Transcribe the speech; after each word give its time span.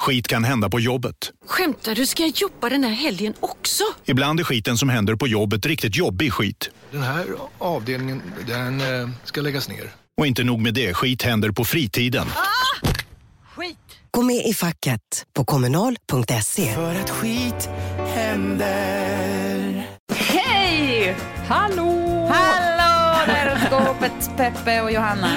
Skit 0.00 0.28
kan 0.28 0.44
hända 0.44 0.70
på 0.70 0.80
jobbet. 0.80 1.14
Skämtar 1.46 1.94
du? 1.94 2.06
Ska 2.06 2.22
jag 2.22 2.32
jobba 2.36 2.68
den 2.68 2.84
här 2.84 2.90
helgen 2.90 3.34
också? 3.40 3.84
Ibland 4.04 4.40
är 4.40 4.44
skiten 4.44 4.78
som 4.78 4.88
händer 4.88 5.14
på 5.14 5.28
jobbet 5.28 5.66
riktigt 5.66 5.96
jobbig 5.96 6.32
skit. 6.32 6.70
Den 6.90 7.02
här 7.02 7.26
avdelningen, 7.58 8.22
den 8.46 8.80
eh, 8.80 9.10
ska 9.24 9.40
läggas 9.40 9.68
ner. 9.68 9.90
Och 10.20 10.26
inte 10.26 10.44
nog 10.44 10.60
med 10.60 10.74
det, 10.74 10.94
skit 10.94 11.22
händer 11.22 11.50
på 11.50 11.64
fritiden. 11.64 12.26
Skit! 13.54 13.76
Gå 14.10 14.22
med 14.22 14.46
i 14.46 14.54
facket 14.54 15.26
på 15.34 15.44
kommunal.se. 15.44 16.74
För 16.74 16.94
att 16.94 17.10
skit 17.10 17.68
händer. 18.14 19.86
Hej! 20.14 21.16
Hallå! 21.48 22.28
Hallå! 22.32 23.26
Där 23.26 23.46
är 23.46 23.66
skåpet 23.66 24.36
Peppe 24.36 24.80
och 24.80 24.92
Johanna. 24.92 25.30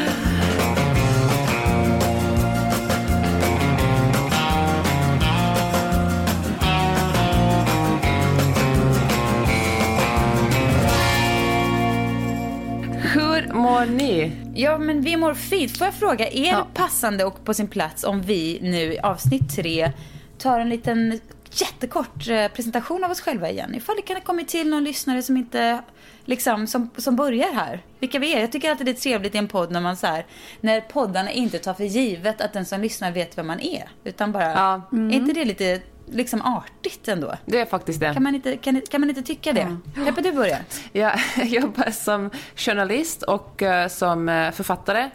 Hur 13.13 13.53
mår 13.53 13.85
ni? 13.85 14.31
Ja, 14.55 14.77
men 14.77 15.01
vi 15.01 15.17
mår 15.17 15.33
fint. 15.33 15.77
Får 15.77 15.87
jag 15.87 15.93
fråga, 15.93 16.27
är 16.27 16.45
Ja. 16.51 16.57
det 16.57 16.79
passande 16.79 17.25
och 17.25 17.45
på 17.45 17.53
sin 17.53 17.67
plats 17.67 18.03
om 18.03 18.21
vi 18.21 18.59
nu 18.61 18.93
i 18.93 18.99
avsnitt 18.99 19.55
tre 19.55 19.91
tar 20.37 20.59
en 20.59 20.69
liten 20.69 21.19
jättekort 21.51 22.27
eh, 22.29 22.47
presentation 22.47 23.03
av 23.03 23.11
oss 23.11 23.21
själva 23.21 23.49
igen? 23.49 23.75
Ifall 23.75 23.95
det 23.95 24.01
kan 24.01 24.15
ha 24.15 24.23
kommit 24.23 24.47
till 24.47 24.69
någon 24.69 24.83
lyssnare 24.83 25.23
som 25.23 25.37
inte 25.37 25.79
liksom, 26.25 26.67
som, 26.67 26.89
som 26.97 27.15
börjar 27.15 27.53
här. 27.53 27.81
Vilka 27.99 28.19
vi 28.19 28.33
är. 28.33 28.39
Jag 28.39 28.51
tycker 28.51 28.71
alltid 28.71 28.85
det 28.87 28.91
är 28.91 28.93
trevligt 28.93 29.35
i 29.35 29.37
en 29.37 29.47
podd 29.47 29.71
när 29.71 29.81
man 29.81 29.97
så 29.97 30.07
här, 30.07 30.25
när 30.61 30.81
poddarna 30.81 31.31
inte 31.31 31.59
tar 31.59 31.73
för 31.73 31.83
givet 31.83 32.41
att 32.41 32.53
den 32.53 32.65
som 32.65 32.81
lyssnar 32.81 33.11
vet 33.11 33.37
vem 33.37 33.47
man 33.47 33.59
är. 33.59 33.89
Utan 34.03 34.31
bara, 34.31 34.43
Ja. 34.51 34.81
är 34.91 35.11
inte 35.13 35.33
det 35.33 35.45
lite 35.45 35.81
liksom 36.13 36.41
artigt 36.41 37.07
ändå? 37.07 37.33
Det 37.45 37.59
är 37.59 37.65
faktiskt 37.65 37.99
det. 37.99 38.13
Kan 38.13 38.23
man 38.23 38.35
inte, 38.35 38.57
kan, 38.57 38.81
kan 38.89 39.01
man 39.01 39.09
inte 39.09 39.21
tycka 39.21 39.53
det? 39.53 39.77
Peppe, 39.95 40.21
du 40.21 40.31
börjar. 40.31 40.59
Jag 40.91 41.19
jobbar 41.45 41.91
som 41.91 42.29
journalist 42.55 43.23
och 43.23 43.61
eh, 43.61 43.87
som 43.87 44.29
eh, 44.29 44.51
författare. 44.51 45.09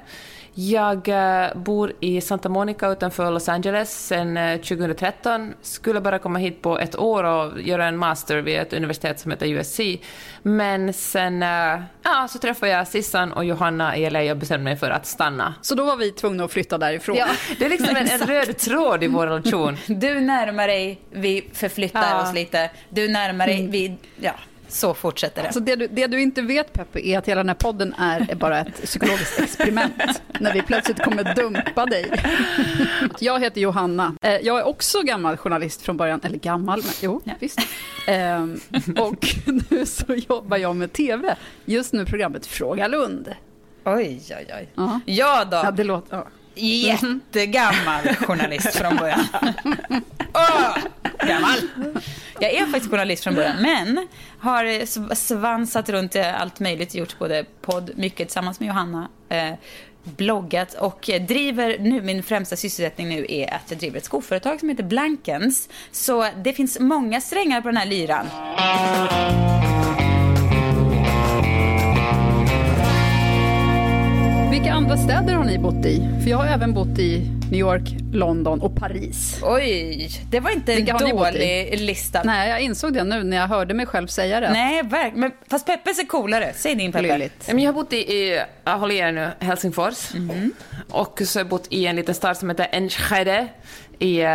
Jag 0.60 1.08
eh, 1.08 1.54
bor 1.54 1.92
i 2.00 2.20
Santa 2.20 2.48
Monica 2.48 2.88
utanför 2.88 3.30
Los 3.30 3.48
Angeles 3.48 4.06
sedan 4.06 4.36
eh, 4.36 4.56
2013. 4.60 5.54
Skulle 5.62 6.00
bara 6.00 6.18
komma 6.18 6.38
hit 6.38 6.62
på 6.62 6.78
ett 6.78 6.96
år 6.98 7.24
och 7.24 7.60
göra 7.60 7.86
en 7.86 7.96
master 7.96 8.36
vid 8.36 8.58
ett 8.58 8.72
universitet 8.72 9.20
som 9.20 9.30
heter 9.30 9.46
USC. 9.46 9.80
Men 10.42 10.92
sen 10.92 11.42
eh, 11.42 11.80
ja, 12.02 12.28
så 12.30 12.38
träffade 12.38 12.72
jag 12.72 12.88
Sissan 12.88 13.32
och 13.32 13.44
Johanna 13.44 13.96
i 13.96 14.10
LA 14.10 14.30
och 14.30 14.36
bestämde 14.36 14.64
mig 14.64 14.76
för 14.76 14.90
att 14.90 15.06
stanna. 15.06 15.54
Så 15.60 15.74
då 15.74 15.84
var 15.84 15.96
vi 15.96 16.10
tvungna 16.12 16.44
att 16.44 16.52
flytta 16.52 16.78
därifrån. 16.78 17.16
Ja, 17.16 17.28
det 17.58 17.64
är 17.64 17.68
liksom 17.68 17.96
en, 17.96 18.08
en 18.08 18.18
röd 18.26 18.56
tråd 18.58 19.04
i 19.04 19.06
vår 19.06 19.26
relation. 19.26 19.76
Du 19.86 20.20
närmar 20.20 20.68
dig, 20.68 21.00
vi 21.10 21.50
förflyttar 21.52 22.10
Ja. 22.10 22.22
oss 22.22 22.34
lite. 22.34 22.70
Du 22.88 23.08
närmar 23.08 23.46
dig, 23.46 23.66
vi... 23.66 23.96
Ja, 24.20 24.32
så 24.68 24.94
fortsätter 24.94 25.42
det. 25.42 25.52
Så 25.52 25.60
det, 25.60 25.76
du, 25.76 25.86
det 25.86 26.06
du 26.06 26.20
inte 26.20 26.42
vet 26.42 26.72
Peppe 26.72 27.06
är 27.08 27.18
att 27.18 27.28
hela 27.28 27.38
den 27.40 27.48
här 27.48 27.54
podden 27.54 27.94
är, 27.98 28.34
bara 28.34 28.58
ett 28.60 28.82
psykologiskt 28.84 29.40
experiment. 29.40 30.22
när 30.40 30.52
vi 30.52 30.62
plötsligt 30.62 31.02
kommer 31.02 31.34
dumpa 31.34 31.86
dig. 31.86 32.10
Jag 33.18 33.40
heter 33.40 33.60
Johanna. 33.60 34.14
Eh, 34.22 34.30
Jag 34.36 34.58
är 34.58 34.66
också 34.66 35.02
gammal 35.02 35.36
journalist 35.36 35.82
från 35.82 35.96
början. 35.96 36.20
Eller 36.24 36.38
gammal, 36.38 36.78
men 36.84 36.92
jo, 37.02 37.20
visst. 37.40 37.60
Ehm, 38.06 38.60
Och 38.98 39.26
nu 39.70 39.86
så 39.86 40.14
jobbar 40.14 40.56
jag 40.56 40.76
med 40.76 40.92
tv. 40.92 41.36
Just 41.64 41.92
nu 41.92 42.04
programmet 42.06 42.46
Fråga 42.46 42.88
Lund. 42.88 43.34
Oj, 43.84 44.22
oj, 44.30 44.46
oj. 44.58 44.68
Ja. 44.74 45.00
Ja 45.06 45.44
då, 45.44 45.56
Ja, 45.56 45.70
det 45.70 45.84
låter... 45.84 46.16
Ja. 46.16 46.26
Jättegammal 46.58 48.08
journalist 48.20 48.76
från 48.76 48.96
början. 48.96 49.24
Åh, 50.34 50.76
gammal. 51.26 51.58
Jag 52.40 52.50
är 52.52 52.66
faktiskt 52.66 52.90
journalist 52.90 53.24
från 53.24 53.34
början, 53.34 53.56
men 53.62 54.08
har 54.38 54.64
eh, 54.64 54.68
sv- 54.70 55.14
svansat 55.14 55.88
runt 55.88 56.16
i 56.16 56.20
allt 56.20 56.60
möjligt, 56.60 56.94
gjort 56.94 57.18
både 57.18 57.44
podd, 57.62 57.90
mycket 57.96 58.28
tillsammans 58.28 58.60
med 58.60 58.66
Johanna, 58.66 59.08
eh, 59.28 59.52
bloggat 60.04 60.74
och 60.74 61.10
eh, 61.10 61.22
driver 61.22 61.76
nu, 61.78 62.02
min 62.02 62.22
främsta 62.22 62.56
sysselsättning 62.56 63.08
nu 63.08 63.26
är 63.28 63.54
att 63.54 63.62
jag 63.68 63.78
driver 63.78 63.98
ett 63.98 64.04
skoföretag 64.04 64.60
som 64.60 64.68
heter 64.68 64.82
Blankens. 64.82 65.68
Så 65.92 66.28
det 66.44 66.52
finns 66.52 66.78
många 66.80 67.20
strängar 67.20 67.60
på 67.60 67.68
den 67.68 67.76
här 67.76 67.86
lyran. 67.86 68.26
Vilka 74.58 74.72
andra 74.72 74.96
städer 74.96 75.34
har 75.34 75.44
ni 75.44 75.58
bott 75.58 75.86
i? 75.86 76.08
För 76.22 76.30
jag 76.30 76.38
har 76.38 76.46
även 76.46 76.74
bott 76.74 76.98
i 76.98 77.30
New 77.50 77.60
York, 77.60 77.82
London 78.12 78.60
och 78.60 78.76
Paris. 78.76 79.40
Oj, 79.42 80.08
det 80.30 80.40
var 80.40 80.50
inte 80.50 80.72
en 80.72 80.76
Vilka 80.76 81.06
i? 81.06 81.10
dålig 81.10 81.80
lista. 81.80 82.22
Nej, 82.24 82.50
jag 82.50 82.60
insåg 82.60 82.92
det 82.92 83.04
nu 83.04 83.22
när 83.24 83.36
jag 83.36 83.48
hörde 83.48 83.74
mig 83.74 83.86
själv 83.86 84.06
säga 84.06 84.40
det. 84.40 84.50
Nej, 84.50 84.82
verkligen. 84.82 85.20
Men 85.20 85.32
fast 85.50 85.66
Peppes 85.66 85.98
är 85.98 86.04
coolare. 86.06 86.52
Säg 86.54 86.74
din 86.74 86.92
Peppe. 86.92 87.30
Jag 87.46 87.60
har 87.60 87.72
bott 87.72 87.92
i, 87.92 87.96
i 87.96 88.42
jag 88.64 88.78
håller 88.78 88.94
i 88.94 88.98
er 88.98 89.12
nu, 89.12 89.30
Helsingfors. 89.40 90.10
Och 90.90 91.20
så 91.24 91.38
har 91.38 91.44
jag 91.44 91.48
bott 91.48 91.66
i 91.70 91.86
en 91.86 91.96
liten 91.96 92.14
stad 92.14 92.36
som 92.36 92.50
heter 92.50 92.66
Enschede 92.72 93.48
i, 93.98 94.20
eh, 94.20 94.28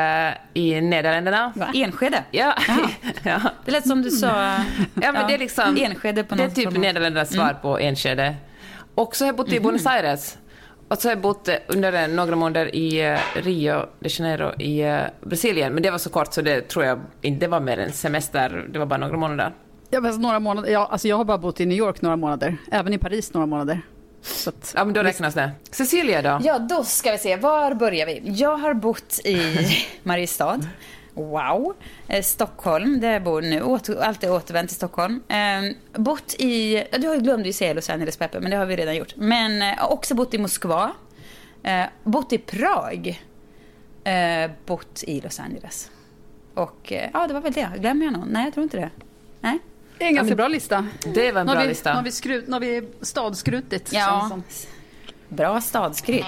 i 0.54 0.82
Nederländerna. 0.82 1.54
Enskede. 1.74 2.24
Ja. 2.32 2.54
ja. 3.24 3.42
Det 3.66 3.72
lät 3.72 3.88
som 3.88 4.02
du 4.02 4.10
sa... 4.12 4.28
Ja, 5.02 5.12
men 5.12 5.28
det 5.28 5.34
är 5.34 5.38
liksom... 5.38 5.78
Enskede 5.78 6.24
på 6.24 6.36
Det 6.36 6.44
är 6.44 6.48
något 6.48 6.56
typ. 6.56 6.78
Nederländernas 6.78 7.34
svar 7.34 7.58
på 7.62 7.80
Enskede. 7.80 8.36
Och 8.96 9.16
så 9.16 9.24
har 9.24 9.28
jag 9.28 9.36
bott 9.36 9.52
i 9.52 9.60
Buenos 9.60 9.86
Aires. 9.86 10.38
Och 10.88 10.98
så 10.98 11.08
har 11.08 11.12
jag 11.12 11.22
bott 11.22 11.48
eh, 11.48 11.56
under 11.68 12.08
några 12.08 12.36
månader 12.36 12.76
i 12.76 13.02
eh, 13.02 13.20
Rio 13.36 13.86
de 14.00 14.10
Janeiro 14.10 14.62
i 14.62 14.80
eh, 14.82 15.00
Brasilien. 15.22 15.74
Men 15.74 15.84
det 15.84 15.92
var 15.92 15.98
så 15.98 16.10
kort 16.10 16.34
så 16.34 16.42
det 16.42 16.62
tror 16.62 16.86
jag 16.86 17.02
inte 17.22 17.46
det 17.46 17.50
var 17.50 17.60
mer 17.60 17.78
än 17.78 17.92
semester. 17.92 18.66
Det 18.70 18.80
var 18.80 18.86
bara 18.86 19.00
några 19.00 19.18
månader. 19.18 19.54
Ja, 19.90 20.02
men 20.02 20.22
några 20.22 20.40
månader. 20.40 20.70
Ja, 20.70 20.88
alltså 20.92 21.08
jag 21.08 21.18
har 21.18 21.26
bara 21.26 21.38
bott 21.38 21.60
i 21.60 21.66
New 21.66 21.78
York 21.78 22.02
några 22.02 22.16
månader. 22.16 22.58
Även 22.72 22.94
i 22.94 22.98
Paris 22.98 23.34
några 23.34 23.48
månader. 23.48 23.82
Så 24.22 24.50
att, 24.50 24.74
Ja, 24.76 24.86
men 24.86 24.94
då 24.94 25.04
räknas 25.04 25.34
det. 25.34 25.52
Cecilia 25.72 26.22
då? 26.22 26.40
Ja, 26.44 26.60
då 26.60 26.84
ska 26.84 27.12
vi 27.12 27.18
se. 27.18 27.36
Var 27.36 27.74
börjar 27.74 28.06
vi? 28.06 28.22
Jag 28.26 28.58
har 28.58 28.74
bott 28.74 29.20
i 29.26 29.58
Mariestad. 30.04 30.60
Wow. 31.14 31.76
Eh, 32.08 32.24
Stockholm, 32.24 33.00
där 33.00 33.12
jag 33.12 33.24
bor 33.24 33.42
nu. 33.42 33.62
Åter, 33.62 34.02
alltid 34.02 34.30
återvänt 34.30 34.70
till 34.70 34.76
Stockholm. 34.76 35.24
Eh, 35.28 36.00
bott 36.02 36.34
i... 36.34 36.84
Du 37.00 37.08
har 37.08 37.16
ju 37.16 37.22
glömde 37.22 37.50
ju 37.50 37.54
säga 37.54 37.74
Los 37.74 37.90
Angeles, 37.90 38.18
Peppe, 38.18 38.40
men 38.40 38.52
det 38.52 38.58
har 38.58 38.66
vi 38.66 38.76
redan 38.76 38.96
gjort. 38.96 39.16
Men 39.16 39.62
eh, 39.62 39.92
också 39.92 40.16
bott 40.16 40.34
i 40.34 40.38
Moskva. 40.38 40.92
Eh, 41.64 41.86
bott 42.04 42.34
i 42.34 42.38
Prag. 42.38 43.24
Eh, 44.04 44.52
bott 44.66 45.04
i 45.04 45.22
Los 45.22 45.40
Angeles. 45.40 45.92
Och 46.54 46.92
eh, 46.92 47.10
ja, 47.14 47.28
det 47.28 47.34
var 47.34 47.42
väl 47.42 47.54
det. 47.54 47.70
Glömmer 47.78 48.06
jag 48.06 48.14
någon? 48.14 48.28
Nej, 48.28 48.44
jag 48.44 48.54
tror 48.54 48.64
inte 48.64 48.78
det. 48.78 48.90
Nej. 49.42 49.60
det 49.98 50.04
är 50.04 50.08
en 50.08 50.16
ganska 50.16 50.36
bra 50.36 50.48
lista. 50.48 50.88
Det 51.14 51.32
var 51.32 51.42
en 51.42 51.48
bra 51.48 51.62
vi, 51.62 51.68
lista. 51.68 51.90
Nu 51.90 51.96
har 51.96 52.04
vi, 52.04 52.12
skrut, 52.12 52.48
nu 52.48 52.54
har 52.54 52.60
vi 52.60 52.88
stadskrutit. 53.02 53.94
Ja. 53.94 54.42
Bra 55.30 55.62
stadskryt. 55.62 56.26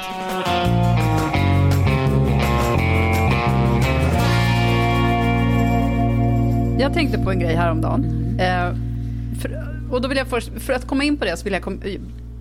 Jag 6.85 6.93
tänkte 6.93 7.17
på 7.17 7.31
en 7.31 7.39
grej 7.39 7.55
häromdagen. 7.55 8.05
Eh, 8.39 8.75
för, 9.41 9.61
och 9.91 10.01
då 10.01 10.07
vill 10.07 10.17
jag 10.17 10.27
först, 10.27 10.49
för 10.59 10.73
att 10.73 10.87
komma 10.87 11.03
in 11.03 11.17
på 11.17 11.25
det 11.25 11.37
så 11.37 11.43
vill 11.43 11.53
jag 11.53 11.61
kom, 11.61 11.81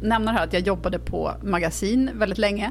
nämna 0.02 0.32
här 0.32 0.44
att 0.44 0.52
jag 0.52 0.62
jobbade 0.62 0.98
på 0.98 1.32
magasin 1.42 2.10
väldigt 2.14 2.38
länge. 2.38 2.70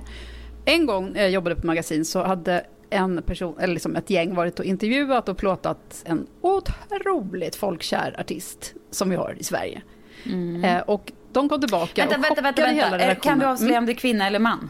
En 0.66 0.86
gång 0.86 1.12
när 1.14 1.22
jag 1.22 1.30
jobbade 1.32 1.56
på 1.56 1.68
magasin 1.68 2.06
så 2.06 2.24
hade 2.24 2.66
en 2.90 3.22
person, 3.22 3.56
eller 3.60 3.74
liksom 3.74 3.96
ett 3.96 4.10
gäng 4.10 4.36
varit 4.36 4.60
och 4.60 4.66
intervjuat 4.66 5.30
och 5.30 5.38
plåtat 5.38 6.04
en 6.06 6.28
otroligt 6.42 7.56
folkkär 7.56 8.16
artist 8.20 8.74
som 8.92 9.10
vi 9.10 9.16
har 9.16 9.36
i 9.40 9.44
Sverige. 9.44 9.82
Eh, 10.64 10.78
och 10.80 11.12
de 11.32 11.50
kom 11.50 11.60
tillbaka 11.62 12.02
Vänta, 12.02 12.16
och 12.18 12.24
vänta, 12.24 12.42
vänta. 12.42 12.62
chockade 12.62 12.74
hela 12.76 12.90
vänta. 12.98 13.06
Eh, 13.06 13.20
Kan 13.20 13.40
du 13.40 13.46
redaktionen. 13.46 13.48
avslöja 13.52 13.78
om 13.78 13.86
det 13.86 13.92
är 13.92 13.96
kvinna 13.96 14.28
eller 14.28 14.40
man? 14.40 14.70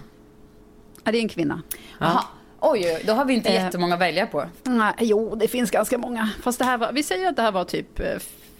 Ja, 1.04 1.12
det 1.12 1.18
är 1.18 1.22
en 1.22 1.30
kvinna. 1.30 1.62
Jaha. 2.00 2.24
Oj, 2.66 3.04
då 3.06 3.14
har 3.14 3.26
vi 3.26 3.34
inte 3.34 3.50
Eh, 3.50 3.64
jättemånga 3.64 3.94
att 3.94 4.02
välja 4.02 4.28
på. 4.28 4.46
Nej, 4.64 4.94
jo, 5.00 5.36
det 5.36 5.48
finns 5.48 5.72
ganska 5.72 5.98
många. 5.98 6.30
Fast 6.42 6.60
det 6.60 6.66
här 6.66 6.78
var, 6.78 6.92
vi 6.92 7.04
säger 7.04 7.30
att 7.30 7.36
det 7.36 7.42
här 7.42 7.52
var 7.52 7.64
typ 7.66 8.00
eh, 8.00 8.06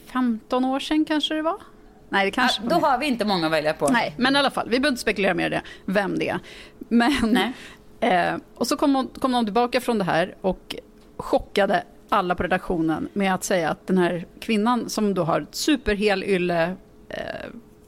15 0.06 0.66
år 0.66 0.80
sedan 0.80 1.06
kanske 1.06 1.34
det 1.34 1.42
var. 1.42 1.58
Nej, 2.10 2.26
det 2.26 2.32
kanske 2.32 2.62
Ah, 2.62 2.70
då 2.70 2.76
har 2.76 2.98
vi 2.98 3.06
inte 3.06 3.26
många 3.26 3.46
att 3.46 3.52
välja 3.52 3.74
på. 3.74 3.88
Nej, 3.88 4.14
men 4.18 4.36
i 4.36 4.40
alla 4.40 4.52
fall, 4.52 4.70
vi 4.70 4.80
behöver 4.80 4.90
inte 4.94 5.02
spekulera 5.02 5.34
mer 5.34 5.48
i 5.48 5.50
det, 5.50 5.62
vem 5.86 6.20
det 6.20 6.30
är. 6.30 6.40
Men 6.80 7.14
Nej. 7.24 7.52
Eh, 8.00 8.36
och 8.56 8.68
så 8.68 8.78
kom, 8.78 8.96
hon, 8.96 9.08
kom 9.08 9.32
de 9.32 9.46
tillbaka 9.46 9.82
från 9.82 9.98
det 9.98 10.04
här 10.04 10.36
och 10.42 10.76
chockade 11.18 11.84
alla 12.10 12.36
på 12.36 12.44
redaktionen 12.44 13.10
med 13.14 13.34
att 13.34 13.44
säga 13.44 13.70
att 13.70 13.88
den 13.88 13.98
här 13.98 14.26
kvinnan 14.40 14.90
som 14.90 15.14
då 15.14 15.24
har 15.24 15.42
ett 15.42 15.56
superhel 15.56 16.24
ylle 16.24 16.76
eh, 17.10 17.18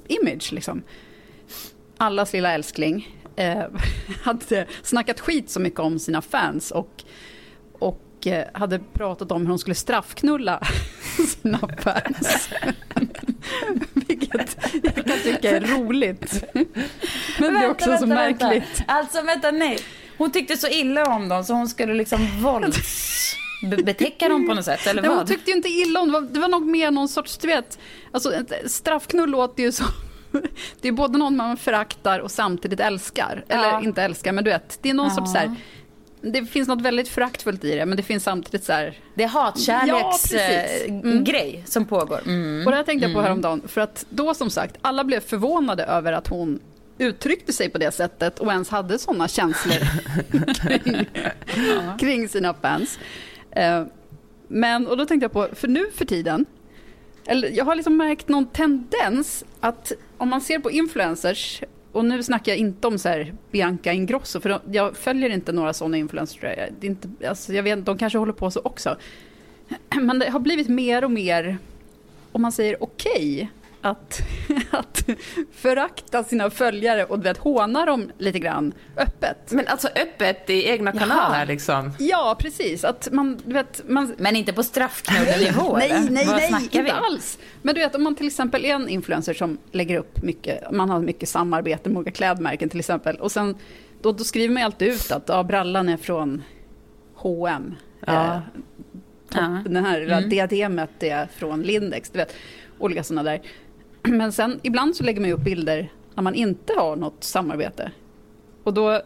image, 0.08 0.52
liksom, 0.54 0.84
allas 1.98 2.34
lilla 2.34 2.52
älskling, 2.54 3.15
eh, 3.36 3.64
hade 4.24 4.66
snackat 4.84 5.20
skit 5.20 5.50
så 5.50 5.60
mycket 5.60 5.80
om 5.80 6.00
sina 6.00 6.22
fans 6.22 6.72
och, 6.72 7.04
och 7.80 8.28
eh, 8.28 8.46
hade 8.54 8.80
pratat 8.80 9.32
om 9.32 9.42
hur 9.42 9.50
hon 9.50 9.60
skulle 9.60 9.76
straffknulla 9.76 10.60
sina 11.42 11.60
fans. 11.80 12.50
Vilket 13.94 14.58
jag 14.84 14.96
kan 14.96 15.20
tycka 15.24 15.58
är 15.58 15.62
roligt. 15.62 16.44
Men 17.40 17.54
det 17.54 17.60
är 17.60 17.70
också 17.70 17.98
så 17.98 18.06
märkligt. 18.06 18.80
Vänta. 18.80 18.94
Alltså 18.94 19.22
vänta, 19.22 19.52
nej. 19.52 19.80
Hon 20.18 20.32
tyckte 20.32 20.58
så 20.58 20.68
illa 20.68 21.06
om 21.06 21.30
dem 21.30 21.44
så 21.44 21.54
hon 21.54 21.68
skulle 21.70 21.94
liksom 21.94 22.28
våldsbetäcka 22.42 24.30
dem 24.30 24.48
på 24.48 24.54
något 24.54 24.66
sätt, 24.66 24.88
eller 24.88 25.02
Nej, 25.02 25.10
vad? 25.10 25.18
hon 25.18 25.28
tyckte 25.28 25.52
ju 25.52 25.58
inte 25.58 25.70
illa 25.70 26.00
om 26.00 26.08
det. 26.08 26.14
Var, 26.14 26.22
det 26.22 26.40
var 26.40 26.48
nog 26.48 26.66
mer 26.66 26.92
någon 26.92 27.10
sorts, 27.10 27.38
du 27.38 27.48
vet, 27.48 27.80
alltså 28.12 28.44
straffknull 28.66 29.30
låter 29.30 29.64
ju 29.64 29.72
som 29.72 29.86
det 30.82 30.88
är 30.88 30.92
både 30.92 31.18
någon 31.18 31.36
man 31.38 31.58
föraktar 31.58 32.20
och 32.20 32.32
samtidigt 32.32 32.80
älskar. 32.80 33.44
Eller 33.50 33.64
Ja. 33.64 33.82
inte 33.84 34.04
älskar, 34.04 34.32
men 34.32 34.44
du 34.44 34.50
vet, 34.50 34.80
det 34.82 34.90
är 34.90 34.94
någon 34.94 35.08
Ja. 35.10 35.16
sorts 35.16 35.32
så 35.32 35.38
här, 35.38 35.56
det 36.22 36.46
finns 36.46 36.68
något 36.68 36.82
väldigt 36.82 37.08
föraktfullt 37.08 37.64
i 37.64 37.76
det, 37.76 37.86
men 37.86 37.98
det 37.98 38.04
finns 38.04 38.24
samtidigt 38.24 38.64
så 38.66 38.74
här... 38.74 39.00
Det 39.16 39.24
är 39.24 39.32
Ja, 39.34 39.52
precis. 39.56 40.34
Mm. 40.38 41.06
hatkärleksgrej 41.06 41.64
som 41.68 41.86
pågår. 41.86 42.20
Mm. 42.26 42.66
Och 42.66 42.72
det 42.72 42.78
här 42.78 42.84
tänkte 42.84 43.08
jag 43.08 43.16
på 43.16 43.22
häromdagen, 43.22 43.62
för 43.68 43.82
att 43.82 44.06
då 44.10 44.34
som 44.34 44.50
sagt, 44.50 44.76
alla 44.82 45.04
blev 45.04 45.20
förvånade 45.20 45.84
över 45.84 46.14
att 46.14 46.28
hon 46.28 46.60
uttryckte 46.98 47.54
sig 47.54 47.70
på 47.70 47.78
det 47.78 47.92
sättet 47.92 48.40
och 48.40 48.52
ens 48.52 48.70
hade 48.70 49.00
sådana 49.00 49.28
känslor 49.28 49.78
kring, 50.54 51.06
kring 52.00 52.30
sina 52.30 52.54
fans. 52.54 53.00
Eh, 53.52 53.84
Men, 54.48 54.88
och 54.88 54.98
då 54.98 55.06
tänkte 55.06 55.24
jag 55.24 55.32
på, 55.32 55.48
för 55.56 55.68
nu 55.68 55.86
för 55.96 56.06
tiden, 56.06 56.46
eller 57.26 57.50
jag 57.50 57.66
har 57.66 57.76
liksom 57.76 57.98
märkt 57.98 58.28
någon 58.28 58.46
tendens 58.46 59.44
att 59.60 59.92
om 60.18 60.30
man 60.30 60.42
ser 60.42 60.60
på 60.60 60.72
influencers, 60.72 61.64
och 61.92 62.06
nu 62.06 62.24
snackar 62.24 62.52
jag 62.52 62.60
inte 62.60 62.88
om 62.88 63.00
så 63.00 63.10
här 63.10 63.34
Bianca 63.52 63.94
Ingrosso, 63.94 64.40
för 64.40 64.50
de- 64.50 64.62
jag 64.72 64.98
följer 64.98 65.30
inte 65.30 65.52
några 65.52 65.74
sådana 65.74 65.98
influencers. 65.98 66.40
tror 66.40 66.52
jag. 66.52 66.70
Det 66.80 66.88
är 66.88 66.92
inte, 66.92 67.10
alltså 67.28 67.54
jag 67.54 67.64
vet, 67.64 67.86
de 67.86 67.98
kanske 67.98 68.20
håller 68.20 68.34
på 68.34 68.52
så 68.52 68.62
också. 68.64 68.98
Men 70.02 70.20
det 70.20 70.30
har 70.30 70.40
blivit 70.40 70.68
mer 70.68 71.04
och 71.04 71.12
mer, 71.12 71.58
om 72.32 72.42
man 72.42 72.52
säger 72.52 72.84
okej, 72.84 73.50
att, 73.86 74.22
att 74.72 75.04
förakta 75.52 76.24
sina 76.24 76.50
följare 76.50 77.06
och 77.06 77.20
du 77.20 77.24
vet, 77.24 77.38
håna 77.38 77.86
dem 77.86 78.12
lite 78.18 78.40
grann 78.40 78.74
öppet. 78.98 79.52
Men 79.52 79.68
alltså 79.68 79.88
öppet 79.88 80.50
i 80.50 80.68
egna 80.70 80.92
kanaler 80.92 81.46
liksom. 81.46 81.92
Ja, 82.00 82.36
precis. 82.40 82.84
Att 82.84 83.10
man, 83.12 83.42
du 83.46 83.54
vet, 83.54 83.82
man, 83.88 84.16
Men 84.18 84.36
inte 84.36 84.54
på 84.54 84.64
straffknullenivå 84.64 85.78
Nej, 85.78 85.90
nej, 86.10 86.26
nej, 86.26 86.52
vi? 86.72 86.78
inte 86.80 86.94
alls. 86.94 87.40
Men 87.62 87.76
du 87.76 87.82
vet, 87.82 87.96
om 87.96 88.04
man 88.04 88.16
till 88.16 88.28
exempel 88.28 88.66
är 88.66 88.76
en 88.76 88.90
influencer 88.90 89.34
som 89.34 89.58
lägger 89.72 90.00
upp 90.00 90.24
mycket, 90.24 90.72
man 90.72 90.90
har 90.90 91.00
mycket 91.00 91.30
samarbete 91.30 91.90
med 91.90 91.98
olika 91.98 92.12
klädmärken 92.12 92.70
till 92.70 92.80
exempel, 92.80 93.16
och 93.16 93.32
sen 93.32 93.56
då, 94.02 94.12
då 94.12 94.24
skriver 94.24 94.54
man 94.54 94.62
ju 94.62 94.66
alltid 94.66 94.88
ut 94.88 95.12
att 95.12 95.24
ja, 95.28 95.44
brallan 95.44 95.90
är 95.90 95.98
från 95.98 96.44
H&M. 97.16 97.76
Ja. 98.06 98.34
Eh, 98.34 98.40
Ja. 99.36 99.62
Den 99.66 99.86
här 99.86 100.00
lilla 100.00 100.22
diademet 100.22 101.04
är 101.04 101.28
från 101.36 101.62
Lindex, 101.62 102.10
du 102.10 102.18
vet, 102.20 102.36
olika 102.80 103.04
sådana 103.04 103.24
där. 103.32 103.42
Men 104.12 104.32
sen 104.32 104.60
ibland 104.64 104.96
så 104.96 105.04
lägger 105.04 105.22
man 105.22 105.32
upp 105.32 105.44
bilder 105.44 105.92
när 106.16 106.24
man 106.24 106.36
inte 106.36 106.74
har 106.78 106.96
något 106.96 107.24
samarbete. 107.24 107.92
Och 108.64 108.74
då 108.74 109.02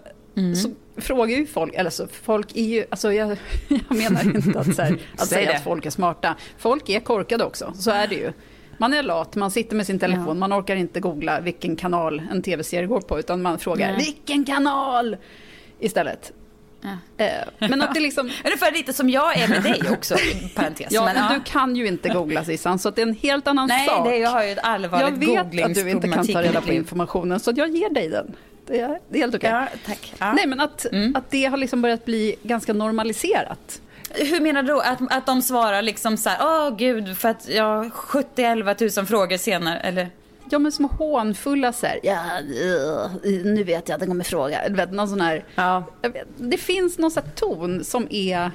så 0.55 0.69
frågar 1.01 1.37
ju 1.37 1.45
folk, 1.45 1.73
eller 1.73 1.89
så 1.89 2.07
folk 2.07 2.55
är 2.55 2.63
ju, 2.63 2.85
alltså 2.89 3.13
jag, 3.13 3.29
jag 3.67 3.97
menar 3.97 4.35
inte 4.35 4.59
att, 4.59 4.75
så 4.75 4.81
här, 4.81 4.93
att 5.13 5.27
Säg 5.27 5.27
säga 5.27 5.51
det. 5.51 5.57
att 5.57 5.63
folk 5.63 5.85
är 5.85 5.89
smarta. 5.89 6.35
Folk 6.57 6.89
är 6.89 6.99
korkade 6.99 7.43
också, 7.43 7.73
så 7.75 7.91
är 7.91 8.07
det 8.07 8.15
ju. 8.15 8.31
Man 8.77 8.93
är 8.93 9.03
lat, 9.03 9.35
man 9.35 9.51
sitter 9.51 9.75
med 9.75 9.85
sin 9.85 9.99
telefon, 9.99 10.39
man 10.39 10.53
orkar 10.53 10.75
inte 10.75 10.99
googla 10.99 11.39
vilken 11.39 11.75
kanal 11.75 12.21
en 12.31 12.41
tv-serie 12.41 12.87
går 12.87 13.01
på, 13.01 13.19
utan 13.19 13.41
man 13.41 13.59
frågar 13.59 13.87
Nej. 13.87 14.05
vilken 14.05 14.45
kanal 14.45 15.17
istället. 15.79 16.33
Ja. 16.81 17.25
Eh, 17.25 17.31
Men 17.69 17.81
att 17.81 17.93
det 17.93 17.99
liksom, 17.99 18.31
Ungefär 18.45 18.71
lite 18.71 18.93
som 18.93 19.09
jag 19.09 19.37
är 19.37 19.47
med 19.47 19.63
dig 19.63 19.81
också, 19.91 20.15
parentes. 20.55 20.87
ja, 20.91 21.05
men, 21.05 21.15
men 21.15 21.33
du 21.33 21.39
kan 21.51 21.75
ju 21.75 21.87
inte 21.87 22.09
googla 22.09 22.43
Sissan, 22.45 22.79
så 22.79 22.89
det 22.89 23.01
är 23.01 23.07
en 23.07 23.15
helt 23.15 23.47
annan 23.47 23.67
Nej, 23.67 23.87
sak. 23.87 24.07
det, 24.07 24.17
jag 24.17 24.29
har 24.29 24.43
ju 24.43 24.51
ett 24.51 24.59
jag 24.63 24.71
allvarligt 24.71 25.29
vet 25.29 25.39
att 25.65 25.75
du 25.75 25.89
inte 25.89 26.07
kan 26.07 26.27
ta 26.27 26.41
reda 26.41 26.61
på 26.61 26.73
informationen, 26.73 27.39
så 27.39 27.51
jag 27.55 27.69
ger 27.69 27.89
dig 27.89 28.09
den. 28.09 28.35
Det 28.67 28.79
är, 28.79 28.99
det 29.09 29.17
är 29.17 29.21
helt 29.21 29.35
okej. 29.35 29.49
Ja, 29.49 29.67
tack. 29.85 30.13
Ja. 30.19 30.33
Nej, 30.33 30.47
men 30.47 30.59
att, 30.59 30.85
Mm. 30.91 31.15
att 31.15 31.31
det 31.31 31.45
har 31.45 31.57
liksom 31.57 31.81
börjat 31.81 32.05
bli 32.05 32.35
ganska 32.43 32.73
normaliserat. 32.73 33.81
Hur 34.09 34.41
menar 34.41 34.63
du 34.63 34.67
då? 34.73 34.79
Att, 34.79 34.99
att 35.13 35.25
de 35.25 35.41
svarar 35.41 35.81
liksom 35.81 36.17
så 36.17 36.29
här, 36.29 36.37
åh 36.41 36.77
gud, 36.77 37.17
för 37.17 37.29
att 37.29 37.47
jag 37.49 37.93
70 37.93 38.43
11 38.43 38.75
000 38.97 39.05
frågor 39.05 39.37
senare, 39.37 39.79
eller? 39.79 40.09
Ja, 40.51 40.59
men 40.59 40.71
som 40.71 40.85
hånfulla 40.85 41.73
så 41.73 41.85
här, 41.85 41.99
ja, 42.03 42.15
eh, 42.39 43.31
nu 43.45 43.63
vet 43.63 43.89
jag 43.89 43.93
att 43.95 43.99
den 43.99 44.09
kommer 44.09 44.23
fråga. 44.23 44.69
Du 44.69 44.75
vet, 44.75 44.91
någon 44.91 45.07
sån 45.09 45.21
här, 45.21 45.45
Ja. 45.55 45.83
vet, 46.01 46.27
det 46.37 46.57
finns 46.57 46.97
någon 46.97 47.11
sån 47.11 47.23
ton 47.35 47.83
som 47.83 48.07
är, 48.09 48.51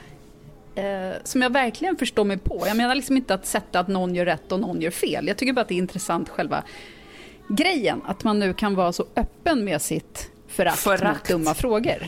eh, 0.75 1.13
som 1.25 1.43
jag 1.43 1.51
verkligen 1.53 1.97
förstår 1.97 2.25
mig 2.25 2.39
på. 2.39 2.63
Jag 2.67 2.77
menar 2.77 2.95
liksom 2.95 3.17
inte 3.17 3.35
att 3.35 3.47
sätta 3.47 3.81
att 3.81 3.89
någon 3.89 4.15
gör 4.15 4.25
rätt 4.25 4.53
och 4.53 4.61
någon 4.61 4.81
gör 4.81 4.91
fel. 4.91 5.29
Jag 5.29 5.37
tycker 5.37 5.53
bara 5.53 5.61
att 5.61 5.69
det 5.69 5.75
är 5.75 5.79
intressant 5.79 6.29
själva 6.29 6.63
grejen, 7.49 8.03
att 8.07 8.25
man 8.25 8.39
nu 8.39 8.55
kan 8.55 8.75
vara 8.75 8.93
så 8.93 9.07
öppen 9.17 9.65
med 9.65 9.83
sitt 9.83 10.31
förakt, 10.49 10.79
Förakt. 10.79 11.05
mot 11.05 11.29
dumma 11.29 11.55
frågor. 11.55 12.07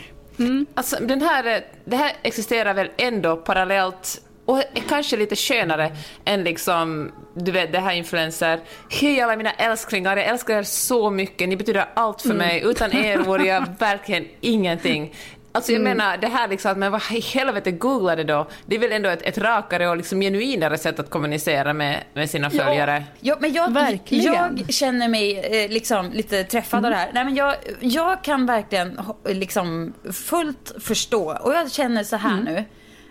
Alltså, 0.74 0.96
den 1.00 1.22
här, 1.22 1.64
det 1.84 1.96
här 1.96 2.12
existerar 2.22 2.74
väl 2.74 2.90
ändå 2.96 3.36
parallellt 3.36 4.22
och 4.46 4.58
är 4.58 4.64
kanske 4.88 5.16
lite 5.16 5.36
skönare 5.36 5.96
än 6.24 6.44
liksom, 6.44 7.12
du 7.34 7.50
vet, 7.52 7.72
det 7.72 7.78
här 7.80 7.92
influencer. 7.94 8.60
Hej 8.90 9.20
alla 9.20 9.36
mina 9.36 9.52
älsklingar, 9.52 10.16
jag 10.16 10.26
älskar 10.26 10.58
er 10.58 10.62
så 10.62 11.10
mycket, 11.10 11.48
ni 11.48 11.56
betyder 11.56 11.86
allt 11.94 12.22
för 12.22 12.34
mig. 12.34 12.62
Utan 12.64 12.92
er 12.92 13.18
vore 13.18 13.44
jag 13.46 13.64
verkligen 13.78 14.26
ingenting. 14.40 15.14
Alltså 15.52 15.72
jag 15.72 15.82
menar, 15.82 16.16
det 16.16 16.26
här 16.26 16.48
liksom 16.48 16.70
att 16.70 16.78
men 16.78 16.92
vad 16.92 17.02
i 17.12 17.20
helvete 17.20 17.70
googlade 17.70 18.24
då? 18.24 18.48
Det 18.66 18.76
är 18.76 18.80
väl 18.80 18.92
ändå 18.92 19.08
ett, 19.08 19.22
ett 19.22 19.38
rakare 19.38 19.88
och 19.88 19.96
liksom 19.96 20.20
genuinare 20.20 20.78
sätt 20.78 20.98
att 21.00 21.10
kommunicera 21.10 21.72
med, 21.72 22.02
med 22.14 22.30
sina 22.30 22.50
följare. 22.50 23.04
Ja, 23.20 23.36
men 23.40 23.52
jag, 23.52 23.72
Verkligen. 23.72 24.34
jag 24.34 24.74
känner 24.74 25.08
mig 25.08 25.38
eh, 25.64 25.70
liksom 25.70 26.10
lite 26.12 26.44
träffad 26.44 26.84
av 26.84 26.90
det 26.90 26.96
här. 26.96 27.10
Nej, 27.12 27.24
men 27.24 27.34
jag, 27.34 27.54
jag 27.80 28.24
kan 28.24 28.46
verkligen 28.46 28.98
ho- 28.98 29.34
liksom 29.34 29.92
fullt 30.12 30.72
förstå, 30.80 31.38
och 31.42 31.52
jag 31.54 31.72
känner 31.72 32.04
så 32.04 32.16
här 32.16 32.36
nu, 32.42 32.64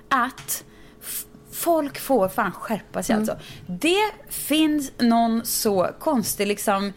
att 0.09 0.63
folk 1.55 1.99
får 1.99 2.27
fan 2.27 2.51
skärpa 2.51 3.03
sig 3.03 3.15
alltså. 3.15 3.37
Det 3.67 4.11
finns 4.29 4.91
någon 4.97 5.45
så 5.45 5.89
konstig 5.99 6.47
liksom 6.47 6.93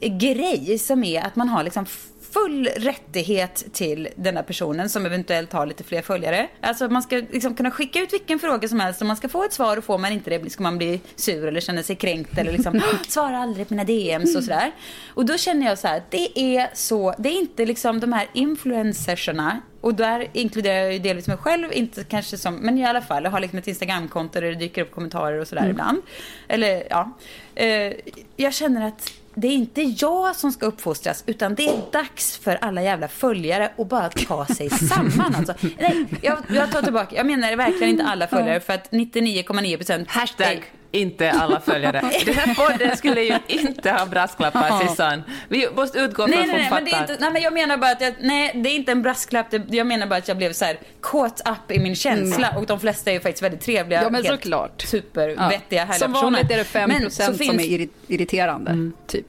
grej 0.00 0.78
som 0.78 1.04
är 1.04 1.22
att 1.22 1.36
man 1.36 1.48
har 1.48 1.62
liksom 1.64 1.86
full 2.32 2.66
rättighet 2.66 3.64
till 3.72 4.08
den 4.16 4.34
där 4.34 4.42
personen 4.42 4.88
som 4.88 5.06
eventuellt 5.06 5.52
har 5.52 5.66
lite 5.66 5.84
fler 5.84 6.02
följare. 6.02 6.48
Alltså 6.60 6.88
man 6.88 7.02
ska 7.02 7.16
liksom 7.16 7.54
kunna 7.54 7.70
skicka 7.70 8.00
ut 8.00 8.12
vilken 8.12 8.38
fråga 8.38 8.68
som 8.68 8.80
helst 8.80 9.00
och 9.00 9.06
man 9.06 9.16
ska 9.16 9.28
få 9.28 9.44
ett 9.44 9.52
svar 9.52 9.76
och 9.76 9.84
får 9.84 9.98
man 9.98 10.12
inte 10.12 10.38
det 10.38 10.50
ska 10.50 10.62
man 10.62 10.78
bli 10.78 11.00
sur 11.16 11.46
eller 11.46 11.60
känna 11.60 11.82
sig 11.82 11.96
kränkt 11.96 12.38
eller 12.38 12.52
liksom 12.52 12.80
svara 13.08 13.38
aldrig 13.38 13.68
på 13.68 13.74
mina 13.74 13.84
DMs 13.84 14.36
och 14.36 14.44
sådär. 14.44 14.72
Och 15.08 15.26
då 15.26 15.36
känner 15.36 15.66
jag 15.66 15.78
så 15.78 15.88
här, 15.88 16.02
det 16.10 16.40
är 16.40 16.70
så, 16.74 17.14
det 17.18 17.28
är 17.28 17.40
inte 17.40 17.66
liksom 17.66 18.00
de 18.00 18.12
här 18.12 18.26
influencerserna 18.32 19.60
och 19.80 19.94
där 19.94 20.26
inkluderar 20.32 20.76
jag 20.76 20.92
ju 20.92 20.98
delvis 20.98 21.26
mig 21.26 21.36
själv, 21.36 21.72
inte 21.72 22.04
kanske 22.04 22.38
som, 22.38 22.54
men 22.54 22.78
i 22.78 22.86
alla 22.86 23.02
fall, 23.02 23.24
jag 23.24 23.30
har 23.30 23.40
liksom 23.40 23.58
ett 23.58 23.66
Instagramkonto 23.66 24.40
där 24.40 24.48
det 24.48 24.54
dyker 24.54 24.82
upp 24.82 24.90
kommentarer 24.90 25.40
och 25.40 25.48
sådär 25.48 25.68
ibland. 25.70 26.02
Eller 26.48 26.86
ja, 26.90 27.10
eh, 27.54 27.92
jag 28.36 28.54
känner 28.54 28.88
att 28.88 29.12
det 29.34 29.48
är 29.48 29.52
inte 29.52 29.82
jag 29.82 30.36
som 30.36 30.52
ska 30.52 30.66
uppfostras, 30.66 31.24
utan 31.26 31.54
det 31.54 31.68
är 31.68 31.92
dags 31.92 32.38
för 32.38 32.58
alla 32.60 32.82
jävla 32.82 33.08
följare 33.08 33.70
att 33.78 33.88
bara 33.88 34.08
ta 34.08 34.46
sig 34.46 34.70
samman. 34.88 35.34
Alltså. 35.34 35.54
Nej, 35.78 36.06
jag, 36.22 36.38
jag 36.48 36.72
tar 36.72 36.82
tillbaka, 36.82 37.16
jag 37.16 37.26
menar 37.26 37.56
verkligen 37.56 37.88
inte 37.88 38.04
alla 38.04 38.26
följare, 38.26 38.60
för 38.60 38.72
att 38.72 38.90
99,9 38.90 39.76
procent 39.76 40.08
Hashtag 40.10 40.72
inte 40.92 41.30
alla 41.30 41.60
följare. 41.60 42.00
Den 42.26 42.34
här 42.34 42.54
podden 42.54 42.96
skulle 42.96 43.22
ju 43.22 43.38
inte 43.48 43.90
ha 43.90 44.06
brasklappar, 44.06 44.86
Sissan. 44.88 45.22
Vi 45.48 45.68
måste 45.76 45.98
utgå 45.98 46.22
från 46.22 46.30
Nej, 46.30 46.40
att 46.40 46.46
nej, 46.46 46.54
hon 46.54 46.60
nej, 46.62 46.70
men 46.70 46.84
det 46.84 46.90
är 46.90 46.94
fattar. 46.98 47.12
inte, 47.12 47.24
nej, 47.24 47.32
men 47.32 47.42
jag 47.42 47.52
menar 47.52 47.76
bara 47.76 47.90
att 47.90 48.00
jag, 48.00 48.14
nej, 48.20 48.50
det 48.54 48.68
är 48.70 48.74
inte 48.74 48.92
en 48.92 49.02
brasklapp. 49.02 49.46
Jag 49.68 49.86
menar 49.86 50.06
bara 50.06 50.16
att 50.16 50.28
jag 50.28 50.36
blev 50.36 50.52
så 50.52 50.64
här 50.64 50.78
caught 51.02 51.40
up 51.48 51.70
i 51.76 51.80
min 51.80 51.94
känsla. 51.96 52.54
Och 52.56 52.66
de 52.66 52.80
flesta 52.80 53.10
är 53.10 53.14
ju 53.14 53.20
faktiskt 53.20 53.42
väldigt 53.42 53.60
trevliga. 53.60 53.98
Mm. 53.98 54.06
Ja, 54.14 54.18
men 54.20 54.24
helt 54.24 54.40
såklart. 54.42 54.82
Supervettiga, 54.82 55.80
härliga 55.84 55.98
Som 55.98 56.12
vanligt 56.12 56.50
är 56.50 56.56
det 56.56 56.64
5 56.64 56.88
Men 56.90 57.10
så 57.10 57.22
som 57.22 57.34
finns- 57.38 57.62
är 57.62 57.68
irri- 57.68 57.88
irriterande, 58.06 58.90
typ. 59.06 59.26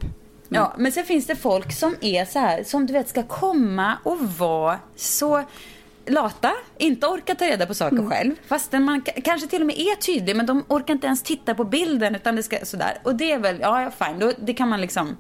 Ja, 0.49 0.73
men 0.77 0.91
sen 0.91 1.05
finns 1.05 1.27
det 1.27 1.35
folk 1.35 1.71
som 1.73 1.95
är 2.01 2.25
så 2.25 2.39
här, 2.39 2.63
som 2.63 2.85
du 2.85 2.93
vet 2.93 3.09
ska 3.09 3.23
komma 3.23 3.97
och 4.03 4.19
vara 4.19 4.79
så 4.95 5.43
lata, 6.05 6.51
inte 6.77 7.07
orka 7.07 7.35
ta 7.35 7.45
reda 7.45 7.65
på 7.65 7.73
saker 7.73 7.97
Mm. 7.97 8.09
själv. 8.09 8.35
Fastän 8.47 8.83
man 8.83 9.01
kanske 9.01 9.47
till 9.47 9.61
och 9.61 9.67
med 9.67 9.79
är 9.79 9.95
tydlig, 9.95 10.35
men 10.35 10.45
de 10.45 10.63
orkar 10.67 10.93
inte 10.93 11.07
ens 11.07 11.23
titta 11.23 11.55
på 11.55 11.63
bilden 11.63 12.15
utan 12.15 12.35
det 12.35 12.43
ska 12.43 12.65
sådär. 12.65 12.97
Och 13.03 13.15
det 13.15 13.31
är 13.31 13.39
väl, 13.39 13.57
ja, 13.61 13.81
ja 13.81 14.05
fine, 14.05 14.19
då, 14.19 14.31
det 14.37 14.53
kan 14.53 14.69
man 14.69 14.81
liksom... 14.81 15.17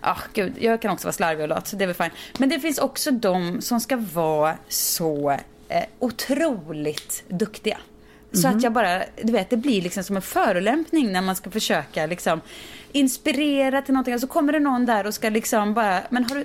ah, 0.00 0.18
gud, 0.32 0.52
jag 0.60 0.82
kan 0.82 0.90
också 0.90 1.06
vara 1.06 1.12
slarvig 1.12 1.42
och 1.42 1.48
lat, 1.48 1.68
så 1.68 1.76
det 1.76 1.84
är 1.84 1.86
väl 1.86 1.96
fine. 1.96 2.10
Men 2.38 2.48
det 2.48 2.60
finns 2.60 2.78
också 2.78 3.10
de 3.10 3.60
som 3.60 3.80
ska 3.80 3.96
vara 3.96 4.54
så 4.68 5.30
eh, 5.68 5.84
otroligt 5.98 7.24
duktiga. 7.28 7.78
Så 8.32 8.48
att 8.48 8.62
jag 8.62 8.72
bara, 8.72 9.02
du 9.22 9.32
vet, 9.32 9.50
det 9.50 9.56
blir 9.56 9.82
liksom 9.82 10.04
som 10.04 10.16
en 10.16 10.22
förolämpning 10.22 11.12
när 11.12 11.22
man 11.22 11.36
ska 11.36 11.50
försöka 11.50 12.06
liksom 12.06 12.40
inspirera 12.92 13.82
till 13.82 13.94
någonting. 13.94 14.14
Och 14.14 14.20
så 14.20 14.26
kommer 14.26 14.52
det 14.52 14.60
någon 14.60 14.86
där 14.86 15.06
och 15.06 15.14
ska 15.14 15.28
liksom 15.28 15.74
bara, 15.74 16.00
men 16.10 16.24
har 16.24 16.36
du, 16.36 16.44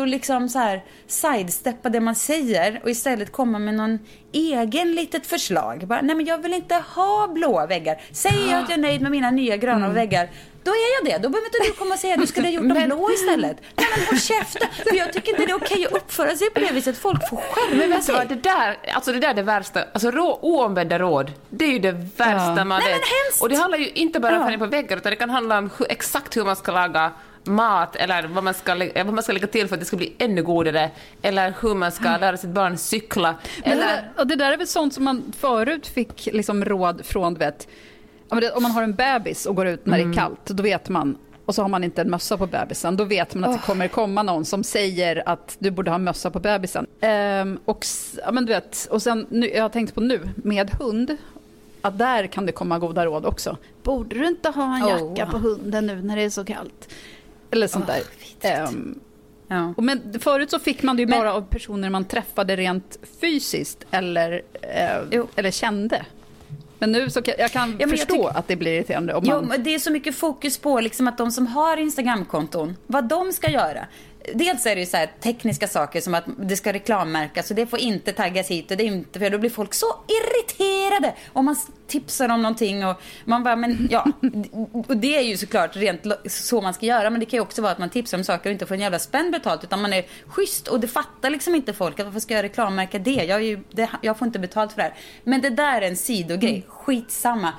och 0.00 0.06
liksom 0.06 0.48
så 0.48 0.58
här 0.58 0.84
sidesteppa 1.06 1.88
det 1.88 2.00
man 2.00 2.14
säger 2.14 2.80
och 2.82 2.90
istället 2.90 3.32
komma 3.32 3.58
med 3.58 3.74
någon 3.74 3.98
egen 4.32 4.94
litet 4.94 5.26
förslag. 5.26 5.86
Bara, 5.86 6.00
nej 6.00 6.16
men 6.16 6.26
jag 6.26 6.42
vill 6.42 6.54
inte 6.54 6.74
ha 6.74 7.28
blåa 7.28 7.66
väggar. 7.66 8.00
Säger 8.12 8.50
jag 8.50 8.62
att 8.62 8.68
jag 8.68 8.78
är 8.78 8.82
nöjd 8.82 9.02
med 9.02 9.10
mina 9.10 9.30
nya 9.30 9.56
gröna 9.56 9.88
väggar, 9.88 10.30
då 10.66 10.70
är 10.70 10.90
jag 10.96 11.04
det. 11.12 11.22
Då 11.22 11.28
behöver 11.28 11.46
inte 11.46 11.58
du 11.66 11.72
komma 11.72 11.94
och 11.94 12.00
säga 12.00 12.14
att 12.14 12.20
du 12.20 12.26
skulle 12.26 12.46
ha 12.46 12.52
gjort 12.52 12.68
dem 12.68 12.82
blå 12.86 13.10
istället. 13.14 13.56
Nej 13.76 13.86
men 13.96 14.06
håll 14.06 14.18
käften. 14.20 14.68
För 14.88 14.94
jag 14.96 15.12
tycker 15.12 15.30
inte 15.30 15.44
det 15.46 15.50
är 15.50 15.56
okej 15.56 15.86
att 15.86 15.92
uppföra 15.92 16.36
sig 16.36 16.50
på 16.50 16.60
det 16.60 16.72
viset. 16.72 16.98
Folk 16.98 17.28
får 17.28 17.36
skärpa 17.36 17.76
Men 17.76 17.90
vet 17.90 18.06
du 18.06 18.12
vad, 18.12 18.28
det 18.28 18.34
där, 18.34 18.76
alltså 18.94 19.12
det 19.12 19.18
där 19.18 19.28
är 19.30 19.34
det 19.34 19.42
värsta. 19.42 19.84
Alltså 19.92 20.10
rå, 20.10 20.38
oombedda 20.42 20.98
råd, 20.98 21.32
det 21.50 21.64
är 21.64 21.68
ju 21.72 21.78
det 21.78 21.92
värsta 21.92 22.54
Ja. 22.56 22.64
man 22.64 22.68
Nej, 22.68 22.78
vet. 22.78 23.00
men 23.00 23.24
hemskt. 23.24 23.42
Och 23.42 23.48
det 23.48 23.56
handlar 23.56 23.78
ju 23.78 23.88
inte 23.90 24.20
bara 24.20 24.36
om 24.38 24.44
färgen 24.44 24.60
på 24.60 24.66
väggar, 24.66 24.96
utan 24.96 25.10
det 25.10 25.16
kan 25.16 25.30
handla 25.30 25.58
om 25.58 25.70
hur, 25.78 25.86
exakt 25.92 26.36
hur 26.36 26.44
man 26.44 26.56
ska 26.56 26.72
laga 26.72 27.12
mat 27.44 27.96
eller 27.96 28.22
vad 28.26 28.44
man, 28.44 28.54
ska, 28.54 28.74
vad 28.94 29.14
man 29.14 29.22
ska 29.22 29.32
lägga 29.32 29.46
till 29.46 29.68
för 29.68 29.74
att 29.76 29.80
det 29.80 29.86
ska 29.86 29.96
bli 29.96 30.14
ännu 30.18 30.42
godare. 30.42 30.90
Eller 31.22 31.54
hur 31.60 31.74
man 31.74 31.92
ska 31.92 32.16
lära 32.16 32.36
sitt 32.36 32.50
barn 32.50 32.78
cykla. 32.78 33.34
Men 33.64 33.78
det, 33.78 33.84
Eller, 33.84 33.86
där, 33.96 34.12
och 34.16 34.26
det 34.26 34.36
där 34.36 34.52
är 34.52 34.56
väl 34.56 34.66
sånt 34.66 34.94
som 34.94 35.04
man 35.04 35.32
förut 35.40 35.86
fick 35.86 36.28
liksom 36.32 36.64
råd 36.64 37.06
från, 37.06 37.34
vet, 37.34 37.68
om 38.28 38.62
man 38.62 38.70
har 38.72 38.82
en 38.82 38.94
bebis 38.94 39.46
och 39.46 39.56
går 39.56 39.66
ut 39.66 39.86
när 39.86 39.98
det 39.98 40.04
är 40.04 40.12
kallt, 40.14 40.46
då 40.46 40.62
vet 40.62 40.88
man, 40.88 41.18
och 41.46 41.54
så 41.54 41.62
har 41.62 41.68
man 41.68 41.84
inte 41.84 42.00
en 42.02 42.10
mössa 42.10 42.36
på 42.38 42.46
bebisen, 42.46 42.96
då 42.96 43.04
vet 43.04 43.34
man 43.34 43.50
att 43.50 43.56
det 43.60 43.66
kommer 43.66 43.88
komma 43.88 44.22
någon 44.22 44.44
som 44.44 44.64
säger 44.64 45.22
att 45.28 45.56
du 45.58 45.70
borde 45.70 45.90
ha 45.90 45.98
mössa 45.98 46.30
på 46.30 46.40
bebisen. 46.40 46.86
Ehm, 47.00 47.58
och, 47.64 47.86
ja, 48.24 48.32
men 48.32 48.46
du 48.46 48.52
vet, 48.52 48.88
och 48.90 49.02
sen, 49.02 49.26
nu, 49.30 49.50
jag 49.50 49.62
har 49.62 49.68
tänkt 49.68 49.94
på 49.94 50.00
nu, 50.00 50.20
med 50.36 50.70
hund, 50.70 51.16
att 51.82 51.98
där 51.98 52.26
kan 52.26 52.46
det 52.46 52.52
komma 52.52 52.78
goda 52.78 53.06
råd 53.06 53.26
också. 53.26 53.56
Borde 53.82 54.18
du 54.18 54.26
inte 54.26 54.48
ha 54.48 54.76
en 54.76 54.82
Oh, 54.84 54.88
jacka 54.90 55.12
ja. 55.16 55.26
på 55.26 55.38
hunden 55.38 55.86
nu 55.86 56.02
när 56.02 56.16
det 56.16 56.22
är 56.22 56.30
så 56.30 56.44
kallt? 56.44 56.88
Eller 57.50 57.66
sånt 57.66 57.84
Åh, 57.88 57.94
där. 58.40 58.50
Ehm, 58.50 59.00
Ja. 59.48 59.74
och 59.76 59.82
men 59.84 60.20
förut 60.20 60.50
så 60.50 60.58
fick 60.58 60.82
man 60.82 60.96
det 60.96 61.02
ju 61.02 61.06
Men- 61.08 61.18
bara 61.18 61.34
av 61.34 61.40
personer 61.42 61.90
man 61.90 62.04
träffade 62.04 62.56
rent 62.56 62.98
fysiskt 63.20 63.84
eller, 63.90 64.42
eh, 64.62 65.20
eller 65.36 65.50
kände. 65.50 66.06
Men 66.78 66.92
nu 66.92 67.10
så 67.10 67.22
kan 67.22 67.34
jag 67.38 67.50
kan 67.52 67.76
jag 67.78 67.90
förstå 67.90 68.14
tycker- 68.14 68.38
att 68.38 68.48
det 68.48 68.56
blir 68.56 68.72
irriterande. 68.72 69.14
Om 69.14 69.24
Jo, 69.26 69.34
man, 69.34 69.46
men 69.46 69.62
det 69.64 69.74
är 69.74 69.78
så 69.78 69.90
mycket 69.92 70.14
fokus 70.16 70.58
på 70.58 70.80
liksom 70.80 71.08
att 71.08 71.18
de 71.18 71.30
som 71.30 71.46
har 71.46 71.76
Instagramkonton, 71.76 72.76
vad 72.86 73.04
de 73.04 73.32
ska 73.32 73.50
göra. 73.50 73.86
Dels 74.34 74.66
är 74.66 74.74
det 74.74 74.80
ju 74.80 74.86
så 74.86 74.96
här 74.96 75.10
tekniska 75.22 75.68
saker 75.68 76.00
som 76.00 76.14
att 76.14 76.24
det 76.38 76.56
ska 76.56 76.72
reklammärkas 76.72 77.50
och 77.50 77.56
det 77.56 77.66
får 77.66 77.78
inte 77.78 78.12
taggas 78.12 78.48
hit 78.48 78.70
och 78.70 78.76
det 78.76 78.84
inte 78.84 79.18
för 79.18 79.30
då 79.30 79.38
blir 79.38 79.50
folk 79.50 79.74
så 79.74 79.86
irriterade 80.08 80.75
om 81.32 81.44
man 81.44 81.56
tipsar 81.86 82.28
om 82.28 82.42
någonting 82.42 82.86
och 82.86 83.00
man 83.24 83.42
bara, 83.42 83.56
men 83.56 83.88
ja. 83.90 84.06
Och 84.88 84.96
det 84.96 85.16
är 85.16 85.22
ju 85.22 85.36
såklart 85.36 85.76
rent 85.76 86.06
så 86.26 86.60
man 86.60 86.74
ska 86.74 86.86
göra 86.86 87.10
men 87.10 87.20
det 87.20 87.26
kan 87.26 87.36
ju 87.36 87.40
också 87.40 87.62
vara 87.62 87.72
att 87.72 87.78
man 87.78 87.90
tipsar 87.90 88.18
om 88.18 88.24
saker 88.24 88.50
och 88.50 88.52
inte 88.52 88.66
får 88.66 88.74
en 88.74 88.80
jävla 88.80 88.98
spänn 88.98 89.30
betalt 89.30 89.64
utan 89.64 89.82
man 89.82 89.92
är 89.92 90.04
schysst 90.26 90.68
och 90.68 90.80
det 90.80 90.88
fattar 90.88 91.30
liksom 91.30 91.54
inte 91.54 91.72
folk 91.72 92.00
att 92.00 92.06
varför 92.06 92.20
ska 92.20 92.34
jag 92.34 92.42
reklammärka 92.42 92.98
det? 92.98 93.10
Jag, 93.10 93.42
ju, 93.42 93.60
det, 93.70 93.90
jag 94.02 94.18
får 94.18 94.26
inte 94.26 94.38
betalt 94.38 94.72
för 94.72 94.76
det 94.76 94.82
här. 94.82 94.94
Men 95.24 95.40
det 95.40 95.50
där 95.50 95.82
är 95.82 95.88
en 95.88 95.96
sidogrej, 95.96 96.64
skitsamma. 96.68 97.52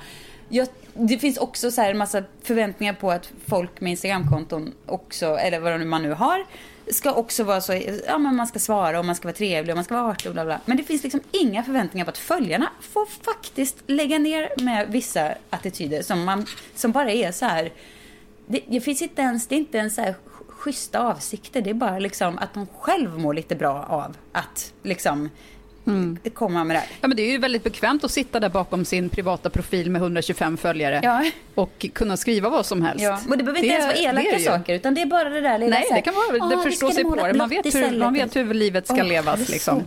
Jag, 0.48 0.68
det 0.94 1.18
finns 1.18 1.38
också 1.38 1.70
så 1.70 1.80
här 1.80 1.90
en 1.90 1.98
massa 1.98 2.22
förväntningar 2.42 2.92
på 2.92 3.10
att 3.10 3.32
folk 3.46 3.80
med 3.80 3.90
Instagramkonton 3.90 4.74
också, 4.86 5.26
eller 5.26 5.60
vad 5.60 5.86
man 5.86 6.02
nu 6.02 6.12
har, 6.12 6.44
ska 6.92 7.12
också 7.12 7.44
vara 7.44 7.60
så, 7.60 7.82
ja 8.06 8.18
men 8.18 8.36
man 8.36 8.46
ska 8.46 8.58
svara 8.58 8.98
och 8.98 9.04
man 9.04 9.14
ska 9.14 9.28
vara 9.28 9.36
trevlig 9.36 9.72
och 9.72 9.76
man 9.76 9.84
ska 9.84 9.94
vara 9.94 10.12
artig 10.12 10.26
och 10.26 10.32
bla 10.32 10.44
bla. 10.44 10.60
Men 10.64 10.76
det 10.76 10.82
finns 10.82 11.02
liksom 11.02 11.20
inga 11.32 11.62
förväntningar 11.62 12.04
på 12.04 12.10
att 12.10 12.18
följarna 12.18 12.68
får 12.80 13.06
faktiskt 13.06 13.76
lägga 13.86 14.18
ner 14.18 14.48
med 14.56 14.88
vissa 14.88 15.34
attityder 15.50 16.02
som, 16.02 16.24
man, 16.24 16.46
som 16.74 16.92
bara 16.92 17.10
är 17.10 17.32
så 17.32 17.46
här, 17.46 17.72
det, 18.46 18.60
det 18.66 18.80
finns 18.80 19.02
inte 19.02 19.22
ens, 19.22 19.46
det 19.46 19.54
är 19.54 19.58
inte 19.58 19.78
ens 19.78 19.94
så 19.94 20.00
här 20.00 20.14
schyssta 20.48 21.00
avsikter, 21.00 21.62
det 21.62 21.70
är 21.70 21.74
bara 21.74 21.98
liksom 21.98 22.38
att 22.38 22.54
de 22.54 22.66
själv 22.66 23.18
mår 23.18 23.34
lite 23.34 23.54
bra 23.54 23.86
av 23.88 24.16
att 24.32 24.72
liksom 24.82 25.30
komma 26.34 26.64
med 26.64 26.76
det 26.76 26.80
här. 26.80 26.88
ja, 27.00 27.08
men 27.08 27.16
det 27.16 27.22
är 27.22 27.30
ju 27.32 27.38
väldigt 27.38 27.64
bekvämt 27.64 28.04
att 28.04 28.10
sitta 28.10 28.40
där 28.40 28.48
bakom 28.48 28.84
sin 28.84 29.08
privata 29.08 29.50
profil 29.50 29.90
med 29.90 30.02
125 30.02 30.56
följare 30.56 31.00
Ja. 31.02 31.24
och 31.54 31.86
kunna 31.94 32.16
skriva 32.16 32.48
vad 32.48 32.66
som 32.66 32.82
helst. 32.82 33.04
Ja, 33.04 33.20
och 33.30 33.38
det 33.38 33.44
behöver 33.44 33.58
inte 33.64 33.68
ens 33.74 33.86
vara 33.86 33.96
det 33.96 34.02
elaka 34.04 34.36
det 34.38 34.44
saker, 34.44 34.74
utan 34.74 34.94
det 34.94 35.02
är 35.02 35.06
bara 35.06 35.28
det 35.28 35.40
där 35.40 35.58
lilla 35.58 35.70
Nej, 35.76 35.84
så 35.88 35.94
här, 35.94 36.00
det 36.00 36.02
kan 36.04 36.14
vara, 36.14 36.26
"Åh, 36.40 36.48
det 36.50 36.56
vi 36.56 36.62
förstår 36.62 36.90
sig 36.90 37.04
på 37.04 37.14
det. 37.16 37.34
Man 37.34 37.48
vet, 37.48 37.64
hur, 37.64 37.68
istället." 37.68 37.98
man 38.00 38.14
vet 38.14 38.36
hur 38.36 38.54
livet 38.54 38.86
ska 38.86 38.96
är 38.96 39.04
levas. 39.04 39.46
så 39.46 39.52
Liksom. 39.52 39.82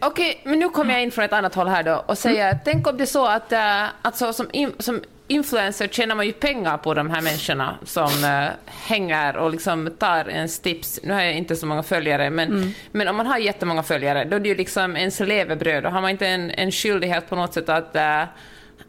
Okej, 0.00 0.40
men 0.44 0.58
nu 0.58 0.68
kommer 0.68 0.94
jag 0.94 1.02
in 1.02 1.10
från 1.10 1.24
ett 1.24 1.32
annat 1.32 1.54
håll 1.54 1.68
här 1.68 1.82
då 1.82 2.04
och 2.06 2.18
säger, 2.18 2.58
tänk 2.64 2.86
om 2.86 2.96
det 2.96 3.04
är 3.04 3.06
så 3.06 3.26
att, 3.26 3.52
äh, 3.52 3.84
alltså, 4.02 4.32
som, 4.32 4.46
in, 4.52 4.72
som 4.78 5.00
influencer 5.28 5.88
tjänar 5.88 6.14
man 6.14 6.26
ju 6.26 6.32
pengar 6.32 6.78
på 6.78 6.94
de 6.94 7.10
här 7.10 7.20
människorna 7.20 7.78
som 7.84 8.24
äh, 8.24 8.48
hänger 8.66 9.36
och 9.36 9.50
liksom 9.50 9.90
tar 9.98 10.28
ens 10.28 10.60
tips. 10.60 11.00
Nu 11.02 11.12
har 11.12 11.22
jag 11.22 11.34
inte 11.34 11.56
så 11.56 11.66
många 11.66 11.82
följare, 11.82 12.30
men, 12.30 12.74
men 12.92 13.08
om 13.08 13.16
man 13.16 13.26
har 13.26 13.38
jättemånga 13.38 13.82
följare, 13.82 14.24
då 14.24 14.36
är 14.36 14.40
det 14.40 14.48
ju 14.48 14.54
liksom 14.54 14.96
ens 14.96 15.20
levebröd. 15.20 15.82
Då 15.82 15.88
har 15.88 16.00
man 16.00 16.10
inte 16.10 16.26
en, 16.26 16.50
en 16.50 16.72
skyldighet 16.72 17.28
på 17.28 17.36
något 17.36 17.54
sätt 17.54 17.68
att 17.68 17.96
äh, 17.96 18.22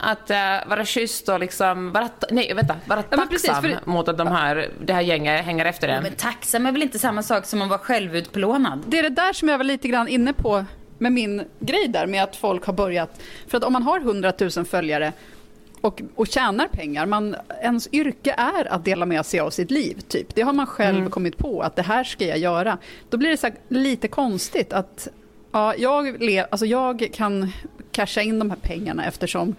att 0.01 0.29
äh, 0.29 0.37
vara 0.67 0.85
schysst 0.85 1.29
och 1.29 1.39
liksom 1.39 1.91
vara, 1.91 2.09
nej 2.29 2.53
vänta, 2.53 2.75
vara 2.85 3.03
Ja, 3.09 3.17
men 3.17 3.27
precis, 3.27 3.49
tacksam 3.49 3.71
för- 3.71 3.91
mot 3.91 4.07
att 4.07 4.17
de 4.17 4.27
här, 4.27 4.69
det 4.81 4.93
här 4.93 5.01
gänget 5.01 5.45
hänger 5.45 5.65
efter 5.65 5.87
en. 5.87 6.03
Men 6.03 6.13
tacksam 6.13 6.65
är 6.65 6.71
väl 6.71 6.81
inte 6.81 6.99
samma 6.99 7.23
sak 7.23 7.45
som 7.45 7.61
att 7.61 7.69
vara 7.69 7.79
självutplånad? 7.79 8.83
det 8.87 8.99
är 8.99 9.03
det 9.03 9.09
där 9.09 9.33
som 9.33 9.49
jag 9.49 9.57
var 9.57 9.65
lite 9.65 9.87
grann 9.87 10.07
inne 10.07 10.33
på 10.33 10.65
med 10.97 11.11
min 11.11 11.43
grej 11.59 11.87
där 11.87 12.07
med 12.07 12.23
att 12.23 12.35
folk 12.35 12.65
har 12.65 12.73
börjat. 12.73 13.21
För 13.47 13.57
att 13.57 13.63
om 13.63 13.73
man 13.73 13.83
har 13.83 13.99
100 13.99 14.33
000 14.39 14.65
följare 14.65 15.13
och, 15.81 16.01
och 16.15 16.27
tjänar 16.27 16.67
pengar, 16.67 17.05
man, 17.05 17.35
ens 17.61 17.89
yrke 17.91 18.35
är 18.37 18.73
att 18.73 18.85
dela 18.85 19.05
med 19.05 19.25
sig 19.25 19.39
av 19.39 19.49
sitt 19.49 19.71
liv. 19.71 19.99
Typ. 20.07 20.35
Det 20.35 20.41
har 20.41 20.53
man 20.53 20.65
själv 20.67 21.09
kommit 21.09 21.37
på 21.37 21.61
att 21.61 21.75
det 21.75 21.81
här 21.81 22.03
ska 22.03 22.25
jag 22.25 22.37
göra. 22.37 22.77
Då 23.09 23.17
blir 23.17 23.29
det 23.29 23.37
så 23.37 23.49
lite 23.67 24.07
konstigt 24.07 24.73
att 24.73 25.07
ja, 25.51 25.75
jag, 25.77 26.21
le, 26.23 26.45
alltså 26.51 26.65
jag 26.65 27.09
kan 27.13 27.51
casha 27.91 28.21
in 28.21 28.39
de 28.39 28.49
här 28.49 28.57
pengarna 28.61 29.05
eftersom 29.05 29.55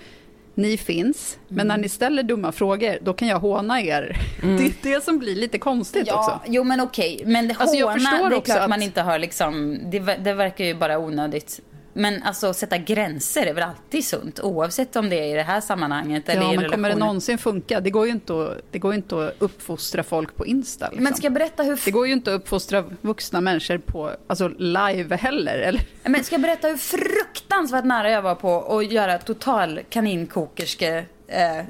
ni 0.55 0.77
finns, 0.77 1.39
men 1.49 1.67
när 1.69 1.79
ni 1.79 1.89
ställer 1.89 2.23
dumma 2.23 2.53
frågor, 2.53 2.99
då 3.03 3.13
kan 3.13 3.29
jag 3.29 3.39
håna 3.39 3.81
er. 3.83 4.17
Det 4.43 4.65
är 4.65 4.73
det 4.83 5.05
som 5.05 5.19
blir 5.19 5.37
lite 5.37 5.59
konstigt 5.59 6.13
också. 6.13 6.41
jo 6.47 6.65
men 6.65 6.81
okej. 6.81 7.23
Men 7.27 7.49
det 7.49 7.55
Alltså, 7.59 7.77
jag 7.77 7.87
håna, 7.87 7.99
förstår 7.99 8.31
det 8.31 8.37
är 8.37 8.41
klart 8.41 8.59
att- 8.59 8.69
man 8.71 8.83
inte 8.83 9.03
har 9.03 9.19
liksom, 9.19 9.79
det, 9.91 9.99
det 9.99 10.33
verkar 10.35 10.65
ju 10.65 10.75
bara 10.75 10.99
onödigt. 10.99 11.61
Men 11.93 12.23
alltså 12.23 12.55
sätta 12.55 12.79
gränser 12.79 13.47
är 13.47 13.55
väl 13.55 13.65
alltid 13.65 14.05
sunt, 14.05 14.41
oavsett 14.41 14.97
om 14.97 15.09
det 15.09 15.17
är 15.17 15.27
i 15.27 15.33
det 15.33 15.43
här 15.43 15.61
sammanhanget 15.61 16.29
eller 16.29 16.43
Ja, 16.43 16.51
i 16.51 16.55
en 16.55 16.61
men 16.61 16.71
kommer 16.71 16.89
det 16.89 16.97
någonsin 16.97 17.39
funka? 17.39 17.81
Det 17.81 17.91
går 17.91 18.07
ju 18.07 18.13
inte 18.13 18.33
att, 18.33 18.63
det 18.71 18.79
går 18.79 18.95
inte 18.95 19.27
att 19.27 19.35
uppfostra 19.39 20.03
folk 20.03 20.37
på 20.37 20.47
Insta. 20.47 20.87
Liksom. 20.89 21.05
Men 21.05 21.15
ska 21.15 21.27
jag 21.27 21.33
berätta 21.33 21.63
hur 21.63 21.81
Det 21.85 21.91
går 21.91 22.07
ju 22.07 22.13
inte 22.13 22.35
att 22.35 22.41
uppfostra 22.41 22.85
vuxna 23.01 23.41
människor 23.41 23.79
på 23.79 24.11
alltså 24.27 24.49
live 24.49 25.17
heller. 25.17 25.59
Eller? 25.59 25.83
Men 26.03 26.25
ska 26.25 26.35
jag 26.35 26.43
berätta 26.43 26.69
hur 26.69 26.77
fruktansvärt 26.77 27.85
nära 27.85 28.11
jag 28.11 28.23
var 28.23 28.35
på 28.35 28.79
att 28.79 28.93
göra 28.93 29.19
total 29.19 29.81
kaninkokerske 29.91 31.05
eh, 31.27 31.65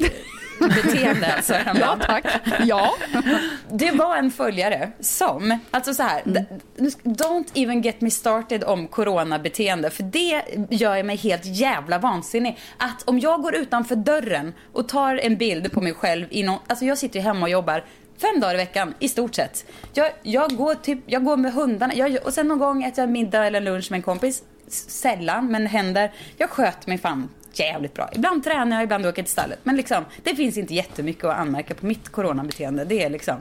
beteende 0.68 1.34
alltså 1.34 1.54
Ja, 1.80 1.98
tack. 2.06 2.24
Ja. 2.64 2.94
Det 3.72 3.90
var 3.90 4.16
en 4.16 4.30
följare 4.30 4.90
som, 5.00 5.58
alltså 5.70 5.94
så 5.94 6.02
här, 6.02 6.22
d- 6.24 6.44
don't 7.04 7.46
even 7.54 7.82
get 7.82 8.00
me 8.00 8.10
started 8.10 8.64
om 8.64 8.86
coronabeteende 8.88 9.90
för 9.90 10.02
det 10.02 10.42
gör 10.70 11.02
mig 11.02 11.16
helt 11.16 11.44
jävla 11.44 11.98
vansinnig. 11.98 12.58
Att 12.76 13.02
om 13.08 13.18
jag 13.18 13.42
går 13.42 13.54
utanför 13.54 13.96
dörren 13.96 14.54
och 14.72 14.88
tar 14.88 15.16
en 15.16 15.36
bild 15.36 15.72
på 15.72 15.80
mig 15.80 15.94
själv 15.94 16.26
i 16.30 16.42
någon, 16.42 16.58
alltså 16.66 16.84
jag 16.84 16.98
sitter 16.98 17.18
ju 17.18 17.22
hemma 17.24 17.42
och 17.42 17.50
jobbar 17.50 17.84
fem 18.20 18.40
dagar 18.40 18.54
i 18.54 18.56
veckan 18.56 18.94
i 18.98 19.08
stort 19.08 19.34
sett. 19.34 19.64
Jag, 19.94 20.10
jag, 20.22 20.56
går, 20.56 20.74
typ, 20.74 20.98
jag 21.06 21.24
går 21.24 21.36
med 21.36 21.52
hundarna 21.52 21.94
jag, 21.94 22.18
och 22.24 22.32
sen 22.32 22.48
någon 22.48 22.58
gång 22.58 22.84
äter 22.84 23.02
jag 23.02 23.10
middag 23.10 23.46
eller 23.46 23.60
lunch 23.60 23.90
med 23.90 23.98
en 23.98 24.02
kompis. 24.02 24.42
Sällan, 24.68 25.46
men 25.50 25.66
händer. 25.66 26.12
Jag 26.36 26.50
sköter 26.50 26.88
mig 26.88 26.98
fan 26.98 27.28
jävligt 27.58 27.94
bra. 27.94 28.10
Ibland 28.14 28.44
tränar 28.44 28.76
jag, 28.76 28.84
ibland 28.84 29.06
åker 29.06 29.18
jag 29.18 29.26
till 29.26 29.32
stallet. 29.32 29.58
Men 29.62 29.76
liksom, 29.76 30.04
det 30.22 30.34
finns 30.36 30.56
inte 30.58 30.74
jättemycket 30.74 31.24
att 31.24 31.36
anmärka 31.38 31.74
på 31.74 31.86
mitt 31.86 32.08
coronabeteende. 32.08 32.84
Det 32.84 33.02
är 33.02 33.10
liksom, 33.10 33.36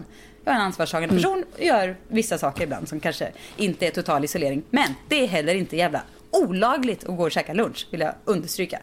jag 0.45 0.51
är 0.51 0.55
en 0.59 0.65
ansvarstagande 0.65 1.15
person 1.15 1.43
och 1.57 1.63
gör 1.63 1.95
vissa 2.07 2.37
saker 2.37 2.63
ibland 2.63 2.89
som 2.89 2.99
kanske 2.99 3.31
inte 3.57 3.87
är 3.87 3.91
total 3.91 4.23
isolering. 4.23 4.63
Men 4.69 4.93
det 5.07 5.23
är 5.23 5.27
heller 5.27 5.55
inte 5.55 5.77
jävla 5.77 6.01
olagligt 6.31 7.03
att 7.03 7.17
gå 7.17 7.23
och 7.23 7.31
käka 7.31 7.53
lunch, 7.53 7.87
vill 7.91 7.99
jag 8.01 8.13
understryka. 8.25 8.79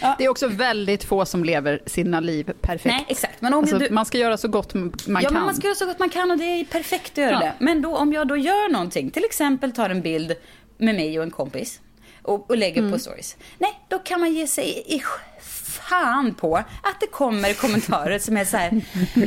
Ja. 0.00 0.14
Det 0.18 0.24
är 0.24 0.28
också 0.28 0.48
väldigt 0.48 1.04
få 1.04 1.24
som 1.24 1.44
lever 1.44 1.82
sina 1.86 2.20
liv 2.20 2.52
perfekt. 2.60 2.84
Nej, 2.84 3.04
exakt. 3.08 3.40
Men 3.40 3.54
om 3.54 3.60
Alltså, 3.60 3.78
du, 3.78 3.90
Man 3.90 4.06
ska 4.06 4.18
göra 4.18 4.36
så 4.36 4.48
gott 4.48 4.74
man 4.74 4.92
ja, 5.06 5.20
kan. 5.20 5.34
men 5.34 5.42
man 5.42 5.54
ska 5.54 5.66
göra 5.66 5.74
så 5.74 5.86
gott 5.86 5.98
man 5.98 6.08
kan 6.08 6.30
och 6.30 6.38
det 6.38 6.44
är 6.44 6.64
perfekt 6.64 7.12
att 7.12 7.18
göra 7.18 7.30
Ja. 7.32 7.38
det. 7.40 7.52
Men 7.58 7.82
då, 7.82 7.96
om 7.96 8.12
jag 8.12 8.28
då 8.28 8.36
gör 8.36 8.72
någonting, 8.72 9.10
till 9.10 9.24
exempel 9.24 9.72
tar 9.72 9.90
en 9.90 10.00
bild 10.00 10.34
med 10.78 10.94
mig 10.94 11.18
och 11.18 11.24
en 11.24 11.30
kompis 11.30 11.80
och, 12.22 12.50
och 12.50 12.56
lägger 12.56 12.80
Mm. 12.80 12.92
på 12.92 12.98
stories. 12.98 13.36
Nej, 13.58 13.80
då 13.88 13.98
kan 13.98 14.20
man 14.20 14.32
ge 14.32 14.46
sig 14.46 14.84
i 14.86 15.02
fan 15.42 16.34
på 16.34 16.56
att 16.56 17.00
det 17.00 17.06
kommer 17.06 17.54
kommentarer 17.54 18.18
som 18.18 18.36
är 18.36 18.44
så 18.44 18.56
här. 18.56 18.80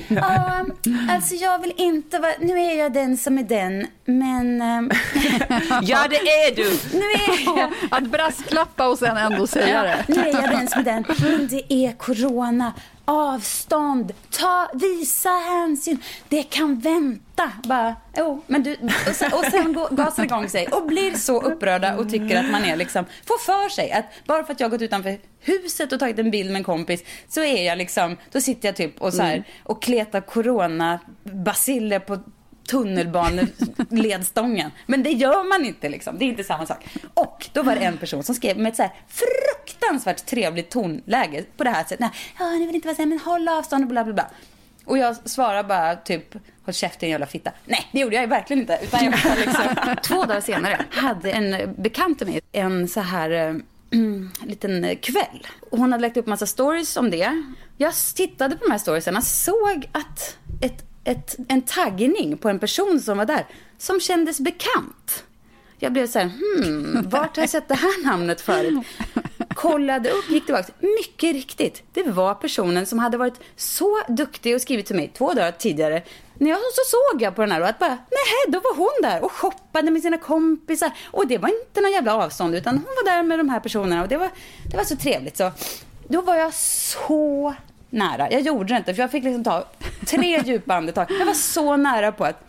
Ja, 0.07 0.65
alltså 1.09 1.35
jag 1.35 1.59
vill 1.59 1.73
inte 1.77 2.19
vara, 2.19 2.31
nu 2.39 2.59
är 2.59 2.77
jag 2.79 2.93
den 2.93 3.17
som 3.17 3.37
är 3.37 3.43
den, 3.43 3.87
men... 4.05 4.61
ehm, 4.61 4.91
Ja, 5.81 6.07
det 6.09 6.15
är 6.19 6.55
du! 6.55 6.79
nu 6.99 7.05
är 7.05 7.57
jag... 7.57 7.71
Att 7.91 8.03
brasklappa 8.03 8.87
och 8.87 8.99
sen 8.99 9.17
ändå 9.17 9.47
säga 9.47 9.83
det. 9.83 10.05
Nu 10.07 10.21
är 10.21 10.41
jag 10.41 10.49
den 10.49 10.67
som 10.67 10.79
är 10.79 10.83
den. 10.85 11.05
Men 11.19 11.47
det 11.47 11.73
är 11.73 11.91
corona. 11.97 12.73
Avstånd. 13.05 14.13
Ta, 14.31 14.69
visa 14.73 15.29
hänsyn. 15.29 15.97
Det 16.29 16.43
kan 16.43 16.79
vänta. 16.79 17.51
Bara, 17.63 17.95
jo, 18.17 18.41
men 18.47 18.63
du, 18.63 18.77
och 19.09 19.15
sen, 19.15 19.33
och 19.33 19.45
sen 19.51 19.73
går- 19.73 19.95
gasar 19.95 20.23
igång 20.23 20.49
sig 20.49 20.67
och 20.67 20.85
blir 20.85 21.13
så 21.13 21.41
upprörda 21.41 21.95
och 21.97 22.09
tycker 22.09 22.37
att 22.43 22.51
man 22.51 22.63
är 22.65 22.75
liksom, 22.75 23.05
får 23.25 23.37
för 23.37 23.69
sig 23.69 23.91
att 23.91 24.05
bara 24.25 24.43
för 24.43 24.53
att 24.53 24.59
jag 24.59 24.71
gått 24.71 24.81
utanför 24.81 25.17
huset 25.39 25.93
och 25.93 25.99
tagit 25.99 26.19
en 26.19 26.31
bild 26.31 26.51
med 26.51 26.59
en 26.59 26.63
kompis 26.63 27.03
så 27.27 27.43
är 27.43 27.63
jag 27.65 27.77
liksom, 27.77 28.17
då 28.31 28.41
sitter 28.41 28.67
jag 28.67 28.75
typ 28.75 29.01
och 29.01 29.13
så 29.13 29.21
här 29.21 29.43
och 29.63 29.81
kletar 29.81 30.21
corona 30.21 30.99
basiller 31.23 31.99
på 31.99 32.19
tunnelbaneledstången. 32.67 34.71
Men 34.85 35.03
det 35.03 35.09
gör 35.09 35.49
man 35.49 35.65
inte 35.65 35.89
liksom. 35.89 36.17
Det 36.17 36.25
är 36.25 36.29
inte 36.29 36.43
samma 36.43 36.65
sak. 36.65 36.85
Och 37.13 37.49
då 37.53 37.63
var 37.63 37.75
det 37.75 37.81
en 37.81 37.97
person 37.97 38.23
som 38.23 38.35
skrev 38.35 38.57
med 38.57 38.69
ett 38.69 38.75
så 38.75 38.81
här 38.81 38.91
fruktansvärt 39.07 40.25
trevligt 40.25 40.69
tonläge 40.69 41.43
på 41.57 41.63
det 41.63 41.69
här 41.69 41.83
sättet. 41.83 41.99
Nej, 41.99 42.09
Ja, 42.39 42.49
ni 42.49 42.65
vill 42.65 42.75
inte 42.75 42.87
vara 42.87 42.95
så 42.95 43.01
här, 43.01 43.09
men 43.09 43.19
håll 43.19 43.47
avstånd 43.47 43.83
och 43.83 43.89
bla 43.89 44.03
bla 44.03 44.13
bla. 44.13 44.27
Och 44.85 44.97
jag 44.97 45.29
svarar 45.29 45.63
bara 45.63 45.95
typ, 45.95 46.33
håll 46.65 46.73
käften 46.73 47.09
jävla 47.09 47.25
fitta. 47.25 47.51
Nej, 47.65 47.89
det 47.91 47.99
gjorde 47.99 48.15
jag 48.15 48.23
ju 48.23 48.29
verkligen 48.29 48.61
inte. 48.61 48.79
Utan 48.83 49.05
jag 49.05 49.13
bara 49.23 49.35
liksom, 49.35 49.95
två 50.03 50.23
dagar 50.25 50.41
senare 50.41 50.85
hade 50.89 51.31
en 51.31 51.73
bekant 51.77 52.17
till 52.17 52.27
mig 52.27 52.41
en 52.51 52.87
så 52.87 52.99
här 52.99 53.29
eh, 53.31 53.53
liten 54.45 54.95
kväll. 55.01 55.47
Och 55.71 55.77
hon 55.77 55.91
hade 55.91 56.01
lagt 56.01 56.17
upp 56.17 56.27
massa 56.27 56.45
stories 56.45 56.97
om 56.97 57.11
det. 57.11 57.43
Jag 57.77 57.93
tittade 58.15 58.55
på 58.55 58.65
de 58.65 58.71
här 58.71 58.77
storiesen 58.77 59.17
och 59.17 59.23
såg 59.23 59.89
att 59.91 60.37
ett, 60.61 60.83
ett, 61.05 61.35
en 61.47 61.61
taggning 61.61 62.37
på 62.37 62.49
en 62.49 62.59
person 62.59 62.99
som 62.99 63.17
var 63.17 63.25
där 63.25 63.45
som 63.77 63.99
kändes 63.99 64.39
bekant. 64.39 65.23
Jag 65.79 65.93
blev 65.93 66.07
så 66.07 66.19
här, 66.19 66.25
hmm, 66.25 67.09
vart 67.09 67.35
har 67.35 67.43
jag 67.43 67.49
sett 67.49 67.67
det 67.67 67.75
här 67.75 68.05
namnet 68.05 68.41
förut? 68.41 68.85
Kollade 69.55 70.09
upp, 70.09 70.29
gick 70.29 70.45
tillbaka. 70.45 70.73
Mycket 70.79 71.33
riktigt, 71.33 71.83
det 71.93 72.03
var 72.03 72.33
personen 72.33 72.85
som 72.85 72.99
hade 72.99 73.17
varit 73.17 73.39
så 73.55 74.01
duktig 74.07 74.55
och 74.55 74.61
skrivit 74.61 74.85
till 74.85 74.95
mig 74.95 75.11
två 75.17 75.33
dagar 75.33 75.51
tidigare. 75.51 76.03
När 76.33 76.49
jag 76.49 76.59
så 76.59 76.81
såg 76.87 77.21
jag 77.21 77.35
på 77.35 77.41
den 77.41 77.51
här 77.51 77.61
och 77.61 77.67
att 77.67 77.79
bara, 77.79 77.89
nej, 77.89 78.45
då 78.47 78.59
var 78.59 78.75
hon 78.75 79.01
där 79.01 79.23
och 79.23 79.31
shoppade 79.31 79.91
med 79.91 80.01
sina 80.01 80.17
kompisar. 80.17 80.91
Och 81.11 81.27
det 81.27 81.37
var 81.37 81.49
inte 81.49 81.81
någon 81.81 81.91
jävla 81.91 82.15
avstånd 82.15 82.55
utan 82.55 82.73
hon 82.73 82.83
var 82.85 83.11
där 83.11 83.23
med 83.23 83.39
de 83.39 83.49
här 83.49 83.59
personerna 83.59 84.01
och 84.01 84.07
det 84.07 84.17
var, 84.17 84.29
det 84.71 84.77
var 84.77 84.83
så 84.83 84.95
trevligt. 84.95 85.37
Så 85.37 85.51
då 86.07 86.21
var 86.21 86.35
jag 86.35 86.53
så 86.53 87.55
nära. 87.95 88.31
Jag 88.31 88.41
gjorde 88.41 88.73
det 88.73 88.77
inte 88.77 88.93
för 88.93 89.01
jag 89.03 89.11
fick 89.11 89.23
liksom 89.23 89.43
ta 89.43 89.65
tre 90.05 90.41
djupa 90.45 90.75
andetag. 90.75 91.07
Jag 91.19 91.25
var 91.25 91.33
så 91.33 91.77
nära 91.77 92.11
på 92.11 92.25
att 92.25 92.41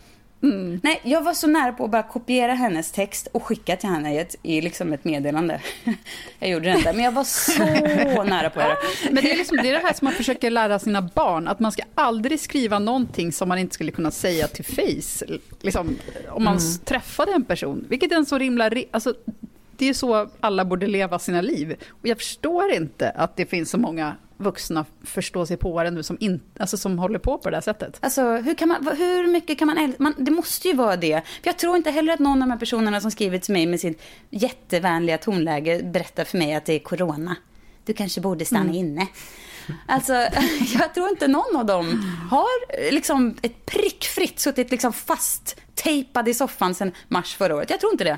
Nej, 0.83 0.99
jag 1.03 1.21
var 1.21 1.33
så 1.33 1.47
nära 1.47 1.71
på 1.73 1.85
att 1.85 1.91
bara 1.91 2.03
kopiera 2.03 2.53
hennes 2.53 2.91
text 2.91 3.27
och 3.31 3.43
skicka 3.43 3.75
till 3.75 3.89
henne 3.89 4.13
i, 4.15 4.17
ett, 4.17 4.35
i 4.43 4.61
liksom 4.61 4.93
ett 4.93 5.03
meddelande. 5.03 5.61
Jag 6.39 6.49
gjorde 6.49 6.69
det 6.71 6.77
inte, 6.77 6.93
men 6.93 7.03
jag 7.05 7.11
var 7.11 7.23
så 7.23 8.23
nära 8.23 8.49
på 8.49 8.59
det. 8.59 8.77
Men 9.11 9.23
det 9.23 9.31
är, 9.31 9.37
liksom, 9.37 9.57
det 9.57 9.69
är 9.69 9.73
det 9.73 9.79
här 9.87 9.93
som 9.93 10.05
man 10.05 10.13
försöker 10.13 10.51
lära 10.51 10.79
sina 10.79 11.01
barn, 11.01 11.47
att 11.47 11.59
man 11.59 11.71
ska 11.71 11.83
aldrig 11.95 12.39
skriva 12.39 12.79
någonting 12.79 13.31
som 13.31 13.49
man 13.49 13.57
inte 13.57 13.73
skulle 13.73 13.91
kunna 13.91 14.11
säga 14.11 14.47
till 14.47 14.65
face. 14.65 15.25
Liksom, 15.61 15.95
om 16.29 16.43
man 16.43 16.57
s- 16.57 16.79
träffade 16.85 17.31
en 17.31 17.43
person, 17.45 17.85
vilket 17.89 18.11
är 18.11 18.15
en 18.15 18.25
så 18.25 18.37
himla... 18.37 18.69
ri- 18.69 18.87
Alltså, 18.91 19.13
det 19.77 19.89
är 19.89 19.93
så 19.93 20.29
alla 20.39 20.65
borde 20.65 20.87
leva 20.87 21.19
sina 21.19 21.41
liv. 21.41 21.75
Och 21.89 22.07
jag 22.07 22.17
förstår 22.17 22.71
inte 22.73 23.09
att 23.09 23.35
det 23.35 23.45
finns 23.45 23.69
så 23.69 23.77
många 23.77 24.15
vuxna 24.37 24.85
förståsigpåare 25.03 25.91
nu 25.91 26.03
som, 26.03 26.17
in, 26.19 26.41
alltså, 26.59 26.77
som 26.77 26.99
håller 26.99 27.19
på 27.19 27.37
på 27.37 27.49
det 27.49 27.55
här 27.55 27.61
sättet. 27.61 27.97
Alltså, 28.01 28.21
hur, 28.35 28.55
kan 28.55 28.67
man, 28.67 28.87
hur 28.97 29.27
mycket 29.27 29.59
kan 29.59 29.67
man? 29.67 29.93
Man, 29.99 30.13
det 30.17 30.31
måste 30.31 30.67
ju 30.67 30.73
vara 30.73 30.95
det. 30.95 31.21
För 31.25 31.47
jag 31.47 31.57
tror 31.57 31.77
inte 31.77 31.91
heller 31.91 32.13
att 32.13 32.19
någon 32.19 32.41
av 32.41 32.47
de 32.47 32.51
här 32.51 32.59
personerna 32.59 33.01
som 33.01 33.11
skrivit 33.11 33.43
till 33.43 33.53
mig 33.53 33.65
med 33.65 33.79
sitt 33.79 34.01
jättevänliga 34.29 35.17
tonläge 35.17 35.83
berättar 35.83 36.23
för 36.23 36.37
mig 36.37 36.53
att 36.55 36.65
det 36.65 36.73
är 36.73 36.79
corona. 36.79 37.35
Du 37.85 37.93
kanske 37.93 38.21
borde 38.21 38.45
stanna 38.45 38.73
inne. 38.73 39.07
Alltså, 39.85 40.13
jag 40.79 40.93
tror 40.93 41.09
inte 41.09 41.27
någon 41.27 41.55
av 41.55 41.65
dem 41.65 42.15
har 42.31 42.85
eh, 42.85 42.93
liksom 42.93 43.35
ett 43.41 43.65
prickfritt 43.65 44.39
suttit 44.39 44.71
liksom 44.71 44.93
fast 44.93 45.61
tejpad 45.75 46.27
i 46.27 46.33
soffan 46.33 46.75
sedan 46.75 46.91
mars 47.07 47.35
förra 47.35 47.55
året. 47.55 47.69
Jag 47.69 47.79
tror 47.79 47.91
inte 47.91 48.03
det. 48.03 48.17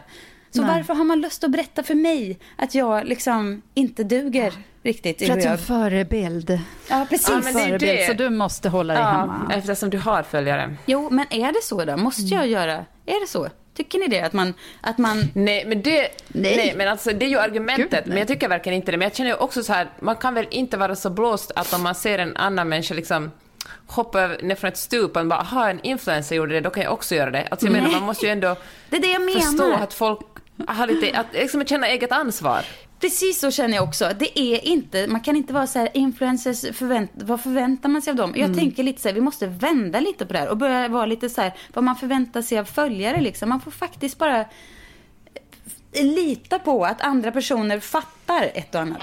Så 0.52 0.62
Nej. 0.62 0.76
varför 0.78 0.94
har 0.94 1.04
man 1.04 1.22
lust 1.22 1.44
att 1.44 1.52
berätta 1.52 1.84
för 1.84 1.96
mig 1.96 2.40
att 2.56 2.76
jag 2.76 3.06
liksom 3.06 3.62
inte 3.74 4.04
duger 4.04 4.54
riktigt? 4.84 5.22
i 5.22 5.26
För 5.26 5.34
att 5.34 5.40
du 5.42 5.46
är 5.48 5.52
en 5.52 5.58
förebild. 5.58 6.60
Ja, 6.90 7.06
precis. 7.10 7.30
Ja, 7.30 7.36
men 7.36 7.54
det 7.54 7.60
förebild 7.60 7.82
det. 7.82 8.08
Så 8.08 8.14
du 8.14 8.30
måste 8.30 8.70
hålla 8.70 8.94
dig 8.94 9.04
Ja, 9.04 9.10
hemma. 9.10 9.52
eftersom 9.54 9.90
du 9.90 9.98
har 9.98 10.24
följare. 10.24 10.76
Jo, 10.86 11.10
men 11.10 11.26
är 11.30 11.52
det 11.52 11.64
så 11.64 11.86
då? 11.86 11.98
Måste 11.98 12.22
jag 12.36 12.48
göra? 12.48 12.74
Är 13.06 13.22
det 13.22 13.28
så? 13.28 13.50
Tycker 13.74 14.00
ni 14.00 14.08
det? 14.08 14.22
Att 14.22 14.34
man... 14.34 14.54
Att 14.82 14.98
man... 14.98 15.24
Nej, 15.34 15.66
men 15.66 15.82
det, 15.82 16.00
nej. 16.28 16.58
Nej. 16.58 16.74
men 16.78 16.88
alltså, 16.88 17.10
det 17.14 17.26
är 17.26 17.30
ju 17.30 17.40
argumentet, 17.40 18.04
Gud, 18.04 18.08
men 18.08 18.18
jag 18.18 18.28
tycker 18.28 18.50
verkligen 18.50 18.76
inte 18.76 18.92
det. 18.92 18.98
Men 18.98 19.06
jag 19.06 19.16
känner 19.16 19.30
ju 19.30 19.36
också 19.36 19.64
så 19.64 19.74
här, 19.74 19.90
man 20.00 20.16
kan 20.16 20.34
väl 20.34 20.48
inte 20.52 20.78
vara 20.78 20.96
så 20.96 21.10
blåst 21.10 21.52
att 21.56 21.74
om 21.74 21.84
man 21.84 21.96
ser 21.96 22.20
en 22.20 22.38
annan 22.38 22.70
människa 22.70 22.94
liksom 22.94 23.32
hoppa 23.88 24.28
ner 24.28 24.56
från 24.56 24.68
ett 24.68 24.78
stup 24.78 25.18
och 25.18 25.26
bara, 25.28 25.42
ha 25.42 25.70
en 25.70 25.80
influencer 25.84 26.36
gjorde 26.36 26.54
det, 26.54 26.62
då 26.62 26.70
kan 26.70 26.84
jag 26.84 26.94
också 26.94 27.16
göra 27.16 27.32
det. 27.32 27.48
Alltså 27.52 27.66
jag 27.66 27.74
menar, 27.74 27.92
man 27.92 28.04
måste 28.04 28.26
ju 28.26 28.32
ändå 28.32 28.56
Det 28.90 28.98
är 28.98 29.02
det 29.02 29.12
jag 29.12 29.22
menar. 29.22 29.40
förstå 29.42 29.74
att 29.74 29.94
folk 29.94 30.20
lite, 30.88 31.20
att 31.20 31.34
liksom 31.34 31.66
känna 31.66 31.88
eget 31.88 32.12
ansvar. 32.12 32.66
Precis 33.00 33.40
så 33.40 33.52
känner 33.52 33.76
jag 33.76 33.84
också. 33.84 34.12
Det 34.20 34.40
är 34.40 34.66
inte, 34.66 35.08
man 35.08 35.22
kan 35.22 35.36
inte 35.36 35.54
vara 35.54 35.68
så 35.68 35.80
här, 35.80 35.90
influencers, 35.94 36.78
förvänt, 36.78 37.12
vad 37.16 37.42
förväntar 37.42 37.90
man 37.90 38.02
sig 38.02 38.12
av 38.12 38.18
dem? 38.18 38.34
Jag 38.36 38.58
tänker 38.58 38.84
lite 38.84 39.02
så 39.02 39.08
här, 39.08 39.16
vi 39.16 39.22
måste 39.22 39.48
vända 39.48 40.00
lite 40.00 40.26
på 40.26 40.34
det 40.34 40.40
här 40.40 40.50
och 40.50 40.58
börja 40.58 40.88
vara 40.88 41.06
lite 41.06 41.30
så 41.30 41.42
här, 41.42 41.54
vad 41.74 41.84
man 41.84 41.96
förväntar 41.96 42.42
sig 42.42 42.60
av 42.60 42.66
följare 42.66 43.22
liksom. 43.22 43.50
Man 43.50 43.62
får 43.62 43.72
faktiskt 43.72 44.18
bara 44.18 44.46
lita 45.94 46.60
på 46.60 46.86
att 46.86 47.02
andra 47.02 47.32
personer 47.32 47.80
fattar 47.80 48.52
ett 48.54 48.76
och 48.76 48.82
annat. 48.82 49.02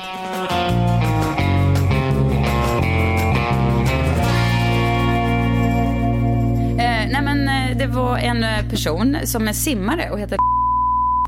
Eh, 6.78 7.06
nej 7.12 7.22
men 7.22 7.48
eh, 7.48 7.78
det 7.78 7.86
var 7.86 8.18
en 8.18 8.44
eh, 8.44 8.70
person 8.70 9.16
som 9.24 9.48
är 9.48 9.52
simmare 9.52 10.10
och 10.10 10.20
heter 10.20 10.38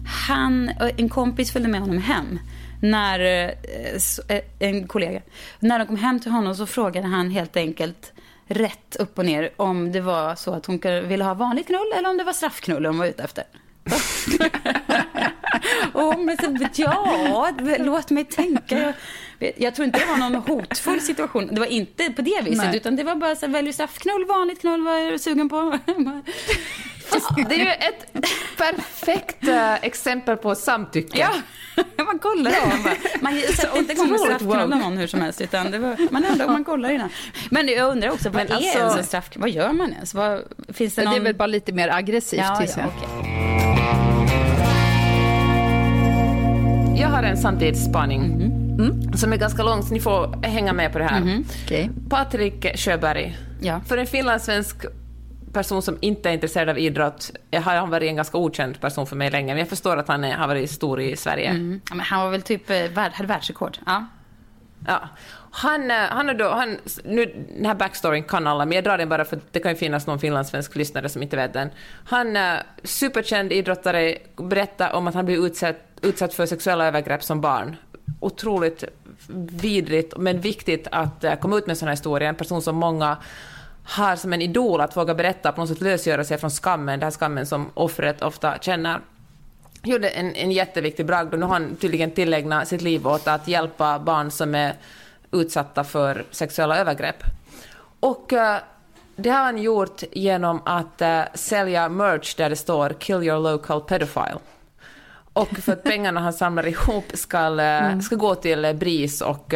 han, 0.09 0.68
eh, 0.68 0.90
en 0.97 1.09
kompis 1.09 1.53
följde 1.53 1.71
med 1.71 1.81
honom 1.81 1.99
hem. 1.99 2.38
När, 2.83 3.21
eh, 3.21 3.51
eh, 4.29 4.42
en 4.59 4.88
kollega. 4.88 5.21
När 5.59 5.79
de 5.79 5.87
kom 5.87 5.97
hem 5.97 6.21
till 6.21 6.31
honom 6.31 6.55
så 6.55 6.66
frågade 6.66 7.07
han 7.07 7.31
helt 7.31 7.57
enkelt 7.57 8.12
rätt 8.47 8.97
upp 8.97 9.18
och 9.18 9.25
ner 9.25 9.51
om 9.57 9.92
det 9.92 10.01
var 10.01 10.35
så 10.35 10.55
att 10.55 10.66
hon 10.66 10.81
ville 11.05 11.25
ha 11.25 11.35
vanligt 11.35 11.66
knull 11.66 11.92
eller 11.97 12.11
om 12.11 12.16
det 12.16 12.25
var 12.25 12.33
straffknull 12.33 12.87
hon 12.87 12.99
var 12.99 13.07
ute 13.07 13.23
efter. 13.23 13.44
och 15.92 16.03
hon 16.03 16.37
så, 16.40 16.68
ja, 16.75 17.51
låt 17.79 18.11
mig 18.11 18.25
tänka. 18.25 18.92
Jag 19.57 19.75
tror 19.75 19.87
inte 19.87 19.99
det 19.99 20.07
var 20.07 20.16
någon 20.16 20.35
hotfull 20.35 21.01
situation. 21.01 21.49
Det 21.53 21.61
var 21.61 21.66
inte 21.66 22.11
på 22.11 22.23
det 22.23 22.42
viset, 22.44 22.64
Nej. 22.64 22.77
utan 22.77 22.97
det 22.97 23.05
var 23.05 23.14
bara 23.14 23.37
så 23.37 23.47
här, 23.47 23.53
välj 23.53 23.73
straffknull, 23.73 24.25
vanligt 24.29 24.61
knull, 24.61 24.83
vad 24.83 24.94
är 24.94 25.11
du 25.11 25.18
sugen 25.18 25.49
på? 25.49 25.79
Det 27.49 27.55
är 27.55 27.59
ju 27.59 27.71
ett 27.71 28.27
perfekt 28.57 29.49
eh, 29.49 29.75
exempel 29.75 30.37
på 30.37 30.55
samtycke. 30.55 31.18
Ja, 31.18 31.31
man 32.05 32.18
kollar 32.18 32.51
då. 32.51 32.66
Man, 32.83 32.94
man 33.21 33.40
sätter 33.57 33.79
inte 33.79 33.92
igång 33.92 34.05
otroligt 34.05 34.23
straffknulla 34.23 34.66
woke. 34.66 34.77
någon 34.79 34.97
hur 34.99 35.07
som 35.07 35.21
helst. 35.21 35.40
Utan 35.40 35.71
det 35.71 35.79
var, 35.79 35.97
man 36.11 36.25
undrar 36.25 36.47
om 36.47 36.53
man 36.53 36.64
kollar 36.64 36.90
innan. 36.90 37.09
Men 37.51 37.68
jag 37.68 37.90
undrar 37.90 38.11
också, 38.11 38.29
vad 38.31 38.35
Men 38.35 38.47
är 38.53 38.55
alltså- 38.57 38.79
ens 38.79 38.97
en 38.97 39.05
straffknull? 39.05 39.40
Vad 39.40 39.51
gör 39.51 39.73
man 39.73 39.92
ens? 39.92 40.14
Vad, 40.14 40.42
finns 40.73 40.94
det 40.94 41.03
Det 41.03 41.05
någon... 41.05 41.14
är 41.16 41.21
väl 41.21 41.35
bara 41.35 41.47
lite 41.47 41.73
mer 41.73 41.88
aggressivt. 41.94 42.40
ja, 42.40 42.62
ja, 42.62 42.66
jag. 42.77 42.87
okej. 42.87 43.09
Jag 47.01 47.09
har 47.09 47.23
en 47.23 47.37
samtidsspaning 47.37 48.25
Mm. 48.79 49.12
som 49.16 49.33
är 49.33 49.37
ganska 49.37 49.62
lång, 49.62 49.83
så 49.83 49.94
ni 49.94 50.01
får 50.01 50.42
hänga 50.47 50.73
med 50.73 50.92
på 50.92 50.99
det 50.99 51.05
här. 51.05 51.21
Mm-hmm. 51.21 51.44
Okej. 51.64 51.90
Patrik 52.11 52.66
Sjöberg. 52.79 53.37
Ja. 53.61 53.81
För 53.88 53.97
en 53.99 54.07
finlandssvensk 54.07 54.77
person 55.53 55.83
som 55.83 55.99
inte 56.01 56.29
är 56.29 56.33
intresserad 56.33 56.69
av 56.69 56.79
idrott 56.79 57.31
jag 57.51 57.61
har 57.61 57.75
han 57.75 57.91
varit 57.91 58.09
en 58.09 58.17
ganska 58.17 58.39
okänd 58.39 58.81
person 58.81 59.07
för 59.07 59.17
mig 59.17 59.31
länge, 59.31 59.53
men 59.55 59.59
jag 59.59 59.69
förstår 59.69 59.97
att 59.97 60.09
han 60.09 60.25
är, 60.25 60.37
har 60.37 60.49
varit 60.49 60.71
stor 60.71 61.01
i 61.01 61.17
Sverige. 61.17 61.49
Mm. 61.51 61.81
Men 61.91 62.01
han 62.01 62.25
var 62.25 62.31
väl 62.31 62.43
typ, 62.43 62.71
eh, 62.71 62.91
hade 62.95 63.29
världsrekord. 63.29 63.79
Ja. 63.87 64.05
Ja. 64.87 65.09
Han, 65.51 65.91
eh, 65.91 65.97
han 65.97 66.29
är 66.29 66.35
då, 66.35 66.49
han, 66.49 66.79
nu, 67.05 67.47
den 67.57 67.67
här 67.67 67.75
backstoryn 67.75 68.23
kan 68.23 68.47
alla, 68.47 68.65
men 68.65 68.75
jag 68.75 68.85
drar 68.85 68.99
den 68.99 69.09
bara 69.09 69.25
för 69.25 69.41
det 69.53 69.61
kan 69.61 69.73
ju 69.73 69.79
finnas 69.79 70.07
någon 70.07 70.19
finlandssvensk 70.19 70.77
lyssnare 70.77 71.09
som 71.09 71.23
inte 71.23 71.37
vet 71.37 71.53
den. 71.53 71.71
Han, 72.05 72.37
eh, 72.37 72.55
superkänd 72.85 73.53
idrottare, 73.53 74.19
berättar 74.37 74.93
om 74.93 75.07
att 75.07 75.15
han 75.15 75.27
blev 75.27 75.39
utsatt, 75.39 75.77
utsatt 76.03 76.35
för 76.35 76.47
sexuella 76.47 76.87
övergrepp 76.87 77.23
som 77.23 77.41
barn. 77.41 77.77
Otroligt 78.21 78.85
vidrigt, 79.63 80.17
men 80.17 80.41
viktigt 80.41 80.89
att 80.93 81.25
komma 81.41 81.57
ut 81.57 81.67
med 81.67 81.79
sådana 81.79 81.91
historier. 81.91 82.29
En 82.29 82.35
person 82.35 82.63
som 82.63 82.77
många 82.77 83.17
har 83.88 84.16
som 84.16 84.33
en 84.33 84.42
idol 84.42 84.81
att 84.81 84.96
våga 84.96 85.14
berätta, 85.14 85.53
på 85.53 85.61
något 85.61 85.68
sätt 85.68 85.81
lösgöra 85.81 86.24
sig 86.24 86.38
från 86.38 86.51
skammen, 86.51 86.98
den 87.01 87.07
här 87.07 87.11
skammen 87.11 87.46
som 87.46 87.70
offret 87.74 88.22
ofta 88.22 88.59
känner 88.59 89.01
gjorde 89.83 90.09
en, 90.09 90.35
en 90.35 90.53
jätteviktig 90.53 91.07
bragd 91.07 91.33
och 91.33 91.40
nu 91.40 91.46
har 91.46 91.53
han 91.53 91.77
tydligen 91.77 92.11
tillägnat 92.11 92.68
sitt 92.68 92.83
liv 92.83 93.07
åt 93.07 93.29
att 93.29 93.48
hjälpa 93.48 93.98
barn 93.98 94.31
som 94.31 94.55
är 94.55 94.74
utsatta 95.31 95.85
för 95.85 96.24
sexuella 96.31 96.79
övergrepp. 96.79 97.22
Och 98.01 98.33
uh, 98.33 98.57
det 99.16 99.31
har 99.31 99.44
han 99.44 99.59
gjort 99.59 100.03
genom 100.12 100.62
att 100.64 101.03
uh, 101.03 101.20
sälja 101.35 101.88
merch 101.88 102.35
där 102.35 102.51
det 102.51 102.57
står 102.57 102.90
“Kill 102.90 103.22
your 103.22 103.40
local 103.40 103.81
pedophile”. 103.81 104.38
Och 105.33 105.48
för 105.48 105.72
att 105.72 105.83
pengarna 105.83 106.20
han 106.20 106.33
samlar 106.33 106.66
ihop 106.66 107.05
ska, 107.14 107.51
uh, 107.51 108.01
ska 108.01 108.16
gå 108.16 108.35
till 108.35 108.77
BRIS 108.79 109.20
och 109.20 109.55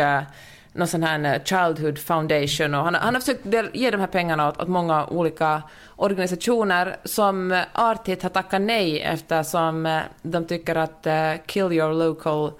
någon 0.72 0.88
sån 0.88 1.02
här 1.02 1.35
eh, 1.35 1.42
Childhood 1.44 1.98
Foundation. 1.98 2.74
Och 2.74 2.85
han, 2.85 2.94
han 2.94 3.14
har 3.14 3.20
försökt 3.20 3.46
ge 3.72 3.90
de 3.90 4.00
här 4.00 4.06
pengarna 4.06 4.48
åt, 4.48 4.61
åt 4.62 4.68
många 4.68 5.06
olika 5.06 5.62
organisationer 5.96 6.96
som 7.04 7.52
eh, 7.52 7.61
artigt 7.72 8.22
har 8.22 8.30
tackat 8.30 8.61
nej 8.62 9.00
eftersom 9.00 9.87
eh, 9.87 10.00
de 10.22 10.44
tycker 10.46 10.74
att 10.76 11.06
eh, 11.06 11.32
“Kill 11.46 11.72
your 11.72 11.92
local 11.94 12.52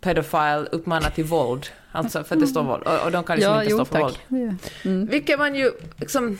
pedophile” 0.00 0.66
uppmanar 0.72 1.10
till 1.10 1.24
våld. 1.24 1.66
Alltså 1.92 2.24
för 2.24 2.34
att 2.34 2.40
det 2.40 2.46
står 2.46 2.62
våld. 2.62 2.82
Och, 2.82 3.04
och 3.04 3.12
de 3.12 3.24
kan 3.24 3.36
liksom 3.36 3.54
Ja, 3.54 3.62
inte 3.62 3.70
jo 3.70 3.76
stå 3.76 3.84
för 3.84 3.98
våld. 4.00 4.14
tack. 4.14 5.10
Vilket 5.12 5.38
man 5.38 5.54
ju 5.54 5.72
liksom, 5.96 6.38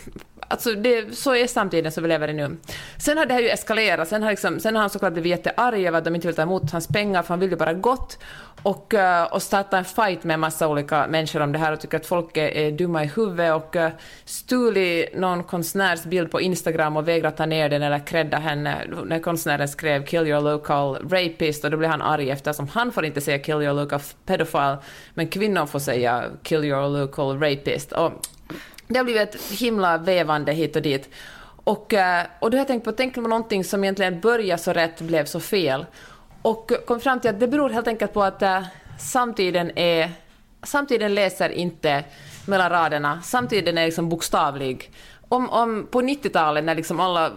alltså 0.49 0.75
det, 0.75 1.17
så 1.17 1.35
är 1.35 1.47
samtiden 1.47 1.93
som 1.93 2.03
vi 2.03 2.09
lever 2.09 2.29
i 2.29 2.33
nu. 2.33 2.57
Sen 2.99 3.19
har 3.19 3.27
det 3.27 3.35
här 3.35 3.41
ju 3.41 3.49
eskalerat, 3.49 4.09
sen 4.09 4.23
har, 4.23 4.31
liksom, 4.31 4.61
sen 4.61 4.75
har 4.75 4.81
han 4.81 4.91
såklart 4.91 5.13
blivit 5.13 5.31
jättearg 5.31 5.87
över 5.87 5.99
att 5.99 6.05
de 6.05 6.15
inte 6.15 6.27
vill 6.27 6.37
ta 6.37 6.43
emot 6.43 6.71
hans 6.71 6.89
pengar, 6.89 7.23
för 7.23 7.29
han 7.29 7.41
vill 7.41 7.51
ju 7.51 7.57
bara 7.57 7.73
gott. 7.73 8.19
Och, 8.63 8.95
eh, 8.95 9.25
och 9.25 9.43
starta 9.43 9.79
en 9.79 9.85
fight 9.85 10.25
med 10.25 10.35
en 10.35 10.41
massa 10.41 10.69
olika 10.69 11.07
människor 11.07 11.41
om 11.41 11.53
det 11.53 11.59
här 11.59 11.73
och 11.73 11.81
tycker 11.81 11.97
att 11.97 12.07
folk 12.07 12.37
är, 12.37 12.49
är 12.49 12.71
dumma 12.71 13.05
i 13.05 13.07
huvudet 13.07 13.55
och 13.55 13.77
eh, 13.77 13.91
stulit 14.25 15.17
någon 15.17 15.45
konstnärs 15.45 16.05
bild 16.05 16.31
på 16.31 16.41
Instagram 16.41 16.97
och 16.97 17.09
vägrat 17.09 17.37
ta 17.37 17.47
ner 17.47 17.69
den 17.69 17.83
eller 17.83 18.07
credda 18.07 18.39
henne 18.39 18.85
när 19.05 19.19
konstnären 19.19 19.69
skrev 19.69 20.07
“Kill 20.07 20.27
your 20.27 20.41
local 20.41 21.09
rapist” 21.09 21.65
och 21.65 21.71
då 21.71 21.77
blev 21.77 21.91
han 21.91 22.03
arg 22.03 22.31
eftersom 22.31 22.69
han 22.69 22.93
får 22.93 23.05
inte 23.05 23.21
säga 23.21 23.39
“Kill 23.39 23.63
your 23.63 23.73
local 23.73 24.01
pedophile” 24.27 24.79
men 25.15 25.29
kvinnor 25.29 25.67
får 25.67 25.79
säga 25.79 26.25
“Kill 26.43 26.65
your 26.65 27.01
local 27.01 27.41
rapist”. 27.41 27.93
Och 27.93 28.13
det 28.89 28.99
har 28.99 29.05
blivit 29.05 29.35
ett 29.35 29.43
himla 29.43 29.99
vävande 29.99 30.53
hit 30.53 30.77
och 30.77 30.83
dit. 30.83 31.11
Och, 31.65 31.95
eh, 31.95 32.27
och 32.39 32.51
då 32.51 32.57
har 32.57 32.61
jag 32.61 32.67
tänkt 32.67 32.85
på, 32.85 32.93
tänk 32.93 33.15
på 33.15 33.21
någonting 33.21 33.65
som 33.65 33.85
egentligen 33.85 34.21
började 34.21 34.63
så 34.63 34.73
rätt 34.73 35.01
blev 35.01 35.25
så 35.25 35.41
fel. 35.41 35.87
Och 36.43 36.73
kom 36.87 37.01
fram 37.01 37.21
till 37.21 37.31
att 37.31 37.41
det 37.41 37.49
beror 37.49 37.71
helt 37.71 37.89
enkelt 37.89 38.13
på 38.13 38.23
att 38.23 38.43
äh, 38.43 38.63
samtiden 38.99 39.79
är... 39.79 40.11
Samtiden 40.63 41.15
läser 41.15 41.51
inte 41.51 42.05
mellan 42.47 42.71
raderna. 42.71 43.23
Samtiden 43.23 43.79
är 43.79 43.87
liksom 43.87 44.09
bokstavlig. 44.09 44.91
Om, 45.29 45.51
om 45.51 45.87
på 45.91 46.03
90-talet 46.03 46.65
när 46.65 46.75
liksom 46.75 47.01
alla 47.01 47.33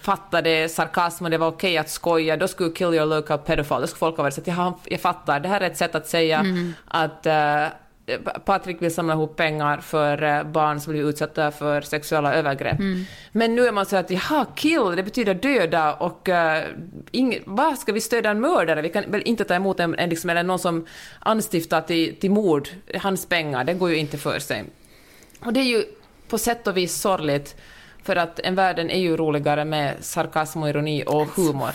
fattade 0.00 0.68
sarkasm 0.68 1.24
och 1.24 1.30
det 1.30 1.38
var 1.38 1.48
okej 1.48 1.78
att 1.78 1.90
skoja, 1.90 2.36
då 2.36 2.48
skulle 2.48 2.70
kill 2.70 2.94
your 2.94 3.06
local 3.06 3.38
pedophile, 3.38 3.80
då 3.80 3.86
skulle 3.86 3.98
folk 3.98 4.16
ha 4.16 4.22
varit 4.22 4.34
så 4.34 4.40
att 4.40 4.46
"Jaha, 4.46 4.74
jag 4.84 5.00
fattar, 5.00 5.40
det 5.40 5.48
här 5.48 5.60
är 5.60 5.66
ett 5.66 5.76
sätt 5.76 5.94
att 5.94 6.06
säga 6.06 6.44
att 6.84 7.26
äh, 7.26 7.66
Patrik 8.44 8.82
vill 8.82 8.94
samla 8.94 9.12
ihop 9.12 9.36
pengar 9.36 9.78
för 9.78 10.22
eh, 10.22 10.42
barn 10.42 10.80
som 10.80 10.92
blir 10.92 11.08
utsatta 11.08 11.50
för 11.50 11.80
sexuella 11.80 12.34
övergrepp. 12.34 12.78
Men 13.32 13.54
nu 13.54 13.66
är 13.66 13.72
man 13.72 13.86
så 13.86 13.96
att 13.96 14.10
jaha, 14.10 14.46
kill, 14.56 14.96
det 14.96 15.02
betyder 15.02 15.34
döda 15.34 15.94
och 15.94 16.28
uh, 16.28 16.34
ing, 17.10 17.38
vad 17.46 17.78
ska 17.78 17.92
vi 17.92 18.00
stödja 18.00 18.30
en 18.30 18.40
mördare? 18.40 18.82
Vi 18.82 18.88
kan 18.88 19.10
väl 19.10 19.22
inte 19.24 19.44
ta 19.44 19.54
emot 19.54 19.80
en, 19.80 19.94
en 19.94 20.08
liksom, 20.08 20.30
eller 20.30 20.42
någon 20.42 20.58
som 20.58 20.86
anstiftar 21.18 21.80
till, 21.80 22.16
till 22.16 22.30
mord, 22.30 22.68
hans 22.94 23.26
pengar, 23.26 23.64
det 23.64 23.74
går 23.74 23.90
ju 23.90 23.96
inte 23.96 24.18
för 24.18 24.38
sig. 24.38 24.64
Och 25.40 25.52
det 25.52 25.60
är 25.60 25.64
ju 25.64 25.84
på 26.28 26.38
sätt 26.38 26.66
och 26.66 26.76
vis 26.76 26.94
sorgligt, 26.94 27.56
för 28.06 28.16
att 28.16 28.38
en 28.40 28.54
världen 28.54 28.90
är 28.90 28.98
ju 28.98 29.16
roligare 29.16 29.64
med 29.64 29.94
sarkasm 30.00 30.62
och 30.62 30.68
ironi 30.68 31.04
och 31.06 31.26
humor. 31.26 31.70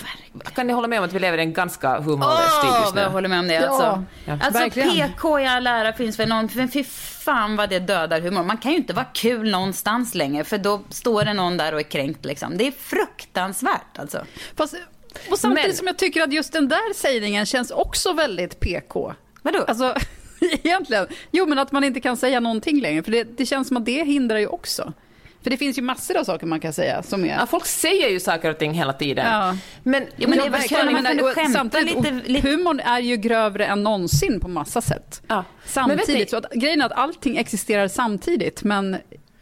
Kan 0.56 0.67
ni 0.67 0.74
hålla 0.74 0.88
med 0.88 1.00
om 1.00 1.06
att 1.06 1.13
vi 1.13 1.20
lever 1.20 1.38
i 1.38 1.41
en 1.41 1.54
ganska 1.54 2.00
humorlös 2.00 2.62
tid 2.62 2.70
Åh, 2.74 2.82
just 2.82 2.94
vad 2.96 3.04
jag 3.04 3.10
nu? 3.10 3.13
håller 3.13 3.30
med 3.30 3.39
om 3.39 3.48
det. 3.48 3.54
Ja, 3.54 3.67
Alltså, 3.67 4.04
ja. 4.26 4.34
alltså 4.41 4.60
verkligen. 4.60 4.89
PK 5.13 5.39
i 5.39 5.46
all 5.48 5.67
ära 5.67 5.94
finns 5.94 6.20
väl 6.20 6.30
någon, 6.30 6.50
men 6.56 6.72
fy 6.72 6.84
fan 6.84 7.56
vad 7.56 7.70
det 7.70 7.80
dödar 7.80 8.22
humor. 8.22 8.44
Man 8.44 8.58
kan 8.58 8.72
ju 8.72 8.78
inte 8.78 8.94
vara 8.94 9.06
kul 9.13 9.52
någonstans 9.52 10.15
längre, 10.15 10.44
för 10.44 10.58
då 10.58 10.82
står 10.89 11.26
det 11.26 11.34
någon 11.34 11.58
där 11.58 11.74
och 11.74 11.80
är 11.80 11.84
kränkt 11.84 12.26
liksom. 12.26 12.58
Det 12.58 12.67
är 12.67 12.72
fruktansvärt 12.72 14.00
alltså. 14.00 14.26
Fast, 14.56 14.76
och 15.32 15.39
samtidigt 15.39 15.67
Men- 15.70 15.78
som 15.78 15.88
jag 15.88 15.98
tycker 15.98 16.22
att 16.24 16.34
just 16.34 16.54
den 16.54 16.67
där 16.67 16.94
sägningen 16.94 17.46
känns 17.46 17.72
också 17.72 18.13
väldigt 18.13 18.60
PK. 18.60 19.13
Vadå? 19.41 19.63
Alltså, 19.67 19.96
egentligen. 20.63 21.08
Jo, 21.32 21.46
men 21.46 21.60
att 21.60 21.72
man 21.72 21.84
inte 21.84 22.00
kan 22.00 22.17
säga 22.17 22.39
någonting 22.39 22.82
längre. 22.82 23.04
För 23.04 23.12
det, 23.12 23.24
det 23.24 23.46
känns 23.46 23.67
som 23.67 23.78
att 23.78 23.86
det 23.86 24.04
hindrar 24.04 24.38
ju 24.38 24.48
också. 24.48 24.94
För 25.43 25.49
det 25.49 25.58
finns 25.58 25.77
ju 25.77 25.82
massor 25.82 26.17
av 26.17 26.23
saker 26.23 26.45
man 26.47 26.60
kan 26.60 26.73
säga 26.73 27.04
som 27.04 27.23
är... 27.25 27.27
Ja, 27.39 27.45
folk 27.45 27.65
säger 27.65 28.10
ju 28.10 28.19
saker 28.19 28.49
och 28.49 28.58
ting 28.58 28.73
hela 28.73 28.93
tiden. 28.93 29.25
Ja. 29.25 29.58
Men, 29.84 30.08
Ja, 30.15 30.27
men 30.27 30.39
kul 30.39 30.77
när 30.77 30.86
man 30.86 30.93
Men, 30.93 31.06
kunde 31.06 31.23
och 31.23 31.30
skämta 31.30 31.51
samtidigt, 31.60 31.95
lite- 31.95 32.21
lite- 32.30 32.47
Humorn 32.49 32.80
är 32.80 32.99
ju 32.99 33.17
grövre 33.17 33.65
än 33.65 33.84
någonsin 33.84 34.39
på 34.39 34.47
massa 34.47 34.82
sätt. 34.82 35.21
Ja. 35.27 35.43
Men 35.75 35.88
vet 35.89 35.97
ni- 35.97 36.04
Samtidigt, 36.06 36.30
så 36.30 36.38
att, 36.38 36.51
grejen 36.54 36.82
är 36.82 36.86
att 36.86 36.91
allting 36.91 37.38
existerar 37.38 37.88
samtidigt, 37.88 38.63
men 38.63 38.97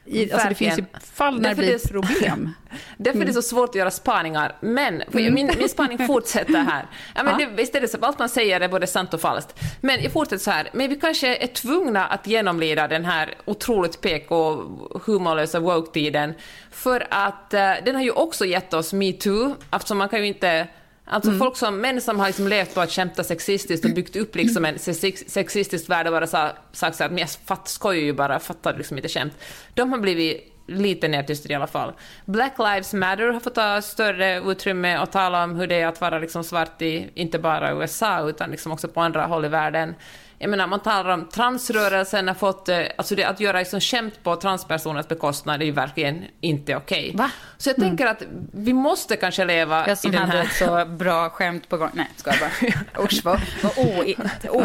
i, 0.10 0.32
alltså 0.34 0.50
det 0.50 0.56
finns 0.56 0.80
ju 0.80 0.86
fall 1.14 1.42
när 1.42 1.50
det 1.50 1.56
blir 1.56 1.88
problem. 1.92 2.54
Därför 2.98 3.18
Mm. 3.18 3.22
är 3.22 3.26
det 3.26 3.34
så 3.34 3.42
svårt 3.42 3.70
att 3.70 3.76
göra 3.76 3.92
spaningar. 3.92 4.56
Men 4.62 5.04
min, 5.12 5.34
min 5.34 5.70
spaning 5.70 6.08
fortsätter 6.08 6.54
här. 6.54 6.86
Ja, 7.16 7.24
men 7.24 7.38
det, 7.38 7.46
visst 7.46 7.76
är 7.76 7.82
det 7.82 7.88
så, 7.88 7.98
allt 8.02 8.20
man 8.20 8.30
säger 8.30 8.62
är 8.62 8.68
både 8.68 8.88
sant 8.88 9.14
och 9.14 9.22
falskt. 9.22 9.60
Men 9.82 10.04
jag 10.04 10.12
fortsätter 10.12 10.44
så 10.44 10.52
här. 10.52 10.70
Men 10.74 10.90
vi 10.90 10.96
kanske 10.96 11.36
är 11.36 11.48
tvungna 11.48 12.06
att 12.06 12.28
genomlida 12.28 12.88
den 12.88 13.06
här 13.06 13.34
otroligt 13.46 14.02
PK, 14.02 14.64
humorlösa 15.06 15.60
woke-tiden. 15.60 16.34
För 16.72 17.08
att 17.10 17.54
eh, 17.54 17.72
den 17.86 17.96
har 17.96 18.04
ju 18.04 18.12
också 18.12 18.46
gett 18.46 18.74
oss 18.74 18.94
metoo, 18.94 19.56
eftersom 19.72 19.98
man 19.98 20.10
kan 20.10 20.20
ju 20.20 20.28
inte 20.28 20.68
Alltså 21.12 21.32
folk 21.32 21.58
som, 21.58 21.82
män 21.82 22.02
som 22.02 22.20
har 22.20 22.28
liksom 22.28 22.48
levt 22.48 22.74
på 22.74 22.82
att 22.82 22.92
skämta 22.92 23.24
sexistiskt 23.24 23.86
och 23.86 23.92
byggt 23.92 24.16
upp 24.16 24.36
liksom 24.36 24.66
en 24.66 24.80
sex- 24.80 25.24
sexistisk 25.28 25.90
värld 25.90 26.08
och 26.08 26.14
bara 26.14 26.28
sa, 26.28 26.52
sagt 26.72 26.98
så 26.98 27.04
här, 27.04 27.10
men 27.10 27.18
jag 27.20 27.30
fatt, 27.30 27.68
skojar 27.68 28.02
ju 28.02 28.14
bara, 28.14 28.40
fattar 28.40 28.78
liksom 28.78 28.98
inte 28.98 29.10
skämt. 29.10 29.34
De 29.74 29.92
har 29.92 30.00
blivit 30.00 30.59
lite 30.70 31.08
nedtystade 31.08 31.54
i 31.54 31.56
alla 31.56 31.68
fall. 31.68 31.94
Black 32.26 32.54
Lives 32.58 32.94
Matter 32.94 33.28
har 33.28 33.40
fått 33.40 33.56
ta 33.56 33.82
större 33.82 34.40
utrymme 34.40 35.00
och 35.00 35.12
tala 35.12 35.44
om 35.44 35.56
hur 35.56 35.68
det 35.68 35.82
är 35.82 35.88
att 35.88 36.02
vara 36.02 36.20
liksom 36.20 36.44
svart 36.44 36.82
i, 36.82 37.10
inte 37.14 37.40
bara 37.40 37.72
USA, 37.72 38.30
utan 38.30 38.52
liksom 38.52 38.72
också 38.72 38.88
på 38.88 39.02
andra 39.02 39.26
håll 39.26 39.46
i 39.46 39.48
världen. 39.48 39.96
Jag 40.42 40.50
menar, 40.50 40.68
man 40.68 40.80
talar 40.80 41.10
om 41.10 41.30
transrörelsen 41.30 42.28
har 42.28 42.36
fått, 42.36 42.70
eh, 42.70 42.82
alltså 42.98 43.16
det, 43.16 43.24
att 43.24 43.40
göra 43.40 43.60
liksom 43.60 43.80
skämt 43.80 44.24
på 44.24 44.36
transpersoners 44.36 45.08
bekostnad 45.08 45.62
är 45.62 45.66
ju 45.66 45.72
verkligen 45.72 46.26
inte 46.42 46.76
okej. 46.76 47.12
Va? 47.16 47.32
Så 47.58 47.70
jag 47.70 47.76
tänker 47.76 48.06
att 48.06 48.24
vi 48.54 48.74
måste 48.74 49.16
kanske 49.16 49.46
leva 49.46 49.80
Jag 49.88 49.94
i 49.94 49.96
som 49.96 50.12
den 50.12 50.22
hade 50.22 50.38
här... 50.38 50.46
ett 50.46 50.54
så 50.54 50.86
bra 50.86 51.30
skämt 51.30 51.70
på 51.70 51.78
gång. 51.78 51.90
Nej, 51.94 52.08
ska 52.16 52.32
jag 52.32 52.40
bara. 52.40 53.04
Usch, 53.04 53.22
vad, 53.24 53.42
vad 53.64 53.72
o, 53.78 54.04
o, 54.50 54.64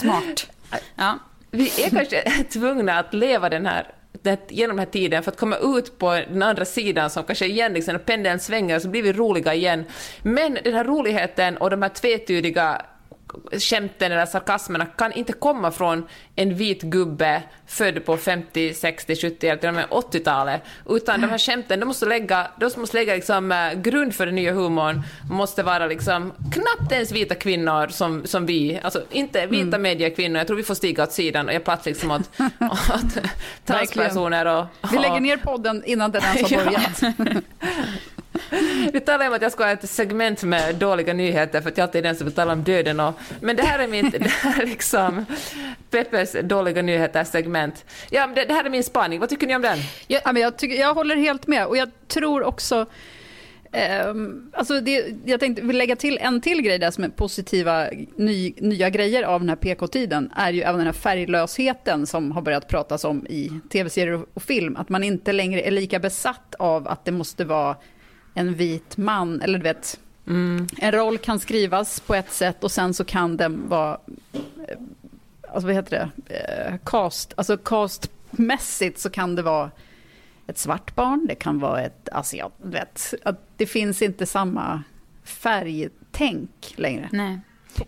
smart. 0.00 0.50
Ja. 0.94 1.18
Vi 1.50 1.84
är 1.84 1.90
kanske 1.90 2.44
tvungna 2.52 2.98
att 2.98 3.14
leva 3.14 3.48
den 3.48 3.66
här 3.66 3.94
här, 4.28 4.38
genom 4.48 4.76
den 4.76 4.86
här 4.86 4.92
tiden 4.92 5.22
för 5.22 5.32
att 5.32 5.38
komma 5.38 5.56
ut 5.56 5.98
på 5.98 6.10
den 6.10 6.42
andra 6.42 6.64
sidan 6.64 7.10
som 7.10 7.24
kanske 7.24 7.46
igen, 7.46 7.72
liksom, 7.72 7.92
när 7.92 7.98
pendeln 7.98 8.40
svänger 8.40 8.78
så 8.78 8.88
blir 8.88 9.02
vi 9.02 9.12
roliga 9.12 9.54
igen. 9.54 9.84
Men 10.22 10.58
den 10.64 10.74
här 10.74 10.84
roligheten 10.84 11.56
och 11.56 11.70
de 11.70 11.82
här 11.82 11.88
tvetydiga 11.88 12.82
skämten 13.52 14.12
eller 14.12 14.26
sarkasmerna 14.26 14.86
kan 14.86 15.12
inte 15.12 15.32
komma 15.32 15.70
från 15.70 16.06
en 16.36 16.54
vit 16.54 16.82
gubbe 16.82 17.42
född 17.66 18.04
på 18.04 18.16
50, 18.16 18.74
60, 18.74 19.16
70 19.16 19.46
eller 19.46 19.60
till 19.60 19.68
och 19.68 19.74
med 19.74 19.86
80-talet. 19.88 20.62
Utan 20.88 21.20
de 21.20 21.26
här 21.26 21.38
skämten, 21.38 21.80
de 21.80 21.86
måste 21.86 22.06
lägga, 22.06 22.50
de 22.60 22.70
måste 22.76 22.96
lägga 22.96 23.14
liksom, 23.14 23.52
eh, 23.52 23.72
grund 23.72 24.14
för 24.14 24.26
den 24.26 24.34
nya 24.34 24.52
humorn, 24.52 25.02
måste 25.30 25.62
vara 25.62 25.86
liksom, 25.86 26.32
knappt 26.52 26.92
ens 26.92 27.12
vita 27.12 27.34
kvinnor 27.34 27.88
som, 27.88 28.26
som 28.26 28.46
vi, 28.46 28.80
alltså 28.82 29.02
inte 29.10 29.46
vita 29.46 29.78
mediekvinnor, 29.78 30.38
jag 30.38 30.46
tror 30.46 30.56
vi 30.56 30.62
får 30.62 30.74
stiga 30.74 31.02
åt 31.02 31.12
sidan 31.12 31.46
och 31.46 31.52
ge 31.52 31.60
plats 31.60 31.86
liksom 31.86 32.10
åt, 32.10 32.30
åt 32.70 33.18
transpersoner 33.64 34.46
och... 34.46 34.66
Vi 34.92 34.98
lägger 34.98 35.20
ner 35.20 35.36
podden 35.36 35.84
innan 35.84 36.10
den 36.10 36.22
ens 36.22 36.42
har 36.42 36.58
Ja. 36.58 36.64
börjat. 36.64 37.44
Vi 38.92 39.00
talade 39.00 39.28
om 39.28 39.34
att 39.34 39.42
jag 39.42 39.52
ska 39.52 39.64
ha 39.64 39.70
ett 39.70 39.90
segment 39.90 40.42
med 40.42 40.74
dåliga 40.74 41.12
nyheter 41.12 41.60
för 41.60 41.68
att 41.68 41.78
jag 41.78 41.84
alltid 41.84 41.98
är 41.98 42.02
den 42.02 42.16
som 42.16 42.24
vill 42.24 42.34
tala 42.34 42.52
om 42.52 42.64
döden. 42.64 43.00
Och, 43.00 43.14
men 43.40 43.56
det 43.56 43.62
här 43.62 43.78
är 43.78 43.88
mitt, 43.88 44.12
det 44.12 44.30
här 44.30 44.62
är 44.62 44.66
liksom 44.66 45.26
Peppes 45.90 46.36
dåliga 46.42 46.82
nyheter-segment. 46.82 47.84
Ja, 48.10 48.26
det, 48.26 48.44
det 48.44 48.54
här 48.54 48.64
är 48.64 48.70
min 48.70 48.84
spaning. 48.84 49.20
Vad 49.20 49.28
tycker 49.28 49.46
ni 49.46 49.56
om 49.56 49.62
den? 49.62 49.78
Ja, 50.06 50.20
men 50.24 50.42
jag, 50.42 50.56
tycker, 50.56 50.80
jag 50.80 50.94
håller 50.94 51.16
helt 51.16 51.46
med 51.46 51.66
och 51.66 51.76
jag 51.76 51.90
tror 52.08 52.42
också... 52.42 52.86
ehm, 53.72 54.50
alltså 54.54 54.80
det, 54.80 55.06
jag 55.24 55.40
tänkte 55.40 55.62
vill 55.62 55.78
lägga 55.78 55.96
till 55.96 56.18
en 56.18 56.40
till 56.40 56.62
grej 56.62 56.78
där 56.78 56.90
som 56.90 57.04
är 57.04 57.08
positiva 57.08 57.86
ny, 58.16 58.54
nya 58.56 58.90
grejer 58.90 59.22
av 59.22 59.40
den 59.40 59.48
här 59.48 59.56
PK-tiden 59.56 60.32
är 60.36 60.52
ju 60.52 60.62
även 60.62 60.76
den 60.76 60.86
här 60.86 60.92
färglösheten 60.92 62.06
som 62.06 62.32
har 62.32 62.42
börjat 62.42 62.68
pratas 62.68 63.04
om 63.04 63.26
i 63.26 63.60
tv-serier 63.72 64.22
och 64.34 64.42
film. 64.42 64.76
Att 64.76 64.88
man 64.88 65.04
inte 65.04 65.32
längre 65.32 65.62
är 65.62 65.70
lika 65.70 65.98
besatt 65.98 66.54
av 66.58 66.88
att 66.88 67.04
det 67.04 67.12
måste 67.12 67.44
vara 67.44 67.76
en 68.38 68.54
vit 68.54 68.96
man, 68.96 69.40
eller 69.40 69.58
du 69.58 69.62
vet, 69.62 70.00
en 70.78 70.92
roll 70.92 71.18
kan 71.18 71.40
skrivas 71.40 72.00
på 72.00 72.14
ett 72.14 72.32
sätt 72.32 72.64
och 72.64 72.70
sen 72.70 72.94
så 72.94 73.04
kan 73.04 73.36
den 73.36 73.68
vara, 73.68 74.00
eh, 74.32 74.78
alltså 75.48 75.66
vad 75.66 75.74
heter 75.74 76.10
det, 76.26 76.34
eh, 76.34 76.74
cast, 76.84 77.32
alltså 77.36 77.56
castmässigt 77.56 78.98
så 78.98 79.10
kan 79.10 79.34
det 79.34 79.42
vara 79.42 79.70
ett 80.46 80.58
svart 80.58 80.94
barn, 80.94 81.26
det 81.28 81.34
kan 81.34 81.58
vara 81.58 81.82
ett 81.82 82.08
asiat, 82.12 82.52
vet, 82.62 83.14
att 83.24 83.40
det 83.56 83.66
finns 83.66 84.02
inte 84.02 84.26
samma 84.26 84.82
färgtänk 85.24 86.74
längre. 86.76 87.08
Nej. 87.12 87.40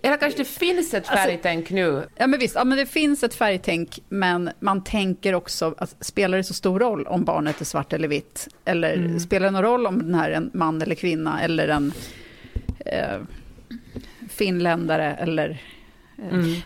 Eller 0.02 0.16
kanske 0.16 0.38
det 0.38 0.44
finns 0.44 0.94
ett 0.94 1.08
Alltså- 1.08 1.24
färgtänk 1.26 1.70
nu. 1.70 2.08
Ja 2.16 2.26
men 2.26 2.40
visst, 2.40 2.54
ja, 2.54 2.64
men 2.64 2.78
det 2.78 2.86
finns 2.86 3.22
ett 3.22 3.34
färgtänk, 3.34 3.98
men 4.08 4.50
man 4.60 4.84
tänker 4.84 5.34
också, 5.34 5.74
att 5.78 5.94
spelar 6.04 6.38
det 6.38 6.44
så 6.44 6.54
stor 6.54 6.80
roll 6.80 7.06
om 7.06 7.24
barnet 7.24 7.60
är 7.60 7.64
svart 7.64 7.92
eller 7.92 8.08
vitt? 8.08 8.48
Eller 8.64 8.92
Mm. 8.94 9.20
spelar 9.20 9.46
det 9.46 9.50
någon 9.50 9.62
roll 9.62 9.86
om 9.86 9.98
den 9.98 10.14
här 10.14 10.30
är 10.30 10.34
en 10.34 10.50
man 10.54 10.82
eller 10.82 10.94
kvinna, 10.94 11.42
eller 11.42 11.68
en 11.68 11.92
eh, 12.86 13.18
finländare, 14.30 15.14
eller 15.20 15.58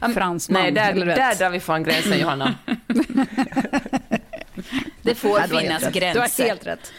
eh, 0.03 0.09
fransman? 0.14 0.62
Nej, 0.62 0.72
där, 0.72 0.92
eller 0.92 1.07
där 1.07 1.35
drar 1.35 1.50
vi 1.50 1.61
fan 1.61 1.83
gränsen, 1.85 2.18
Johanna. 2.20 2.55
Det 5.03 5.14
får 5.14 5.40
Ja, 5.40 5.59
finnas 5.61 5.83
rätt. 5.83 5.92
gränser. 5.94 6.14
Du 6.14 6.20
har 6.42 6.48
helt 6.48 6.66
rätt. 6.66 6.92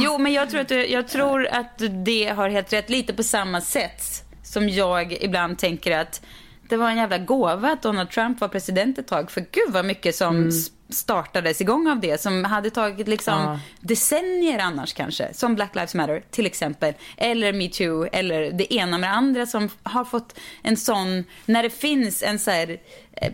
Jo, 0.00 0.18
men 0.18 0.32
jag 0.32 0.50
tror, 0.50 0.60
att, 0.60 0.68
du- 0.68 0.86
jag 0.86 1.08
tror 1.08 1.46
att 1.46 1.82
det 2.04 2.28
har 2.28 2.48
helt 2.48 2.72
rätt. 2.72 2.90
Lite 2.90 3.14
på 3.14 3.22
samma 3.22 3.60
sätt 3.60 4.24
som 4.52 4.68
jag 4.68 5.12
ibland 5.12 5.58
tänker 5.58 5.98
att 5.98 6.22
det 6.68 6.76
var 6.76 6.90
en 6.90 6.96
jävla 6.96 7.18
gåva 7.18 7.68
att 7.72 7.82
Donald 7.82 8.10
Trump 8.10 8.40
var 8.40 8.48
president 8.48 8.98
ett 8.98 9.06
tag. 9.06 9.30
För 9.30 9.40
gud 9.40 9.68
vad 9.72 9.84
mycket 9.84 10.14
som 10.16 10.48
s- 10.48 10.70
startades 10.88 11.60
igång 11.60 11.88
av 11.88 12.00
det. 12.00 12.20
Som 12.20 12.44
hade 12.44 12.70
tagit 12.70 13.08
liksom 13.08 13.34
Ja. 13.34 13.60
decennier 13.80 14.58
annars 14.58 14.92
kanske. 14.92 15.34
Som 15.34 15.54
Black 15.54 15.74
Lives 15.74 15.94
Matter 15.94 16.22
till 16.30 16.46
exempel. 16.46 16.94
Eller 17.16 17.52
metoo 17.52 18.06
eller 18.12 18.50
det 18.52 18.74
ena 18.74 18.98
med 18.98 19.10
det 19.10 19.14
andra 19.14 19.46
som 19.46 19.68
har 19.82 20.04
fått 20.04 20.38
en 20.62 20.76
sån... 20.76 21.24
När 21.46 21.62
det 21.62 21.70
finns 21.70 22.22
en 22.22 22.38
så 22.38 22.50
här 22.50 22.78
eh, 23.12 23.32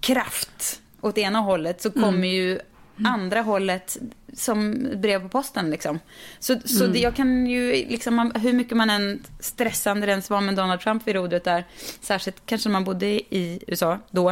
kraft 0.00 0.80
åt 1.00 1.18
ena 1.18 1.38
hållet 1.40 1.82
så 1.82 1.90
kommer 1.90 2.28
ju 2.28 2.60
andra 3.04 3.40
hållet 3.42 3.96
som 4.36 4.88
brev 4.96 5.20
på 5.22 5.28
posten. 5.28 5.70
Liksom. 5.70 5.98
Så, 6.38 6.56
så 6.64 6.86
det, 6.86 6.98
jag 6.98 7.14
kan 7.16 7.46
ju, 7.46 7.72
liksom, 7.72 8.14
man- 8.14 8.32
hur 8.34 8.52
mycket 8.52 8.76
man 8.76 8.90
än 8.90 9.22
stressande 9.40 10.06
den 10.06 10.22
var 10.28 10.40
med 10.40 10.54
Donald 10.54 10.80
Trump 10.80 11.06
vid 11.08 11.14
rodret 11.14 11.44
där, 11.44 11.64
särskilt 12.00 12.36
kanske 12.46 12.68
när 12.68 12.72
man 12.72 12.84
bodde 12.84 13.06
i 13.06 13.60
USA 13.66 13.98
då, 14.10 14.30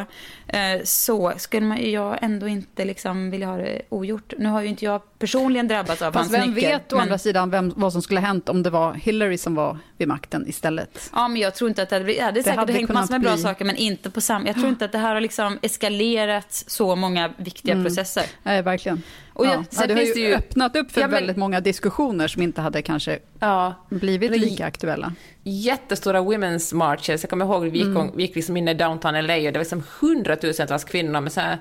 eh, 0.49 0.83
så 0.85 1.33
skulle 1.37 1.67
man, 1.67 1.91
jag 1.91 2.19
ändå 2.23 2.49
inte 2.49 2.85
liksom 2.85 3.31
vilja 3.31 3.47
ha 3.47 3.57
det 3.57 3.83
ogjort. 3.88 4.33
Nu 4.38 4.49
har 4.49 4.62
ju 4.62 4.69
inte 4.69 4.85
jag 4.85 5.19
personligen 5.19 5.69
drabbats 5.69 6.03
av 6.03 6.12
Fast 6.12 6.31
hans 6.31 6.33
vem 6.43 6.51
nyckel. 6.55 6.71
vet 6.71 6.93
å 6.93 6.97
men- 6.97 7.03
andra 7.03 7.19
sidan 7.19 7.51
vem, 7.51 7.73
vad 7.77 7.93
som 7.93 8.03
skulle 8.03 8.21
ha 8.21 8.27
hänt 8.27 8.49
om 8.49 8.62
det 8.62 8.71
var 8.71 8.95
Hillary 8.95 9.38
som 9.38 9.55
var 9.55 9.79
vid 9.97 10.09
makten 10.09 10.49
istället? 10.49 11.11
Ja, 11.15 11.29
men 11.29 11.41
jag 11.43 11.55
tror 11.55 11.69
inte 11.71 11.83
att 11.83 11.88
det 11.88 11.95
hade 11.97 12.05
blivit... 12.05 12.21
Det 12.21 12.25
hade 12.27 12.43
säkert 12.43 12.59
hade 12.59 12.73
hängt 12.73 12.91
massor 12.91 13.15
med 13.15 13.21
bra 13.21 13.33
bli- 13.33 13.43
saker, 13.43 13.65
men 13.65 13.77
inte 13.77 14.11
på 14.11 14.21
samma... 14.21 14.47
Jag 14.47 14.55
tror 14.57 14.69
inte 14.69 14.85
att 14.85 14.93
det 14.93 14.99
här 14.99 15.15
har 15.15 15.21
liksom 15.21 15.59
eskalerat 15.62 16.65
så 16.67 16.97
många 16.97 17.31
viktiga 17.37 17.73
Mm. 17.75 17.85
processer. 17.85 18.25
Nej, 18.43 18.62
verkligen. 18.62 19.03
Och 19.35 19.47
jag- 19.47 19.55
ja. 19.55 19.64
sen 19.71 19.88
det 19.88 19.95
har 19.95 20.01
ju 20.03 20.12
det 20.14 20.21
ju- 20.21 20.35
öppnat 20.35 20.77
upp 20.77 20.92
för 20.92 21.01
Ja, 21.01 21.07
men- 21.07 21.14
väldigt 21.14 21.37
många 21.37 21.61
diskussioner 21.61 22.29
som 22.29 22.42
inte 22.42 22.61
hade 22.61 22.83
kanske 22.83 23.18
Ja. 23.40 23.75
blivit 23.90 24.31
lika 24.31 24.66
aktuella. 24.66 25.12
jättestora 25.45 26.21
women's 26.21 26.75
marches. 26.75 27.23
Jag 27.23 27.31
kommer 27.31 27.45
ihåg 27.45 27.62
vi 27.62 27.79
gick, 27.79 27.87
Mm. 27.87 28.11
vi 28.16 28.23
gick 28.23 28.35
liksom 28.37 28.57
inne 28.57 28.71
i 28.71 28.75
downtown 28.75 29.14
LA 29.14 29.35
och 29.37 29.42
det 29.42 29.53
var 29.53 29.59
liksom 29.59 29.83
hundratusentals 30.01 30.85
kvinnor 30.85 31.21
med 31.21 31.33
så 31.33 31.40
här 31.40 31.59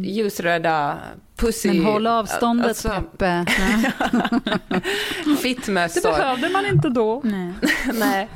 ljusröda 0.00 0.98
pussy... 1.36 1.68
Mm. 1.68 1.82
Men 1.82 1.92
håll 1.92 2.06
avståndet, 2.06 2.68
alltså, 2.68 2.88
Peppe. 2.88 3.46
Det 5.24 5.36
Fittmössor. 5.36 6.10
behövde 6.12 6.48
man 6.48 6.66
inte 6.66 6.88
då. 6.88 7.22
Nej. 7.94 8.28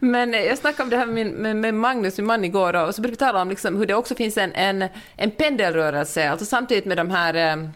Men 0.00 0.32
jag 0.32 0.58
snackade 0.58 0.82
om 0.82 0.90
det 0.90 0.96
här 0.96 1.06
med, 1.06 1.26
med, 1.26 1.56
med 1.56 1.74
Magnus, 1.74 2.18
min 2.18 2.26
man, 2.26 2.44
igår 2.44 2.76
och 2.86 2.94
så 2.94 3.02
började 3.02 3.12
vi 3.12 3.16
tala 3.16 3.42
om 3.42 3.48
liksom 3.48 3.76
hur 3.76 3.86
det 3.86 3.94
också 3.94 4.14
finns 4.14 4.36
en, 4.36 4.52
en, 4.52 4.84
en 5.16 5.30
pendelrörelse, 5.30 6.30
alltså 6.30 6.46
samtidigt 6.46 6.84
med 6.84 6.96
de 6.96 7.10
här 7.10 7.34
eh, 7.34 7.68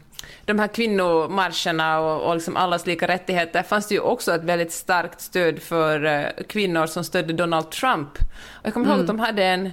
de 0.44 0.58
här 0.58 0.68
kvinnomarscherna 0.68 2.00
och, 2.00 2.28
och 2.28 2.34
liksom 2.34 2.56
allas 2.56 2.86
lika 2.86 3.08
rättigheter 3.08 3.62
fanns 3.62 3.88
det 3.88 3.94
ju 3.94 4.00
också 4.00 4.34
ett 4.34 4.44
väldigt 4.44 4.72
starkt 4.72 5.20
stöd 5.20 5.58
för 5.58 6.04
eh, 6.04 6.44
kvinnor 6.48 6.86
som 6.86 7.04
stödde 7.04 7.32
Donald 7.32 7.70
Trump. 7.70 8.08
Och 8.48 8.66
jag 8.66 8.74
kommer 8.74 8.90
ihåg 8.90 9.00
att 9.00 9.06
de 9.06 9.20
hade 9.20 9.44
en 9.44 9.70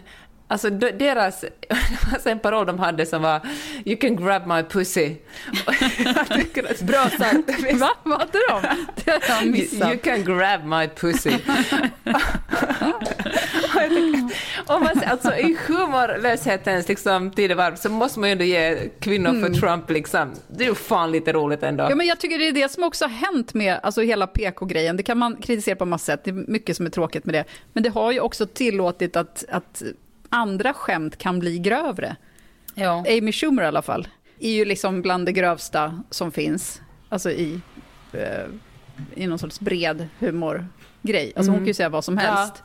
Alltså 0.47 0.69
de- 0.69 0.91
deras, 0.91 1.45
var 2.25 2.31
en 2.31 2.39
paroll 2.39 2.65
de 2.65 2.79
hade 2.79 3.05
som 3.05 3.21
var 3.21 3.39
“You 3.85 3.97
can 3.97 4.15
grab 4.15 4.47
my 4.47 4.63
pussy”. 4.63 5.15
Bra 6.81 7.09
sagt. 7.09 7.73
Va? 7.73 7.89
Vad 8.03 8.19
hade 8.19 8.39
de? 8.49 8.61
Det 9.05 9.11
har 9.11 9.21
jag 9.35 9.43
You, 9.43 9.51
missat. 9.51 9.89
you 9.89 9.97
can 9.97 10.23
grab 10.23 10.63
my 10.65 10.87
pussy. 10.87 11.31
Om 14.65 14.83
man, 14.83 15.01
alltså, 15.05 15.35
I 15.35 15.57
humorlöshetens 15.67 16.87
liksom, 16.87 17.31
tidevarv 17.31 17.75
så 17.75 17.89
måste 17.89 18.19
man 18.19 18.29
ju 18.29 18.31
ändå 18.31 18.43
ge 18.43 18.89
kvinnor 18.99 19.47
för 19.47 19.53
Trump. 19.53 19.89
Liksom. 19.89 20.31
Det 20.47 20.63
är 20.63 20.67
ju 20.67 20.75
fan 20.75 21.11
lite 21.11 21.33
roligt 21.33 21.63
ändå. 21.63 21.83
Ja, 21.89 21.95
men 21.95 22.07
jag 22.07 22.19
tycker 22.19 22.39
det 22.39 22.47
är 22.47 22.51
det 22.51 22.71
som 22.71 22.83
också 22.83 23.05
har 23.05 23.09
hänt 23.09 23.53
med 23.53 23.79
alltså, 23.83 24.01
hela 24.01 24.27
PK-grejen. 24.27 24.97
Det 24.97 25.03
kan 25.03 25.17
man 25.17 25.35
kritisera 25.35 25.75
på 25.75 25.85
massa 25.85 26.05
sätt, 26.05 26.21
det 26.23 26.29
är 26.29 26.33
mycket 26.51 26.77
som 26.77 26.85
är 26.85 26.89
tråkigt 26.89 27.25
med 27.25 27.35
det. 27.35 27.43
Men 27.73 27.83
det 27.83 27.89
har 27.89 28.11
ju 28.11 28.19
också 28.19 28.45
tillåtit 28.45 29.15
att, 29.15 29.43
att 29.49 29.81
andra 30.33 30.73
skämt 30.73 31.17
kan 31.17 31.39
bli 31.39 31.59
grövre. 31.59 32.15
Ja. 32.75 33.05
Amy 33.07 33.31
Schumer 33.31 33.63
i 33.63 33.65
alla 33.65 33.81
fall, 33.81 34.07
är 34.39 34.51
ju 34.51 34.65
liksom 34.65 35.01
bland 35.01 35.25
det 35.25 35.31
grövsta 35.31 36.03
som 36.09 36.31
finns. 36.31 36.81
Alltså 37.09 37.31
i, 37.31 37.59
eh, 38.13 38.45
i 39.15 39.27
någon 39.27 39.39
sorts 39.39 39.59
bred 39.59 40.07
humorgrej. 40.19 41.33
Alltså 41.35 41.51
hon 41.51 41.59
kan 41.59 41.67
ju 41.67 41.73
säga 41.73 41.89
vad 41.89 42.03
som 42.05 42.15
Ja. 42.17 42.21
helst. 42.21 42.63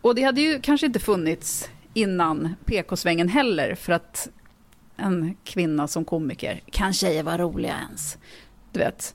Och 0.00 0.14
det 0.14 0.22
hade 0.22 0.40
ju 0.40 0.60
kanske 0.60 0.86
inte 0.86 0.98
funnits 0.98 1.70
innan 1.94 2.54
PK-svängen 2.64 3.28
heller, 3.28 3.74
för 3.74 3.92
att 3.92 4.28
en 4.96 5.36
kvinna 5.44 5.88
som 5.88 6.04
komiker, 6.04 6.60
kan 6.70 6.92
tjejer 6.92 7.22
vara 7.22 7.38
roliga 7.38 7.74
ens? 7.88 8.18
Du 8.72 8.78
vet. 8.80 9.14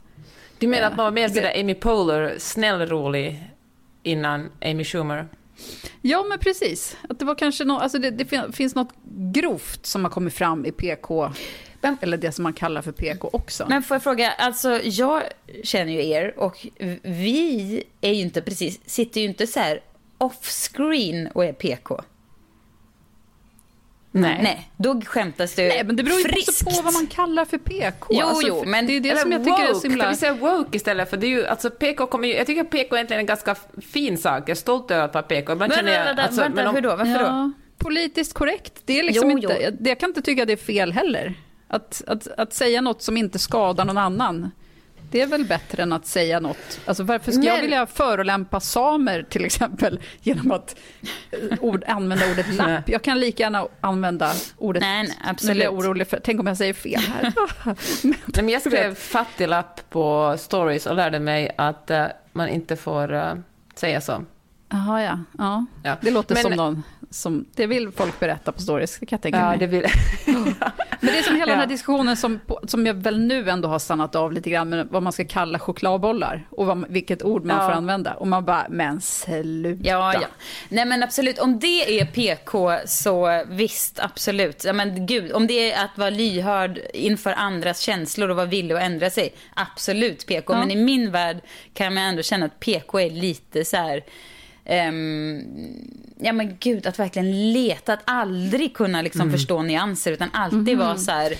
du 0.60 0.67
menar 0.67 0.88
att 0.88 0.95
man 0.97 1.04
var 1.04 1.12
mer 1.12 1.28
sådär 1.28 1.60
Amy 1.60 1.73
Poehler, 1.76 2.36
snäll 2.38 2.88
rolig, 2.88 3.49
innan 4.04 4.49
Amy 4.65 4.84
Schumer? 4.84 5.28
Ja, 6.02 6.26
men 6.30 6.39
precis. 6.39 6.98
Att 7.10 7.20
det 7.20 7.26
var 7.26 7.36
kanske 7.36 7.63
nå, 7.63 7.78
alltså 7.80 8.00
det, 8.00 8.10
det 8.12 8.26
fin- 8.26 8.54
finns 8.54 8.76
något 8.76 8.94
grovt 9.34 9.86
som 9.86 10.04
har 10.04 10.12
kommit 10.12 10.34
fram 10.34 10.66
i 10.66 10.72
PK, 10.72 11.32
Men- 11.82 11.98
eller 12.02 12.18
det 12.18 12.32
som 12.32 12.44
man 12.44 12.54
kallar 12.54 12.82
för 12.82 12.92
PK 12.92 13.30
också. 13.34 13.66
Men 13.70 13.84
får 13.84 13.96
jag 13.96 14.04
fråga, 14.04 14.32
alltså 14.32 14.80
jag 14.84 15.24
känner 15.63 15.92
ju 15.94 16.08
er 16.10 16.39
och 16.39 16.68
vi 17.04 17.84
är 18.02 18.13
ju 18.13 18.22
inte 18.22 18.42
precis, 18.42 18.80
sitter 18.86 19.22
ju 19.22 19.28
inte 19.28 19.48
så 19.48 19.60
här 19.60 19.80
off-screen 20.18 21.28
och 21.34 21.46
är 21.46 21.54
PK. 21.54 22.02
Nej. 24.15 24.39
Nej, 24.43 24.69
då 24.78 25.02
skämtas 25.06 25.54
det 25.56 25.67
Nej, 25.67 25.84
men 25.84 25.95
det 25.95 26.04
beror 26.04 26.17
ju 26.17 26.23
friskt. 26.23 26.49
också 26.49 26.65
på 26.65 26.82
vad 26.84 26.93
man 26.93 27.08
kallar 27.08 27.45
för 27.45 27.58
PK. 27.58 28.08
Jo, 28.10 28.21
Alltså, 28.26 28.47
jo, 28.47 28.63
men- 28.65 28.86
det 28.88 28.93
är 28.95 28.99
det 28.99 29.10
Eller 29.10 29.21
som 29.21 29.32
jag 29.32 29.43
tycker 29.43 29.63
är 29.63 29.67
woke, 29.67 29.80
så 29.80 29.88
himla... 29.88 30.04
kan 30.04 30.12
vi 30.13 30.17
säga 30.19 30.34
woke 30.34 30.78
istället? 30.78 31.10
För 31.10 31.17
det 31.17 31.28
är 31.28 31.30
ju, 31.30 31.45
alltså 31.47 31.69
PK 31.69 32.06
kommer 32.08 32.28
ju, 32.28 32.34
jag 32.36 32.47
tycker 32.47 32.62
att 32.62 32.69
PK 32.69 32.95
egentligen 32.95 33.17
är 33.19 33.21
en 33.23 33.26
ganska 33.26 33.56
fin 33.91 34.17
sak. 34.17 34.41
Jag 34.43 34.49
är 34.49 34.56
stolt 34.56 34.91
över 34.91 35.04
att 35.06 35.13
vara 35.13 35.23
PK. 35.23 35.54
Ibland 35.54 35.73
Men, 35.76 35.93
jag, 35.93 36.06
vänta, 36.06 36.21
alltså, 36.23 36.41
vänta, 36.41 36.56
men 36.56 36.67
om- 36.67 36.76
hur 36.76 36.82
då? 36.82 36.89
Varför 36.89 37.19
då? 37.19 37.26
ja, 37.26 37.52
politiskt 37.78 38.34
korrekt. 38.34 38.73
Det 38.86 38.99
är 38.99 39.04
liksom 39.04 39.32
Jo, 39.32 39.38
inte, 39.38 39.54
jo. 39.54 39.62
Jag, 39.62 39.88
jag 39.88 39.99
kan 39.99 40.10
inte 40.10 40.21
tycka 40.21 40.45
det 40.45 40.54
är 40.54 40.58
fel 40.58 40.91
heller. 40.93 41.34
Att, 41.67 42.02
att, 42.08 42.28
att 42.38 42.54
säga 42.54 42.82
något 42.82 43.02
som 43.02 43.17
inte 43.17 43.39
skadar 43.39 43.86
någon 43.86 43.97
annan, 43.97 44.52
det 45.13 45.21
är 45.21 45.28
väl 45.28 45.45
bättre 45.45 45.84
än 45.84 45.93
att 45.93 46.06
säga 46.06 46.39
något. 46.39 46.80
Alltså 46.86 47.04
varför 47.04 47.32
ska 47.32 47.41
jag 47.43 47.54
Men- 47.54 47.62
vilja 47.62 47.86
förolämpa 47.86 48.60
samer 48.60 49.23
till 49.30 49.45
exempel 49.45 49.99
genom 50.21 50.52
att 50.52 50.76
eh, 51.32 51.58
ord, 51.62 51.84
använda 51.88 52.32
ordet 52.32 52.54
lapp? 52.54 52.89
Jag 52.89 53.02
kan 53.02 53.19
lika 53.19 53.43
gärna 53.43 53.67
använda 53.82 54.34
ordet... 54.58 54.82
Nej, 54.82 55.04
nej, 55.04 55.17
absolut. 55.26 55.63
jag 55.63 55.73
orolig 55.73 56.08
för, 56.08 56.19
tänk 56.23 56.39
om 56.39 56.47
jag 56.47 56.58
säger 56.58 56.73
fel 56.73 57.02
här. 57.02 57.34
Nej, 58.04 58.15
men 58.36 58.49
jag 58.49 58.62
skrev 58.62 58.95
fattiglapp 58.95 59.89
på 59.89 60.36
stories 60.38 60.86
och 60.86 60.95
lärde 60.95 61.19
mig 61.19 61.52
att 61.58 61.89
eh, 61.91 62.06
man 62.32 62.49
inte 62.49 62.76
får 62.76 63.13
eh, 63.13 63.34
säga 63.76 64.02
så. 64.02 64.23
Jaha, 64.69 65.02
ja. 65.04 65.19
ja. 65.38 65.65
Ja. 65.84 65.95
Det 66.02 66.12
låter 66.12 66.36
Men- 66.36 66.43
som 66.43 66.52
någon 66.54 66.84
som... 67.10 67.45
Det 67.56 67.67
vill 67.67 67.91
folk 67.91 68.19
berätta 68.19 68.52
på 68.52 68.62
stories, 68.62 68.99
det 68.99 69.06
kan 69.06 69.17
jag 69.17 69.21
tänka 69.21 69.39
Ja, 69.39 69.49
mig. 69.49 69.58
det 69.58 69.67
vill... 69.67 69.86
Men 71.04 71.13
det 71.13 71.20
är 71.20 71.24
som 71.24 71.36
hela 71.36 71.52
den 71.52 71.60
här 71.60 71.68
diskussionen 71.68 72.18
som, 72.18 72.39
som 72.68 72.86
jag 72.86 72.94
väl 72.94 73.20
nu 73.20 73.50
ändå 73.50 73.70
har 73.70 73.80
stannat 73.80 74.16
av 74.16 74.34
lite 74.34 74.50
grann, 74.50 74.70
med 74.70 74.88
vad 74.92 75.04
man 75.04 75.13
ska 75.13 75.26
kalla 75.26 75.60
chokladbollar 75.60 76.48
och 76.50 76.66
vad, 76.66 76.86
vilket 76.89 77.24
ord 77.24 77.46
man 77.46 77.58
Ja. 77.58 77.68
får 77.68 77.74
använda. 77.76 78.13
Och 78.13 78.28
man 78.28 78.46
bara, 78.46 78.66
men 78.70 79.02
sluta. 79.02 79.89
Ja, 79.89 80.13
ja. 80.13 80.28
Nej 80.70 80.86
men 80.86 81.04
absolut, 81.04 81.39
om 81.39 81.60
det 81.60 82.00
är 82.00 82.06
PK 82.06 82.78
så 82.86 83.44
visst, 83.48 84.00
absolut. 84.00 84.63
Ja, 84.66 84.74
men 84.74 85.06
gud, 85.06 85.32
om 85.32 85.48
det 85.48 85.72
är 85.72 85.86
att 85.86 85.98
vara 85.98 86.10
lyhörd 86.10 86.80
inför 86.94 87.34
andras 87.34 87.80
känslor 87.80 88.30
och 88.30 88.36
vara 88.36 88.46
villig 88.46 88.76
att 88.76 88.82
ändra 88.82 89.10
sig, 89.10 89.34
absolut 89.54 90.26
PK. 90.28 90.54
Ja. 90.54 90.60
Men 90.60 90.72
i 90.72 90.76
min 90.76 91.12
värld 91.12 91.38
kan 91.74 91.94
man 91.94 92.04
ändå 92.04 92.22
känna 92.22 92.46
att 92.46 92.60
PK 92.60 93.00
är 93.00 93.10
lite 93.10 93.66
så 93.66 93.78
här... 93.78 94.04
ehm, 94.65 95.41
ja 96.19 96.34
men 96.34 96.58
gud, 96.60 96.88
att 96.88 96.99
verkligen 96.99 97.54
leta, 97.54 97.93
att 97.93 98.02
aldrig 98.06 98.73
kunna 98.73 99.02
liksom 99.02 99.21
Mm. 99.21 99.32
förstå 99.34 99.62
nyanser 99.62 100.12
utan 100.12 100.30
alltid 100.34 100.78
vara 100.78 100.97
så 100.97 101.12
här... 101.12 101.34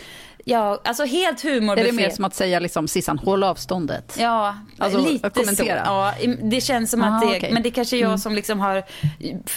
Ja, 0.46 0.82
alltså 0.84 1.04
helt 1.06 1.44
Mhm. 1.44 1.70
Är 1.70 1.76
det 1.84 1.92
mer 1.92 2.10
som 2.10 2.26
att 2.26 2.36
säga 2.36 2.60
liksom, 2.60 2.88
Sissan, 2.88 3.20
håll 3.20 3.44
avståndet? 3.44 4.16
Ja, 4.20 4.58
Alltså, 4.78 5.00
lite 5.06 5.30
kommentera. 5.30 5.86
så. 5.86 5.92
Ja, 5.92 6.14
det 6.44 6.62
känns 6.62 6.92
som 6.92 7.02
Aha, 7.02 7.16
att 7.16 7.22
det, 7.32 7.38
okej. 7.38 7.52
men 7.54 7.64
det 7.64 7.72
kanske 7.72 7.98
är 7.98 8.02
jag 8.02 8.20
som 8.20 8.36
liksom 8.36 8.60
har, 8.60 8.84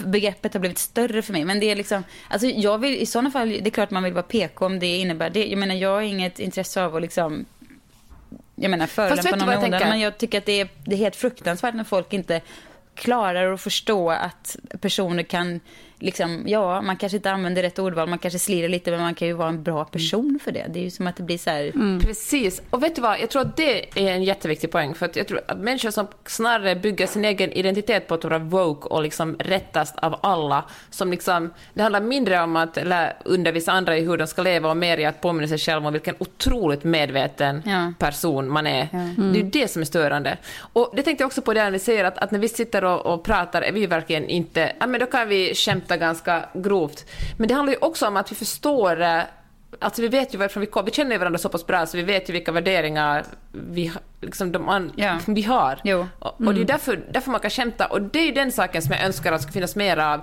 begreppet 0.05 0.53
har 0.55 0.61
blivit 0.61 0.79
större 0.79 1.23
för 1.23 1.33
mig. 1.33 1.45
Men 1.45 1.61
det 1.61 1.71
är 1.71 1.77
liksom, 1.77 2.05
alltså 2.29 2.47
jag 2.47 2.79
vill 2.79 2.95
i 2.97 3.07
sådana 3.07 3.31
fall, 3.31 3.49
det 3.49 3.67
är 3.67 3.71
klart 3.71 3.91
man 3.91 4.03
vill 4.03 4.13
vara 4.13 4.23
PK 4.23 4.67
om 4.67 4.79
det 4.79 4.97
innebär 4.97 5.31
det. 5.31 5.47
Jag 5.47 5.59
menar 5.59 5.75
jag 5.75 5.91
har 5.91 6.01
inget 6.01 6.39
intresse 6.39 6.83
av 6.85 6.97
att 6.97 7.03
liksom, 7.03 7.45
jag 8.55 8.71
menar 8.71 8.87
förolämpa 8.87 9.31
någon 9.31 9.43
onödan. 9.43 9.63
tänker? 9.71 9.89
Men 9.89 10.01
jag 10.01 10.19
tycker 10.19 10.39
att 10.39 10.47
det 10.47 10.61
är, 10.61 10.69
det 10.85 10.95
är 10.95 10.99
helt 10.99 11.17
fruktansvärt 11.17 11.75
när 11.75 11.85
folk 11.85 12.13
inte 12.13 12.41
klarar 12.97 13.53
att 13.53 13.61
förstå 13.61 14.11
att 14.11 14.57
personer 14.81 15.23
kan, 15.23 15.61
liksom, 15.99 16.43
ja, 16.47 16.81
man 16.81 16.97
kanske 16.97 17.17
inte 17.17 17.31
använder 17.31 17.63
rätt 17.63 17.79
ordval, 17.79 18.09
man 18.09 18.19
kanske 18.19 18.39
slirar 18.39 18.69
lite, 18.69 18.91
men 18.91 19.01
man 19.01 19.15
kan 19.15 19.29
ju 19.29 19.35
vara 19.35 19.49
en 19.49 19.63
bra 19.63 19.85
person 19.85 20.39
för 20.45 20.53
det. 20.53 20.67
Det 20.69 20.79
är 20.79 20.85
ju 20.85 20.91
som 20.91 21.07
att 21.07 21.17
det 21.17 21.23
blir 21.23 21.39
så 21.39 21.51
här... 21.51 21.65
Mm. 21.75 22.01
Precis. 22.01 22.63
Och 22.71 22.83
vet 22.83 22.95
du 22.97 23.03
vad, 23.03 23.21
jag 23.21 23.31
tror 23.31 23.43
att 23.43 23.57
det 23.57 23.99
är 24.01 24.13
en 24.13 24.25
jätteviktig 24.25 24.71
poäng, 24.71 24.95
för 24.95 25.07
att 25.07 25.17
jag 25.17 25.29
tror 25.29 25.41
att 25.49 25.59
människor 25.59 25.91
som 25.91 26.07
snarare 26.27 26.77
bygger 26.77 27.07
sin 27.07 27.25
egen 27.25 27.53
identitet 27.53 28.09
på 28.09 28.15
att 28.15 28.25
vara 28.25 28.39
woke 28.39 28.89
och 28.89 29.03
liksom 29.03 29.37
rättast 29.39 29.99
av 29.99 30.19
alla, 30.23 30.65
som 30.91 31.11
liksom, 31.11 31.53
det 31.75 31.83
handlar 31.83 32.01
mindre 32.01 32.43
om 32.43 32.57
att 32.57 32.79
undervisa 33.25 33.73
andra 33.73 33.99
i 33.99 34.05
hur 34.05 34.17
de 34.17 34.27
ska 34.27 34.43
leva 34.43 34.71
och 34.71 34.77
mer 34.77 34.99
i 34.99 35.05
att 35.05 35.21
påminna 35.21 35.49
sig 35.49 35.59
själv 35.59 35.87
om 35.87 35.93
vilken 35.93 36.15
otroligt 36.19 36.85
medveten 36.85 37.63
Ja. 37.67 37.93
person 37.99 38.49
man 38.49 38.67
är. 38.67 38.89
Det 39.33 39.39
är 39.39 39.43
ju 39.45 39.51
det 39.51 39.69
som 39.69 39.83
är 39.83 39.87
störande. 39.87 40.37
Och 40.73 40.93
det 40.97 41.03
tänkte 41.03 41.23
jag 41.23 41.27
också 41.27 41.43
på 41.43 41.55
det 41.55 41.65
när 41.65 41.71
vi 41.71 41.79
säger 41.79 42.05
att, 42.05 42.19
att 42.19 42.31
när 42.31 42.39
vi 42.39 42.49
sitter 42.49 42.85
och, 42.85 43.07
och 43.07 43.25
pratar 43.25 43.63
är 43.63 43.73
vi 43.73 43.87
verkligen 43.87 44.29
inte, 44.29 44.73
ja 44.81 44.87
men 44.87 45.01
då 45.01 45.07
kan 45.07 45.29
vi 45.29 45.55
skämta 45.87 45.97
ganska 45.97 46.49
grovt. 46.55 47.07
Men 47.37 47.49
det 47.49 47.55
handlar 47.55 47.73
ju 47.73 47.79
också 47.81 48.07
om 48.07 48.17
att 48.17 48.33
vi 48.33 48.37
förstår 48.37 49.01
eh, 49.03 49.23
Alltså 49.79 50.03
vi 50.03 50.09
vet 50.09 50.35
ju 50.35 50.39
varifrån 50.39 50.61
vi 50.61 50.67
kommer, 50.67 50.87
vi 50.87 50.93
känner 50.93 51.19
varandra 51.19 51.39
så 51.39 51.49
pass 51.49 51.67
bra 51.67 51.87
så 51.87 51.97
vi 51.97 52.03
vet 52.03 52.29
ju 52.29 52.33
vilka 52.33 52.53
värderingar 52.53 53.25
vi, 53.53 53.93
liksom 54.21 54.53
de 54.53 54.69
Ja. 54.97 55.19
vi 55.27 55.43
har. 55.43 55.81
Jo. 55.85 56.07
Och, 56.19 56.55
det 56.55 56.61
är 56.61 56.65
därför, 56.65 57.01
därför 57.13 57.31
man 57.31 57.41
kan 57.41 57.51
skämta. 57.51 57.87
Och 57.87 58.03
det 58.03 58.19
är 58.19 58.27
ju 58.27 58.33
den 58.33 58.53
saken 58.53 58.83
som 58.83 58.93
jag 58.93 59.05
önskar 59.05 59.33
att 59.33 59.39
det 59.41 59.43
ska 59.43 59.53
finnas 59.53 59.77
mer 59.77 59.97
av 59.97 60.21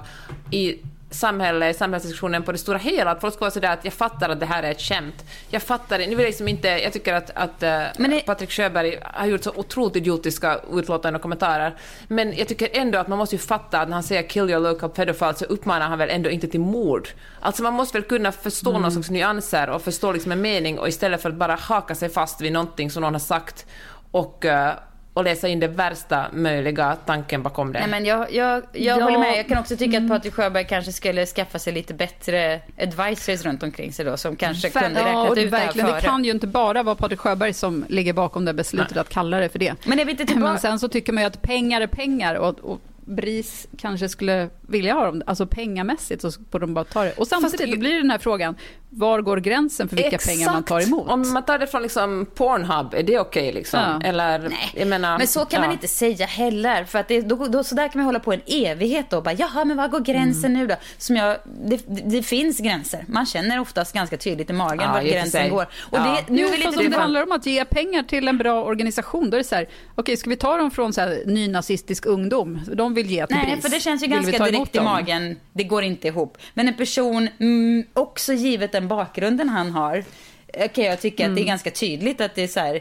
i 0.51 0.79
samhället, 1.13 1.75
i 1.75 1.77
samhällsdiskussionen 1.79 2.43
på 2.43 2.51
det 2.51 2.57
stora 2.57 2.77
hela. 2.77 3.11
Att 3.11 3.21
folk 3.21 3.33
ska 3.33 3.41
vara 3.41 3.51
sådär 3.51 3.73
att 3.73 3.85
jag 3.85 3.93
fattar 3.93 4.29
att 4.29 4.39
det 4.39 4.45
här 4.45 4.63
är 4.63 4.71
ett 4.71 4.81
skämt. 4.81 5.25
Jag 5.49 5.61
fattar 5.63 5.97
det. 5.97 6.03
Nu 6.07 6.09
vill 6.15 6.19
jag 6.19 6.27
liksom 6.29 6.47
inte, 6.47 6.67
jag 6.67 6.93
tycker 6.93 7.13
att, 7.13 7.29
att 7.35 7.63
eh, 7.63 7.69
det- 7.69 8.25
Patrik 8.25 8.51
Sjöberg 8.51 8.99
har 9.03 9.25
gjort 9.25 9.43
så 9.43 9.51
otroligt 9.55 9.95
idiotiska 9.95 10.59
utlåtanden 10.73 11.15
och 11.15 11.21
kommentarer. 11.21 11.75
Men 12.07 12.37
jag 12.37 12.47
tycker 12.47 12.69
ändå 12.73 12.99
att 12.99 13.07
man 13.07 13.17
måste 13.17 13.35
ju 13.35 13.39
fatta 13.39 13.79
att 13.81 13.87
när 13.87 13.93
han 13.93 14.03
säger 14.03 14.23
kill 14.29 14.49
your 14.49 14.59
local 14.59 14.89
pedophile 14.89 15.33
så 15.35 15.45
uppmanar 15.45 15.87
han 15.87 15.97
väl 15.97 16.09
ändå 16.09 16.29
inte 16.29 16.47
till 16.47 16.59
mord. 16.59 17.09
Alltså 17.39 17.63
man 17.63 17.73
måste 17.73 17.97
väl 17.97 18.07
kunna 18.09 18.31
förstå 18.31 18.71
någon 18.71 18.91
slags 18.91 19.09
nyanser 19.09 19.69
och 19.69 19.81
förstå 19.81 20.11
liksom 20.11 20.31
en 20.31 20.41
mening 20.41 20.79
och 20.79 20.87
istället 20.87 21.21
för 21.21 21.29
att 21.29 21.35
bara 21.35 21.55
haka 21.55 21.95
sig 21.95 22.09
fast 22.09 22.41
vid 22.41 22.51
någonting 22.53 22.91
som 22.91 23.01
någon 23.01 23.13
har 23.13 23.19
sagt 23.19 23.65
och, 24.11 24.45
eh, 24.45 24.73
och 25.13 25.23
läsa 25.23 25.47
in 25.47 25.59
det 25.59 25.67
värsta 25.67 26.25
möjliga 26.33 26.95
tanken 27.05 27.43
bakom 27.43 27.73
det. 27.73 27.79
Nej, 27.79 27.89
men 27.89 28.05
jag, 28.05 28.33
jag, 28.33 28.63
jag 28.71 28.99
Ja. 28.99 29.03
håller 29.03 29.19
med. 29.19 29.37
Jag 29.37 29.47
kan 29.47 29.57
också 29.57 29.77
tycka 29.77 29.97
att 29.97 30.07
Patrik 30.09 30.33
Sjöberg 30.33 30.65
kanske 30.67 30.91
skulle 30.91 31.25
skaffa 31.25 31.59
sig 31.59 31.73
lite 31.73 31.93
bättre 31.93 32.59
advisors 32.81 33.45
runt 33.45 33.63
omkring 33.63 33.93
sig 33.93 34.05
då, 34.05 34.17
som 34.17 34.35
kanske 34.35 34.69
kunde 34.69 34.99
Ja, 34.99 35.05
räknat 35.05 35.35
det, 35.35 35.41
ut 35.41 35.51
det 35.51 35.57
här 35.57 35.65
verkligen, 35.65 35.87
det 35.91 36.01
kan 36.01 36.23
ju 36.25 36.31
inte 36.31 36.47
bara 36.47 36.83
vara 36.83 36.95
Patrik 36.95 37.19
Sjöberg 37.19 37.53
som 37.53 37.85
ligger 37.89 38.13
bakom 38.13 38.45
det 38.45 38.53
beslutet 38.53 38.97
att 38.97 39.09
kalla 39.09 39.39
det 39.39 39.49
för 39.49 39.59
det. 39.59 39.75
Men 39.85 39.99
är 39.99 40.05
vi 40.05 40.11
inte 40.11 40.25
tillbaka... 40.25 40.51
Men 40.51 40.59
sen 40.59 40.79
så 40.79 40.87
tycker 40.87 41.13
man 41.13 41.23
ju 41.23 41.27
att 41.27 41.41
pengar 41.41 41.81
är 41.81 41.87
pengar 41.87 42.35
och, 42.35 42.59
och 42.59 42.79
BRIS 43.05 43.67
kanske 43.77 44.09
skulle 44.09 44.49
vilja 44.67 44.93
ha 44.93 45.05
dem, 45.05 45.23
alltså 45.27 45.47
pengamässigt 45.47 46.21
så 46.21 46.31
borde 46.51 46.65
de 46.65 46.73
bara 46.73 46.85
ta 46.85 47.03
det. 47.03 47.11
Och 47.11 47.27
samtidigt 47.27 47.71
då 47.71 47.79
blir 47.79 47.91
det 47.93 48.01
den 48.01 48.11
här 48.11 48.17
frågan, 48.17 48.55
var 48.89 49.21
går 49.21 49.37
gränsen 49.37 49.89
för 49.89 49.95
vilka 49.95 50.17
pengar 50.17 50.51
man 50.51 50.63
tar 50.63 50.81
emot? 50.81 51.09
Om 51.09 51.33
man 51.33 51.43
tar 51.45 51.59
det 51.59 51.67
från 51.67 51.81
liksom 51.81 52.25
Pornhub, 52.35 52.93
är 52.93 53.03
det 53.03 53.19
okej 53.19 53.53
liksom? 53.53 53.79
Ja. 53.79 54.07
Eller, 54.07 54.39
Nej, 54.39 54.71
jag 54.75 54.87
menar, 54.87 55.17
men 55.17 55.27
så 55.27 55.39
kan 55.45 55.61
ja. 55.61 55.67
man 55.67 55.71
inte 55.71 55.87
säga 55.87 56.25
heller. 56.25 56.85
För 56.85 56.99
att 56.99 57.07
det, 57.07 57.21
då, 57.21 57.47
då, 57.47 57.63
så 57.63 57.75
där 57.75 57.87
kan 57.87 57.99
man 57.99 58.05
hålla 58.05 58.19
på 58.19 58.33
en 58.33 58.41
evighet 58.47 59.05
då. 59.09 59.21
Bara, 59.21 59.33
Jaha, 59.33 59.65
men 59.65 59.77
var 59.77 59.87
går 59.87 59.99
gränsen 59.99 60.51
Mm. 60.51 60.61
nu 60.61 60.67
då? 60.67 60.75
Som 60.97 61.15
jag, 61.15 61.37
det, 61.65 61.81
det 61.87 62.23
finns 62.23 62.59
gränser. 62.59 63.05
Man 63.07 63.25
känner 63.25 63.59
oftast 63.59 63.93
ganska 63.93 64.17
tydligt 64.17 64.49
i 64.49 64.53
magen 64.53 64.79
Ja, 64.81 64.91
var 64.93 65.01
gränsen 65.01 65.31
sig. 65.41 65.49
går. 65.49 65.63
Och 65.79 65.97
Ja. 65.97 66.17
det, 66.27 66.33
nu 66.33 66.41
Jo, 66.41 66.47
fast 66.63 66.77
om 66.77 66.89
det 66.89 66.97
handlar 66.97 67.23
om 67.23 67.31
att 67.31 67.45
ge 67.45 67.65
pengar 67.65 68.03
till 68.03 68.27
en 68.27 68.37
bra 68.37 68.63
organisation, 68.63 69.29
då 69.29 69.37
är 69.37 69.39
det 69.39 69.43
så 69.47 69.55
här, 69.55 69.69
okej, 69.95 70.17
ska 70.17 70.29
vi 70.29 70.35
ta 70.35 70.57
dem 70.57 70.71
från 70.71 70.93
så 70.93 71.01
här, 71.01 71.23
nynazistisk 71.25 72.05
ungdom? 72.05 72.59
De 72.73 72.92
vill 72.93 73.11
ge 73.11 73.27
till 73.27 73.35
Nej, 73.35 73.45
BRIS. 73.45 73.61
för 73.61 73.69
det 73.69 73.79
känns 73.79 74.03
ju 74.03 74.07
Vill 74.07 74.15
ganska 74.15 74.45
direkt 74.45 74.75
i 74.75 74.81
magen. 74.81 75.39
Det 75.53 75.63
går 75.63 75.83
inte 75.83 76.07
ihop. 76.07 76.37
Men 76.53 76.67
en 76.67 76.73
person, 76.73 77.29
mm, 77.39 77.83
också 77.93 78.33
givet 78.33 78.71
den 78.71 78.87
bakgrunden 78.87 79.49
han 79.49 79.71
har, 79.71 80.03
eh, 80.47 80.71
kan 80.71 80.83
jag 80.83 81.01
tycka 81.01 81.23
Mm. 81.23 81.33
att 81.33 81.35
det 81.35 81.41
är 81.43 81.47
ganska 81.47 81.71
tydligt 81.71 82.21
att 82.21 82.35
det 82.35 82.41
är 82.43 82.47
så 82.47 82.59
här, 82.59 82.79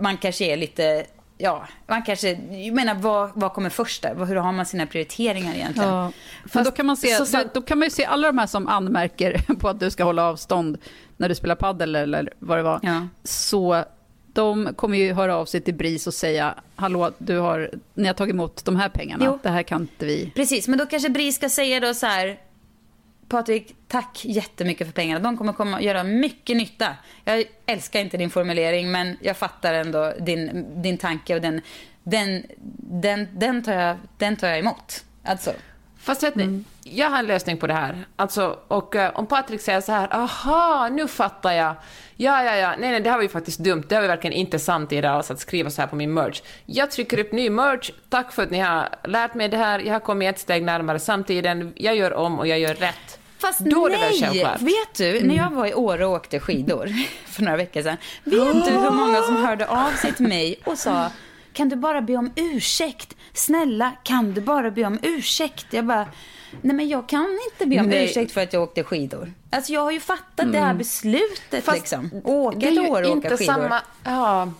man 0.00 0.16
kanske 0.16 0.44
är 0.44 0.56
lite, 0.56 1.06
ja, 1.38 1.66
man 1.86 2.02
kanske, 2.02 2.28
jag 2.50 2.74
menar 2.74 2.94
vad, 2.94 3.30
vad 3.34 3.52
kommer 3.52 3.70
först 3.70 4.02
där? 4.02 4.24
Hur 4.24 4.36
har 4.36 4.52
man 4.52 4.66
sina 4.66 4.86
prioriteringar 4.86 5.54
egentligen? 5.54 5.88
Ja, 5.88 6.12
men 6.52 6.64
då 6.64 6.70
kan, 6.70 6.86
man 6.86 6.96
se, 6.96 7.24
så 7.26 7.36
då, 7.38 7.44
då 7.54 7.62
kan 7.62 7.78
man 7.78 7.86
ju 7.86 7.90
se 7.90 8.04
alla 8.04 8.26
de 8.26 8.38
här 8.38 8.46
som 8.46 8.66
anmärker 8.68 9.38
på 9.60 9.68
att 9.68 9.80
du 9.80 9.90
ska 9.90 10.04
hålla 10.04 10.22
avstånd 10.28 10.78
när 11.16 11.28
du 11.28 11.34
spelar 11.34 11.54
paddel 11.54 11.96
eller 11.96 12.32
vad 12.38 12.58
det 12.58 12.62
var. 12.62 12.80
Ja. 12.82 13.08
Så 13.24 13.84
de 14.36 14.74
kommer 14.74 14.98
ju 14.98 15.12
höra 15.12 15.36
av 15.36 15.46
sig 15.46 15.60
till 15.60 15.74
BRIS 15.74 16.06
och 16.06 16.14
säga, 16.14 16.54
hallå, 16.76 17.12
du 17.18 17.38
har, 17.38 17.70
ni 17.94 18.06
har 18.06 18.14
tagit 18.14 18.32
emot 18.34 18.64
de 18.64 18.76
här 18.76 18.88
pengarna, 18.88 19.24
Jo. 19.24 19.38
det 19.42 19.48
här 19.48 19.62
kan 19.62 19.80
inte 19.80 20.06
vi... 20.06 20.32
Precis, 20.34 20.68
men 20.68 20.78
då 20.78 20.86
kanske 20.86 21.08
BRIS 21.08 21.36
ska 21.36 21.48
säga 21.48 21.80
då 21.80 21.94
så 21.94 22.06
här, 22.06 22.38
Patrik, 23.28 23.74
tack 23.88 24.24
jättemycket 24.24 24.86
för 24.86 24.94
pengarna. 24.94 25.20
De 25.20 25.36
kommer 25.36 25.52
komma 25.52 25.82
göra 25.82 26.04
mycket 26.04 26.56
nytta. 26.56 26.96
Jag 27.24 27.44
älskar 27.66 28.00
inte 28.00 28.16
din 28.16 28.30
formulering, 28.30 28.90
men 28.90 29.16
jag 29.20 29.36
fattar 29.36 29.74
ändå 29.74 30.12
din, 30.20 30.66
din 30.82 30.98
tanke 30.98 31.34
och 31.34 31.40
den, 31.40 31.60
den, 32.02 32.46
den, 32.78 33.28
den, 33.32 33.62
tar 33.62 33.72
jag, 33.72 33.96
den 34.18 34.36
tar 34.36 34.48
jag 34.48 34.58
emot. 34.58 35.04
Alltså, 35.22 35.52
Fast 35.98 36.22
vet 36.22 36.34
ni, 36.34 36.64
jag 36.92 37.10
har 37.10 37.18
en 37.18 37.26
lösning 37.26 37.56
på 37.56 37.66
det 37.66 37.74
här. 37.74 38.06
Alltså, 38.16 38.58
och 38.68 38.96
eh, 38.96 39.10
om 39.14 39.26
Patrik 39.26 39.60
säger 39.60 39.80
så 39.80 39.92
här, 39.92 40.14
aha, 40.14 40.88
nu 40.88 41.08
fattar 41.08 41.52
jag. 41.52 41.74
Ja, 42.16 42.44
ja, 42.44 42.56
ja, 42.56 42.74
nej, 42.78 42.90
nej, 42.90 43.00
det 43.00 43.10
här 43.10 43.16
var 43.16 43.22
ju 43.22 43.28
faktiskt 43.28 43.58
dumt. 43.58 43.84
Det 43.88 43.94
var 43.94 44.02
ju 44.02 44.08
verkligen 44.08 44.36
inte 44.36 44.58
sant 44.58 44.92
i 44.92 45.00
det 45.00 45.10
alls 45.10 45.30
att 45.30 45.40
skriva 45.40 45.70
så 45.70 45.80
här 45.80 45.88
på 45.88 45.96
min 45.96 46.14
merch. 46.14 46.42
Jag 46.66 46.90
trycker 46.90 47.18
upp 47.18 47.32
ny 47.32 47.50
merch. 47.50 47.90
Tack 48.08 48.32
för 48.32 48.42
att 48.42 48.50
ni 48.50 48.58
har 48.58 48.88
lärt 49.04 49.34
mig 49.34 49.48
det 49.48 49.56
här. 49.56 49.78
Jag 49.78 49.92
har 49.92 50.00
kommit 50.00 50.28
ett 50.28 50.38
steg 50.38 50.62
närmare 50.62 50.98
samtiden. 50.98 51.72
Jag 51.76 51.96
gör 51.96 52.12
om 52.12 52.38
och 52.38 52.46
jag 52.46 52.58
gör 52.58 52.74
rätt. 52.74 53.18
Fast 53.38 53.60
Då 53.60 53.88
nej! 53.90 54.44
Vet 54.58 54.94
du, 54.96 55.26
när 55.26 55.36
jag 55.36 55.50
var 55.50 55.66
i 55.66 55.74
Åre 55.74 56.06
och 56.06 56.12
åkte 56.12 56.40
skidor 56.40 56.90
för 57.26 57.42
några 57.42 57.56
veckor 57.56 57.82
sedan. 57.82 57.96
Vet 58.24 58.64
du 58.64 58.70
hur 58.70 58.90
många 58.90 59.22
som 59.22 59.36
hörde 59.36 59.66
av 59.66 59.90
sig 59.90 60.12
till 60.12 60.28
mig 60.28 60.60
och 60.64 60.78
sa 60.78 61.10
kan 61.56 61.68
du 61.68 61.76
bara 61.76 62.00
be 62.00 62.16
om 62.16 62.30
ursäkt? 62.36 63.16
Snälla, 63.32 63.92
kan 64.02 64.34
du 64.34 64.40
bara 64.40 64.70
be 64.70 64.84
om 64.84 64.98
ursäkt? 65.02 65.66
Jag 65.70 65.84
bara, 65.86 66.08
nej 66.62 66.76
men 66.76 66.88
jag 66.88 67.08
kan 67.08 67.38
inte 67.52 67.66
be 67.66 67.80
om 67.80 67.86
Nej. 67.86 68.04
ursäkt 68.04 68.32
för 68.32 68.40
att 68.40 68.52
jag 68.52 68.62
åkte 68.62 68.84
skidor. 68.84 69.32
Alltså 69.50 69.72
jag 69.72 69.80
har 69.80 69.90
ju 69.92 70.00
fattat 70.00 70.52
det 70.52 70.58
här 70.58 70.74
beslutet 70.74 71.64
Fast 71.64 71.78
liksom. 71.78 72.10
Åka 72.24 72.70
ju 72.70 72.88
Åre 72.88 73.06
och 73.06 73.16
åka 73.16 73.36
skidor. 73.36 73.52
samma... 73.52 73.82
Ja. 74.04 74.52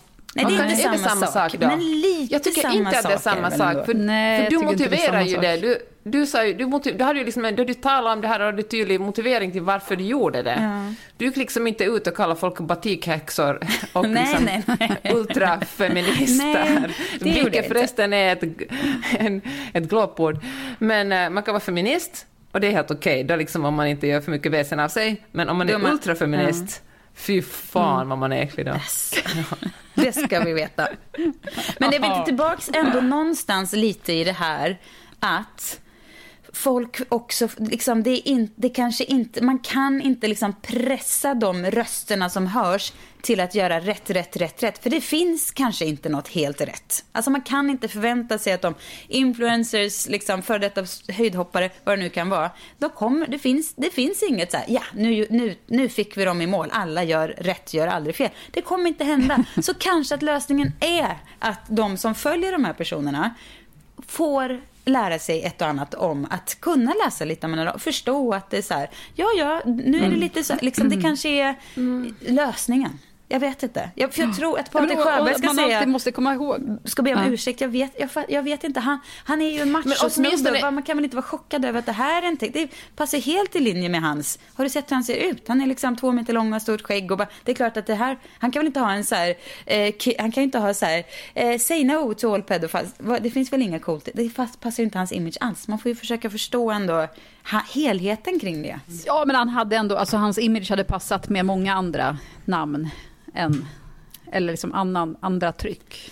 Nej, 0.45 0.57
det 0.59 0.83
är 0.83 0.93
inte 0.93 0.99
samma 1.09 1.27
sak, 1.27 1.53
då? 1.53 1.67
men 1.67 1.79
lite 2.01 2.35
Jag 2.35 2.43
tycker 2.43 2.61
samma 2.63 2.75
inte 2.75 2.89
att 2.99 3.03
det 3.03 3.13
är 3.13 3.19
sak 3.19 3.23
samma 3.35 3.47
ändå? 3.47 3.57
sak. 3.79 3.87
För, 3.87 3.95
Nej, 3.95 4.45
för 4.45 4.51
du 4.51 4.59
motiverar 4.59 5.07
samma 5.07 5.23
ju 5.23 5.35
sak. 5.35 5.43
det. 5.43 5.57
Du, 5.57 5.79
du, 6.05 6.27
sa 6.27 6.45
ju, 6.45 6.55
du, 6.55 6.67
motiv, 6.67 6.99
du 6.99 7.05
hade 7.05 7.19
ju 7.19 7.25
liksom 7.25 7.45
en, 7.45 7.57
du 7.57 7.75
talade 7.75 8.15
om 8.15 8.21
det 8.21 8.29
här 8.29 8.41
och 8.41 8.47
hade 8.47 8.63
tydlig 8.63 9.01
motivering 9.01 9.53
till 9.53 9.63
varför 9.63 9.97
du 9.97 10.05
gjorde 10.05 10.43
det. 10.43 10.95
Du 11.17 11.25
gick 11.25 11.37
liksom 11.37 11.67
inte 11.67 11.85
ut 11.85 12.07
och 12.07 12.17
kallade 12.17 12.41
folk 12.41 12.59
batikhäxor 12.61 13.61
och 13.93 14.09
Nej, 14.09 14.23
liksom 14.27 14.45
nej, 14.45 14.63
nej. 15.03 15.15
ultrafeminister. 15.15 16.93
Nej, 17.21 17.41
Vilket 17.43 17.69
förresten 17.69 18.13
är 18.13 18.33
ett, 18.33 18.43
en, 19.19 19.41
ett 19.73 19.85
glåpord. 19.85 20.39
Men 20.79 21.13
eh, 21.13 21.31
man 21.31 21.43
kan 21.43 21.55
vara 21.55 21.61
feminist 21.61 22.27
och 22.53 22.61
det 22.61 22.67
är 22.67 22.71
helt 22.73 22.91
okej, 22.91 23.25
då 23.25 23.37
liksom 23.37 23.65
om 23.65 23.75
man 23.75 23.87
inte 23.87 24.07
gör 24.07 24.21
för 24.21 24.31
mycket 24.31 24.53
väsen 24.53 24.81
av 24.81 24.89
sig. 24.89 25.23
Men 25.33 25.49
om 25.49 25.57
man 25.59 25.69
är 25.69 25.75
är 25.75 25.79
man- 25.79 25.93
ultrafeminist, 25.93 26.83
fy 27.17 27.43
fan 27.43 28.09
vad 28.09 28.19
man 28.19 28.33
är 28.33 28.43
äcklig 28.43 28.67
då. 28.67 28.75
Det 29.95 30.13
ska 30.13 30.41
vi 30.41 30.53
veta. 30.53 30.89
Men 31.79 31.91
det 31.91 31.97
är 31.97 32.25
tillbaks 32.25 32.71
ändå 32.75 33.01
någonstans 33.01 33.73
lite 33.73 34.13
i 34.13 34.25
det 34.25 34.33
här 34.33 34.79
att 35.21 35.81
folk 36.57 37.01
också, 37.09 37.49
liksom, 37.57 38.03
det, 38.03 38.11
är 38.11 38.29
in, 38.29 38.51
det 38.57 38.69
kanske 38.69 39.05
inte, 39.05 39.45
man 39.45 39.59
kan 39.59 40.01
inte 40.01 40.29
liksom 40.29 40.55
pressa 40.63 41.35
de 41.35 41.65
rösterna 41.65 42.31
som 42.31 42.47
hörs 42.47 42.93
till 43.23 43.41
att 43.41 43.55
göra 43.55 43.81
rätt, 43.81 44.11
rätt, 44.11 44.37
rätt, 44.37 44.63
rätt. 44.63 44.83
För 44.83 44.91
det 44.91 45.01
finns 45.01 45.51
kanske 45.51 45.85
inte 45.85 46.09
något 46.09 46.29
helt 46.29 46.61
rätt. 46.61 47.05
Alltså 47.13 47.31
man 47.31 47.41
kan 47.41 47.71
inte 47.71 47.89
förvänta 47.89 48.39
sig 48.39 48.53
att 48.53 48.63
de 48.63 48.75
influencers, 49.09 50.09
liksom 50.09 50.43
före 50.43 50.59
detta 50.59 50.85
höjdhoppare, 51.09 51.71
vad 51.85 51.99
det 51.99 52.03
nu 52.03 52.09
kan 52.09 52.29
vara, 52.29 52.51
då 52.79 52.89
kommer, 52.89 53.27
det, 53.27 53.39
finns, 53.39 53.75
det 53.75 53.91
finns 53.91 54.23
inget 54.23 54.51
så 54.51 54.57
här, 54.57 54.67
ja, 54.69 54.83
nu, 54.95 55.27
nu, 55.31 55.57
nu 55.67 55.89
fick 55.89 56.17
vi 56.17 56.25
dem 56.25 56.43
i 56.43 56.47
mål, 56.47 56.69
alla 56.73 57.05
gör 57.05 57.29
rätt, 57.29 57.75
gör 57.75 57.87
aldrig 57.87 58.17
fel. 58.17 58.31
Det 58.51 58.61
kommer 58.61 58.89
inte 58.89 59.05
hända. 59.05 59.45
Så 59.63 59.75
kanske 59.75 60.15
att 60.15 60.23
lösningen 60.23 60.73
är 60.81 61.19
att 61.39 61.61
de 61.69 61.97
som 61.97 62.15
följer 62.15 62.53
de 62.53 62.65
här 62.65 62.73
personerna 62.73 63.35
får 64.07 64.61
lära 64.87 65.19
sig 65.19 65.43
ett 65.43 65.63
och 65.63 65.69
annat 65.69 65.95
om 65.95 66.27
att 66.31 66.61
kunna 66.61 66.95
läsa 67.05 67.25
lite 67.25 67.47
och 67.75 67.83
förstå 67.83 68.35
att 68.35 68.51
det 68.51 68.59
är 68.59 68.63
så 68.63 68.75
här, 68.75 68.91
ja, 69.15 69.27
ja, 69.39 69.63
nu 69.65 70.05
är 70.05 70.11
det 70.11 70.17
lite 70.17 70.45
så, 70.45 70.55
liksom, 70.61 70.89
det 70.89 71.03
kanske 71.03 71.29
är 71.29 71.55
lösningen. 72.33 72.99
Jag 73.29 73.41
vet 73.41 73.63
inte. 73.63 73.91
Jag, 73.95 74.15
för 74.15 74.23
jag 74.23 74.37
tror 74.37 74.59
att 74.59 74.71
Patrik 74.71 74.99
Sjöberg 74.99 75.35
ska 75.35 75.47
man 75.47 75.57
säga... 75.57 75.79
alltid 75.79 75.89
måste 75.89 76.13
komma 76.13 76.35
ihåg. 76.35 76.79
Ska 76.85 77.03
be 77.03 77.15
om 77.15 77.23
Ja. 77.23 77.29
ursäkt. 77.29 77.61
Jag 77.61 77.69
vet, 77.69 77.93
jag, 77.99 78.11
jag 78.29 78.43
vet 78.43 78.65
inte. 78.65 78.81
Han, 78.81 78.99
han 79.25 79.43
är 79.43 79.51
ju 79.51 79.61
en 79.61 79.73
machosnubbe. 79.73 80.71
Man 80.71 80.83
kan 80.83 80.97
väl 80.97 81.05
inte 81.05 81.17
vara 81.17 81.27
chockad 81.27 81.65
över 81.65 81.79
att 81.79 81.87
det 81.87 81.93
här 81.93 82.23
är 82.23 82.27
inte... 82.29 82.49
Det 82.49 82.69
passar 82.97 83.19
helt 83.19 83.57
i 83.57 83.61
linje 83.61 83.89
med 83.89 84.03
hans... 84.03 84.39
Har 84.55 84.65
du 84.65 84.71
sett 84.71 84.91
hur 84.91 84.95
han 84.95 85.05
ser 85.05 85.17
ut? 85.17 85.49
Han 85.49 85.61
är 85.61 85.67
liksom 85.67 85.97
två 85.97 86.13
meter 86.13 86.33
lång 86.33 86.47
och 86.47 86.53
har 86.53 86.61
stort 86.61 86.83
skägg. 86.83 87.11
Och 87.11 87.19
bara, 87.19 87.29
det 87.45 87.51
är 87.53 87.57
klart 87.57 87.77
att 87.77 87.87
det 87.87 87.95
här... 87.95 88.19
Han 88.39 88.51
kan 88.51 88.61
väl 88.61 88.67
inte 88.67 88.81
ha 88.81 88.93
en 88.93 89.05
så 89.05 89.15
här... 89.15 89.35
Eh, 89.67 89.95
han 90.19 90.33
kan 90.33 90.43
ju 90.43 90.45
inte 90.45 90.59
ha 90.59 90.75
så 90.75 90.87
här... 90.87 91.05
Eh, 91.35 91.59
say 91.59 91.85
no 91.85 92.15
to 92.15 92.35
all 92.35 92.43
pedophiles. 92.43 92.95
Det 93.21 93.31
finns 93.31 93.53
väl 93.53 93.63
inga 93.63 93.79
coolt... 93.79 94.09
Det 94.15 94.29
fast, 94.31 94.61
passar 94.61 94.83
ju 94.83 94.85
inte 94.85 94.99
hans 94.99 95.13
image 95.13 95.37
alls. 95.41 95.69
Man 95.69 95.79
får 95.79 95.89
ju 95.89 95.97
försöka 95.97 96.31
förstå 96.31 96.71
ändå 96.71 97.09
ha, 97.51 97.63
helheten 97.75 98.41
kring 98.41 98.63
det. 98.63 98.81
Ja, 99.07 99.25
men 99.27 99.37
han 99.37 99.49
hade 99.49 99.77
ändå, 99.77 99.97
alltså 99.97 100.17
hans 100.17 100.39
image 100.39 100.71
hade 100.71 100.85
passat 100.85 101.29
med 101.29 101.45
många 101.45 101.75
andra 101.75 102.19
namn 102.45 102.89
än, 103.35 103.67
eller 104.33 104.53
liksom 104.53 104.73
annan, 104.73 105.17
andra 105.21 105.53
tryck. 105.53 106.11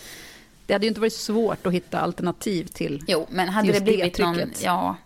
Det 0.67 0.73
hade 0.73 0.87
ju 0.87 0.89
inte 0.89 1.01
varit 1.01 1.13
svårt 1.13 1.67
att 1.67 1.73
hitta 1.73 2.01
alternativ 2.01 2.65
till 2.65 3.03
Jo, 3.07 3.27
men 3.31 3.49
hade 3.49 3.73
det 3.73 3.81
blivit 3.81 4.19
någon... 4.19 4.35
trycket. 4.35 4.63
Ja, 4.63 4.97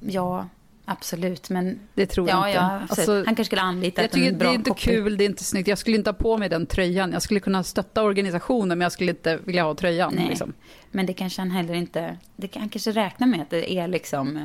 ja, 0.00 0.48
absolut. 0.88 1.50
Men 1.50 1.80
Det 1.94 2.06
tror 2.06 2.28
ja, 2.28 2.34
jag 2.34 2.48
inte. 2.48 2.58
Ja, 2.58 2.80
Alltså, 2.88 3.14
han 3.14 3.24
kanske 3.24 3.44
skulle 3.44 3.60
ha 3.62 3.68
anlitat 3.68 4.02
Jag 4.02 4.10
tycker 4.10 4.28
en 4.32 4.38
bra 4.38 4.48
det 4.48 4.54
är 4.54 4.54
inte 4.54 4.70
copy. 4.70 4.80
kul, 4.82 5.16
det 5.16 5.24
är 5.24 5.26
inte 5.26 5.44
snyggt. 5.44 5.68
Jag 5.68 5.78
skulle 5.78 5.96
inte 5.96 6.10
ha 6.10 6.14
på 6.14 6.38
mig 6.38 6.48
den 6.48 6.66
tröjan. 6.66 7.12
Jag 7.12 7.22
skulle 7.22 7.40
kunna 7.40 7.62
stötta 7.64 8.02
organisationen, 8.02 8.78
men 8.78 8.84
jag 8.84 8.92
skulle 8.92 9.10
inte 9.10 9.36
vilja 9.44 9.64
ha 9.64 9.74
tröjan. 9.74 10.12
Nej, 10.16 10.28
Liksom. 10.28 10.52
men 10.90 11.06
det 11.06 11.12
kanske 11.12 11.40
han 11.40 11.50
heller 11.50 11.74
inte... 11.74 12.16
Det, 12.36 12.48
kan- 12.48 12.60
han 12.62 12.68
kanske 12.68 12.92
räknar 12.92 13.26
med 13.26 13.40
att 13.40 13.50
det 13.50 13.72
är 13.72 13.88
liksom 13.88 14.36
eh, 14.36 14.42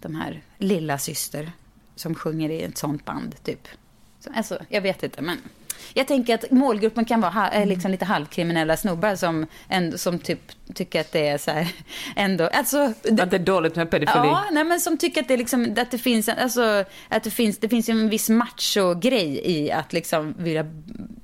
de 0.00 0.14
här 0.14 0.42
lilla 0.58 0.98
syster 0.98 1.52
som 1.96 2.14
sjunger 2.14 2.50
i 2.50 2.62
ett 2.62 2.78
sånt 2.78 3.04
band, 3.04 3.34
typ. 3.44 3.68
Så, 4.20 4.30
alltså, 4.34 4.58
jag 4.68 4.80
vet 4.80 5.02
inte, 5.02 5.22
men... 5.22 5.38
Jag 5.94 6.08
tänker 6.08 6.34
att 6.34 6.50
målgruppen 6.50 7.04
kan 7.04 7.20
vara 7.20 7.50
eh, 7.50 7.66
liksom 7.66 7.90
lite 7.90 8.04
halvkriminella 8.04 8.76
snubbar 8.76 9.16
som, 9.16 9.46
ändå, 9.68 9.98
som 9.98 10.18
typ 10.18 10.40
tycker 10.74 11.00
att 11.00 11.12
det 11.12 11.28
är 11.28 11.38
så 11.38 11.50
här... 11.50 11.68
Ändå, 12.16 12.46
alltså, 12.52 12.92
det, 13.02 13.22
Att 13.22 13.30
det 13.30 13.36
är 13.36 13.38
dåligt 13.38 13.76
med 13.76 13.90
pedofili. 13.90 14.26
Ja, 14.26 14.44
nej, 14.52 14.64
men 14.64 14.80
som 14.80 14.98
tycker 14.98 15.20
att 15.20 15.28
det, 15.28 15.36
liksom, 15.36 15.74
att 15.78 15.90
det 15.90 15.98
finns, 15.98 16.28
alltså, 16.28 16.84
att 17.08 17.22
det 17.22 17.30
finns, 17.30 17.58
det 17.58 17.68
finns 17.68 17.88
en 17.88 18.08
viss 18.08 18.28
macho-grej 18.28 19.40
i 19.44 19.72
att 19.72 19.92
liksom 19.92 20.34
vilja 20.38 20.66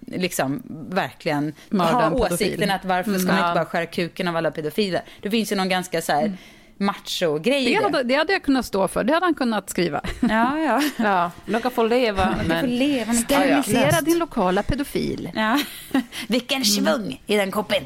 liksom 0.07 0.63
verkligen 0.91 1.53
Mörda 1.69 2.09
ha 2.09 2.11
åsikten 2.11 2.71
att 2.71 2.85
varför 2.85 3.19
ska 3.19 3.27
man 3.27 3.37
Mm. 3.37 3.49
inte 3.49 3.55
bara 3.55 3.65
skära 3.65 3.87
kuken 3.87 4.29
av 4.29 4.37
alla 4.37 4.51
pedofiler? 4.51 5.03
Det 5.21 5.31
finns 5.31 5.53
ju 5.53 5.57
någon 5.57 5.69
ganska 5.69 6.03
så 6.03 6.13
här 6.13 6.21
macho-grej 6.23 6.39
i 6.79 7.39
Det, 7.39 7.79
det. 7.79 7.83
hade, 7.83 8.03
det 8.03 8.15
hade 8.15 8.33
jag 8.33 8.43
kunnat 8.43 8.67
stå 8.67 8.89
för. 8.89 9.05
Det 9.05 9.13
hade 9.13 9.27
han 9.27 9.35
kunnat 9.35 9.71
skriva. 9.71 10.01
Ja, 10.21 10.59
ja. 10.59 10.83
Ja, 11.05 11.31
de 11.47 11.61
kan 11.61 11.71
få 11.71 11.83
leva, 11.83 12.35
men... 12.47 12.67
leva 12.79 13.13
med 13.13 13.17
Sterilisera 13.23 14.01
din 14.01 14.19
lokala 14.19 14.63
pedofil. 14.63 15.31
Ja. 15.35 15.61
Vilken 16.29 16.65
svung 16.65 17.23
i 17.27 17.37
den 17.37 17.51
koppen. 17.51 17.83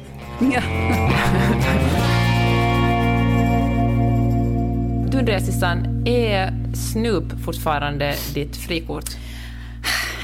Ja. 0.53 0.61
Du 5.11 5.17
undrar 5.17 5.39
Sissan, 5.39 6.03
är 6.07 6.53
Snoop 6.75 7.43
fortfarande 7.45 8.15
ditt 8.33 8.57
frikort? 8.57 9.09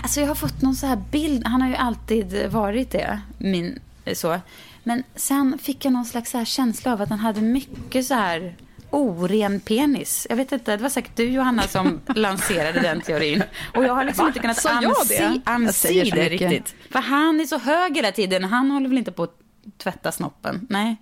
Alltså 0.04 0.20
jag 0.20 0.28
har 0.28 0.36
fått 0.36 0.62
någon 0.62 0.76
så 0.76 0.88
här 0.88 1.04
bild, 1.12 1.48
han 1.48 1.62
har 1.62 1.70
ju 1.70 1.76
alltid 1.76 2.48
varit 2.52 2.92
det, 2.92 3.20
min, 3.38 3.80
så. 4.14 4.40
Men 4.88 5.04
sen 5.16 5.58
fick 5.58 5.86
jag 5.86 5.94
någon 5.94 6.06
slags 6.06 6.32
så 6.32 6.46
känsla 6.46 6.94
av 6.94 7.02
att 7.02 7.10
han 7.10 7.20
hade 7.20 7.42
mycket 7.42 8.06
så 8.06 8.14
här 8.14 8.56
oren 8.90 9.60
penis. 9.60 10.28
Jag 10.30 10.36
vet 10.36 10.52
inte, 10.52 10.78
det 10.78 10.84
var 10.84 10.90
säkert 10.90 11.16
du 11.16 11.30
Johanna 11.30 11.62
som 11.62 12.02
lanserade 12.16 12.80
den 12.82 13.02
teorin. 13.02 13.44
Och 13.76 13.84
jag 13.84 13.96
har 13.96 14.04
liksom 14.04 14.28
inte 14.28 14.40
kunnat 14.40 14.66
anse, 14.66 15.42
anse 15.46 16.04
det 16.04 16.30
riktigt. 16.30 16.76
För 16.92 17.00
han 17.00 17.40
är 17.40 17.46
så 17.46 17.58
hög 17.58 17.96
hela 17.96 18.12
tiden, 18.12 18.44
han 18.44 18.72
håller 18.72 18.90
väl 18.90 18.98
inte 18.98 19.12
på 19.12 19.24
att 19.24 19.40
tvätta 19.78 20.12
snoppen? 20.12 20.68
Nej, 20.70 20.98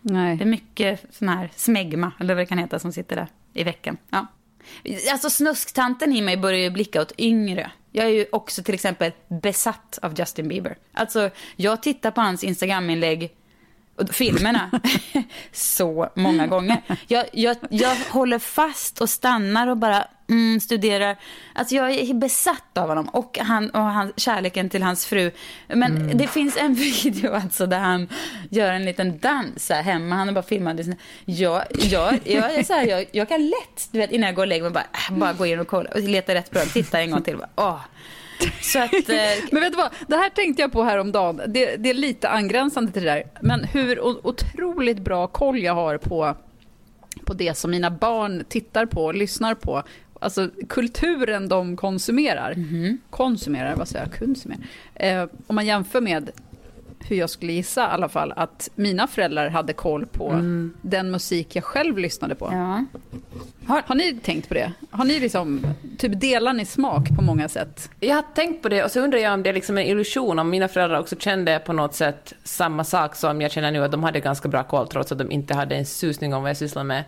Nej. 0.00 0.36
det 0.36 0.44
är 0.44 0.48
mycket 0.48 1.04
sån 1.10 1.28
här 1.28 1.50
smegma, 1.56 2.12
eller 2.20 2.34
vad 2.34 2.42
det 2.42 2.46
kan 2.46 2.58
heta, 2.58 2.78
som 2.78 2.92
sitter 2.92 3.16
där 3.16 3.28
i 3.52 3.64
veckan. 3.64 3.96
Ja. 4.10 4.26
Alltså 5.12 5.30
snusktanten 5.30 6.12
i 6.12 6.22
mig 6.22 6.36
börjar 6.36 6.60
ju 6.60 6.70
blicka 6.70 7.02
åt 7.02 7.12
yngre. 7.18 7.70
Jag 7.96 8.06
är 8.06 8.10
ju 8.10 8.26
också 8.32 8.62
till 8.62 8.74
exempel 8.74 9.12
besatt 9.28 9.98
av 10.02 10.14
Justin 10.18 10.48
Bieber. 10.48 10.76
Alltså, 10.92 11.30
jag 11.56 11.82
tittar 11.82 12.10
på 12.10 12.20
hans 12.20 12.44
Instagram-inlägg 12.44 13.30
filmerna 14.10 14.70
så 15.52 16.10
många 16.14 16.46
gånger. 16.46 16.82
Jag, 17.06 17.24
jag, 17.32 17.56
jag 17.70 17.96
håller 17.96 18.38
fast 18.38 19.00
och 19.00 19.10
stannar 19.10 19.66
och 19.66 19.76
bara 19.76 20.06
mm, 20.28 20.60
studerar. 20.60 21.16
Alltså 21.52 21.74
jag 21.74 21.90
är 21.90 22.14
besatt 22.14 22.78
av 22.78 22.88
honom 22.88 23.08
och, 23.08 23.38
han, 23.38 23.70
och 23.70 23.80
han, 23.80 24.12
kärleken 24.16 24.70
till 24.70 24.82
hans 24.82 25.06
fru. 25.06 25.30
Men 25.68 26.18
det 26.18 26.26
finns 26.26 26.56
en 26.56 26.74
video 27.02 27.34
alltså 27.34 27.66
där 27.66 27.78
han 27.78 28.08
gör 28.50 28.72
en 28.72 28.84
liten 28.84 29.18
dans 29.18 29.70
här 29.70 29.82
hemma. 29.82 30.14
Han 30.14 30.28
har 30.28 30.34
bara 30.34 30.42
filmat. 30.42 30.76
Jag, 31.24 31.62
jag, 31.70 32.20
jag, 32.24 32.54
är 32.54 32.62
så 32.62 32.72
här, 32.72 32.86
jag, 32.86 33.06
jag 33.12 33.28
kan 33.28 33.46
lätt, 33.48 33.88
du 33.90 33.98
vet, 33.98 34.12
innan 34.12 34.26
jag 34.26 34.34
går 34.34 34.42
och 34.42 34.48
lägger 34.48 34.62
mig, 34.62 34.72
bara, 34.72 34.86
bara 35.10 35.32
gå 35.32 35.46
in 35.46 35.60
och 35.60 35.68
kolla 35.68 35.90
och 35.90 36.00
leta 36.00 36.34
rätt 36.34 36.50
program. 36.50 36.68
Titta 36.68 37.00
en 37.00 37.10
gång 37.10 37.22
till. 37.22 37.36
Bara, 37.36 37.48
åh. 37.56 37.80
Så 38.62 38.78
att... 38.78 38.92
Eh, 38.92 39.16
Men 39.52 39.62
vet 39.62 39.72
du 39.72 39.76
vad, 39.76 39.90
det 40.06 40.16
här 40.16 40.30
tänkte 40.30 40.62
jag 40.62 40.72
på 40.72 40.82
häromdagen. 40.82 41.40
Det, 41.46 41.76
det 41.76 41.90
är 41.90 41.94
lite 41.94 42.28
angränsande 42.28 42.92
till 42.92 43.02
det 43.02 43.10
där. 43.10 43.24
Men 43.40 43.64
hur 43.64 44.00
otroligt 44.26 44.98
bra 44.98 45.26
koll 45.26 45.58
jag 45.58 45.74
har 45.74 45.98
på, 45.98 46.36
på 47.24 47.34
det 47.34 47.58
som 47.58 47.70
mina 47.70 47.90
barn 47.90 48.44
tittar 48.48 48.86
på 48.86 49.04
och 49.04 49.14
lyssnar 49.14 49.54
på. 49.54 49.82
Alltså 50.20 50.50
kulturen 50.68 51.48
de 51.48 51.76
konsumerar. 51.76 52.54
Konsumerar, 53.10 53.76
vad 53.76 53.88
säger 53.88 54.06
jag? 54.06 54.18
Konsumerar. 54.18 54.60
Eh, 54.94 55.26
om 55.46 55.54
man 55.56 55.66
jämför 55.66 56.00
med 56.00 56.30
hur 57.08 57.16
jag 57.16 57.30
skulle 57.30 57.52
gissa 57.52 57.82
i 57.82 57.86
alla 57.86 58.08
fall 58.08 58.32
att 58.36 58.70
mina 58.74 59.06
föräldrar 59.06 59.48
hade 59.48 59.72
koll 59.72 60.06
på 60.06 60.32
den 60.82 61.10
musik 61.10 61.56
jag 61.56 61.64
själv 61.64 61.98
lyssnade 61.98 62.34
på. 62.34 62.48
ja. 62.52 62.84
Har, 63.66 63.82
har 63.86 63.94
ni 63.94 64.14
tänkt 64.14 64.48
på 64.48 64.54
det? 64.54 64.72
Har 64.90 65.04
ni 65.04 65.20
liksom, 65.20 65.66
typ 65.98 66.20
delar 66.20 66.52
ni 66.52 66.64
smak 66.64 67.08
på 67.16 67.22
många 67.22 67.48
sätt? 67.48 67.90
Jag 68.00 68.14
har 68.14 68.24
tänkt 68.34 68.62
på 68.62 68.68
det 68.68 68.84
och 68.84 68.90
så 68.90 69.00
undrar 69.00 69.18
jag 69.18 69.34
om 69.34 69.42
det 69.42 69.48
är 69.48 69.54
liksom 69.54 69.78
en 69.78 69.86
illusion, 69.86 70.38
om 70.38 70.50
mina 70.50 70.68
föräldrar 70.68 71.00
också 71.00 71.16
kände 71.16 71.58
på 71.58 71.72
något 71.72 71.94
sätt 71.94 72.34
samma 72.44 72.84
sak 72.84 73.16
som 73.16 73.40
jag 73.40 73.50
känner 73.50 73.70
nu, 73.70 73.84
att 73.84 73.90
de 73.90 74.02
hade 74.02 74.20
ganska 74.20 74.48
bra 74.48 74.64
koll 74.64 74.88
trots 74.88 75.12
att 75.12 75.18
de 75.18 75.30
inte 75.30 75.54
hade 75.54 75.74
en 75.74 75.86
susning 75.86 76.34
om 76.34 76.42
vad 76.42 76.50
jag 76.50 76.56
sysslar 76.56 76.84
med. 76.84 77.04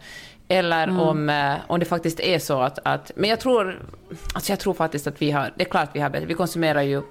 Eller 0.48 1.00
om, 1.00 1.28
eh, 1.30 1.54
om 1.66 1.80
det 1.80 1.86
faktiskt 1.86 2.20
är 2.20 2.38
så 2.38 2.60
att, 2.60 2.78
att... 2.82 3.12
Men 3.16 3.30
jag 3.30 3.40
tror, 3.40 3.88
alltså 4.34 4.52
jag 4.52 4.58
tror 4.58 4.74
faktiskt 4.74 5.06
att 5.06 5.22
vi 5.22 5.30
har... 5.30 5.52
Det 5.56 5.64
är 5.64 5.68
klart 5.68 5.90
vi 5.92 6.00
har 6.00 6.10
bättre. 6.10 6.26
Vi 6.26 6.34
konsumerar 6.34 6.82
ju 6.82 7.02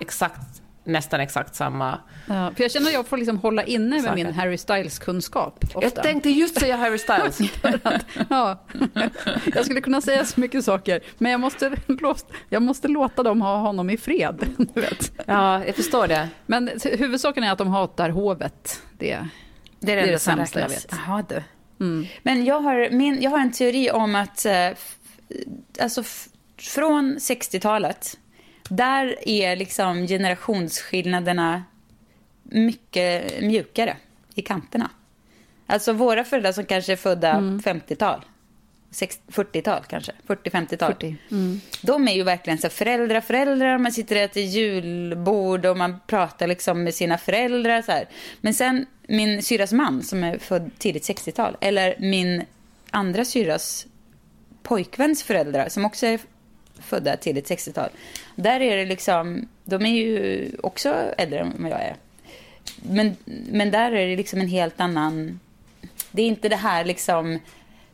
exakt, 0.00 0.62
nästan 0.88 1.20
exakt 1.20 1.54
samma... 1.54 1.98
Ja, 2.26 2.50
för 2.56 2.64
jag 2.64 2.70
känner 2.70 2.86
att 2.86 2.92
jag 2.92 3.06
får 3.06 3.16
liksom 3.16 3.38
hålla 3.38 3.64
inne 3.64 3.88
med 3.96 4.02
Saker. 4.04 4.14
min 4.24 4.34
Harry 4.34 4.58
Styles-kunskap. 4.58 5.64
Jag 5.80 5.94
tänkte 5.94 6.30
just 6.30 6.60
säga 6.60 6.76
Harry 6.76 6.98
Styles. 6.98 7.38
ja, 8.30 8.64
jag 9.54 9.64
skulle 9.64 9.80
kunna 9.80 10.00
säga 10.00 10.24
så 10.24 10.40
mycket 10.40 10.64
saker, 10.64 11.00
men 11.18 11.32
jag 11.32 11.40
måste, 11.40 11.72
låta, 11.86 12.34
jag 12.48 12.62
måste 12.62 12.88
låta 12.88 13.22
dem 13.22 13.40
ha 13.42 13.56
honom 13.56 13.90
i 13.90 13.96
fred. 13.96 14.46
Du 14.74 14.80
vet. 14.80 15.12
Ja, 15.26 15.64
jag 15.64 15.76
förstår 15.76 16.06
det. 16.06 16.28
Men 16.46 16.70
huvudsaken 16.84 17.44
är 17.44 17.52
att 17.52 17.58
de 17.58 17.68
hatar 17.68 18.10
hovet. 18.10 18.82
Det, 18.98 19.18
Det 19.80 19.92
är 19.92 19.96
det, 19.96 20.02
Det 20.02 20.08
är 20.08 20.12
det 20.12 20.18
som 20.18 20.36
sämsta 20.36 20.60
jag 20.60 20.68
vet. 20.68 20.86
Jaha, 20.90 21.24
du. 21.28 21.42
mm. 21.84 22.06
Men 22.22 22.44
jag 22.44 22.60
har, 22.60 22.90
min, 22.90 23.22
jag 23.22 23.30
har 23.30 23.38
en 23.38 23.52
teori 23.52 23.90
om 23.90 24.14
att 24.14 24.44
eh, 24.46 24.70
alltså, 25.80 26.02
från 26.58 27.16
60-talet, 27.18 28.18
där 28.68 29.28
är 29.28 29.56
liksom 29.56 30.06
generationsskillnaderna 30.06 31.64
mycket 32.42 33.42
mjukare 33.42 33.96
i 34.34 34.42
kanterna. 34.42 34.90
Alltså 35.66 35.92
våra 35.92 36.24
föräldrar 36.24 36.52
som 36.52 36.64
kanske 36.64 36.92
är 36.92 36.96
födda 36.96 37.32
50-tal, 37.64 38.24
60 38.90 39.22
40-tal 39.32 39.82
kanske, 39.88 40.12
40-50-tal. 40.26 40.92
40. 40.92 41.16
De 41.82 42.08
är 42.08 42.12
ju 42.12 42.22
verkligen 42.22 42.58
så 42.58 42.68
föräldrar, 42.68 43.20
föräldrar, 43.20 43.78
man 43.78 43.92
sitter 43.92 44.16
och 44.16 44.22
äter 44.22 44.42
julbord 44.42 45.66
och 45.66 45.76
man 45.76 46.00
pratar 46.06 46.46
liksom 46.46 46.84
med 46.84 46.94
sina 46.94 47.18
föräldrar. 47.18 47.82
Så 47.82 47.92
här. 47.92 48.08
Men 48.40 48.54
sen 48.54 48.86
min 49.08 49.42
syrras 49.42 49.72
man 49.72 50.02
som 50.02 50.24
är 50.24 50.38
född 50.38 50.70
tidigt 50.78 51.08
60-tal, 51.08 51.56
eller 51.60 51.96
min 51.98 52.44
andra 52.90 53.24
syrras 53.24 53.86
pojkväns 54.62 55.22
föräldrar 55.22 55.68
som 55.68 55.84
också 55.84 56.06
är 56.06 56.20
födda 56.82 57.16
tidigt 57.16 57.50
60-tal. 57.50 57.88
Där 58.36 58.60
är 58.60 58.76
det 58.76 58.84
liksom, 58.86 59.48
de 59.64 59.86
är 59.86 59.90
ju 59.90 60.50
också 60.62 60.94
äldre 61.18 61.38
än 61.38 61.54
vad 61.58 61.70
jag 61.70 61.80
är. 61.80 61.96
Men, 62.82 63.16
men 63.50 63.70
där 63.70 63.92
är 63.92 64.06
det 64.06 64.16
liksom 64.16 64.40
en 64.40 64.48
helt 64.48 64.80
annan... 64.80 65.40
Det 66.10 66.22
är 66.22 66.26
inte 66.26 66.48
det 66.48 66.56
här 66.56 66.84
liksom 66.84 67.38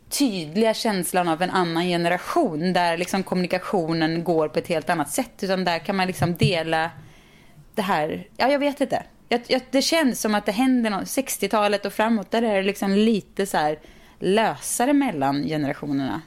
tydliga 0.09 0.74
känslan 0.74 1.28
av 1.28 1.43
en 1.43 1.51
annan 1.51 1.85
generation 1.85 2.72
där 2.72 2.97
liksom 2.97 3.22
kommunikationen 3.22 4.24
går 4.24 4.49
på 4.49 4.59
ett 4.59 4.68
helt 4.68 4.91
annat 4.91 5.11
sätt. 5.11 5.43
Utan 5.43 5.64
där 5.64 5.78
kan 5.78 5.97
man 5.97 6.07
liksom 6.07 6.35
dela 6.37 6.91
det 7.74 7.82
här. 7.82 8.26
Ja, 8.37 8.49
jag 8.49 8.59
vet 8.59 8.80
inte. 8.80 9.03
Jag, 9.28 9.41
jag, 9.47 9.61
det 9.70 9.82
känns 9.82 10.20
som 10.20 10.35
att 10.35 10.47
det 10.47 10.53
händer 10.53 10.91
något. 10.91 11.05
60-talet 11.05 11.87
och 11.87 11.93
framåt, 11.93 12.30
där 12.30 12.43
är 12.43 12.57
det 12.57 12.62
liksom 12.62 12.93
lite 12.93 13.47
så 13.47 13.57
här 13.57 13.78
lösare 14.18 14.93
mellan 14.93 15.43
generationerna. 15.43 16.22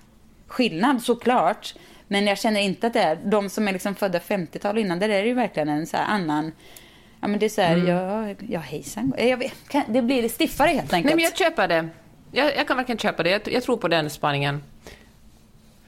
Skillnad 0.47 1.01
såklart, 1.01 1.75
men 2.07 2.27
jag 2.27 2.37
känner 2.37 2.59
inte 2.61 2.87
att 2.87 2.93
det 2.93 3.01
är, 3.01 3.15
de 3.15 3.49
som 3.49 3.67
är 3.67 3.73
liksom 3.73 3.95
födda 3.95 4.19
50-tal 4.19 4.77
innan, 4.77 4.99
där 4.99 5.09
är 5.09 5.21
det 5.21 5.27
ju 5.27 5.33
verkligen 5.33 5.69
en 5.69 5.87
så 5.87 5.97
här 5.97 6.05
annan, 6.05 6.51
ja 7.21 7.27
men 7.27 7.39
det 7.39 7.45
är 7.45 7.49
så 7.49 7.61
här, 7.61 7.73
Mm. 7.73 7.87
ja, 7.87 8.35
ja 8.49 8.59
hejsan, 8.59 9.13
jag 9.17 9.37
vet, 9.37 9.69
kan, 9.69 9.83
det 9.87 10.01
blir 10.01 10.29
stiffare 10.29 10.69
helt 10.69 10.93
enkelt. 10.93 11.05
Nej, 11.05 11.15
men 11.15 11.23
jag 11.23 11.37
köper 11.37 11.67
det. 11.67 11.87
Jag, 12.31 12.55
jag 12.55 12.67
kan 12.67 12.77
verkligen 12.77 12.99
köpa 12.99 13.23
det. 13.23 13.29
Jag, 13.29 13.41
jag 13.45 13.63
tror 13.63 13.77
på 13.77 13.87
den 13.87 14.09
spaningen. 14.09 14.63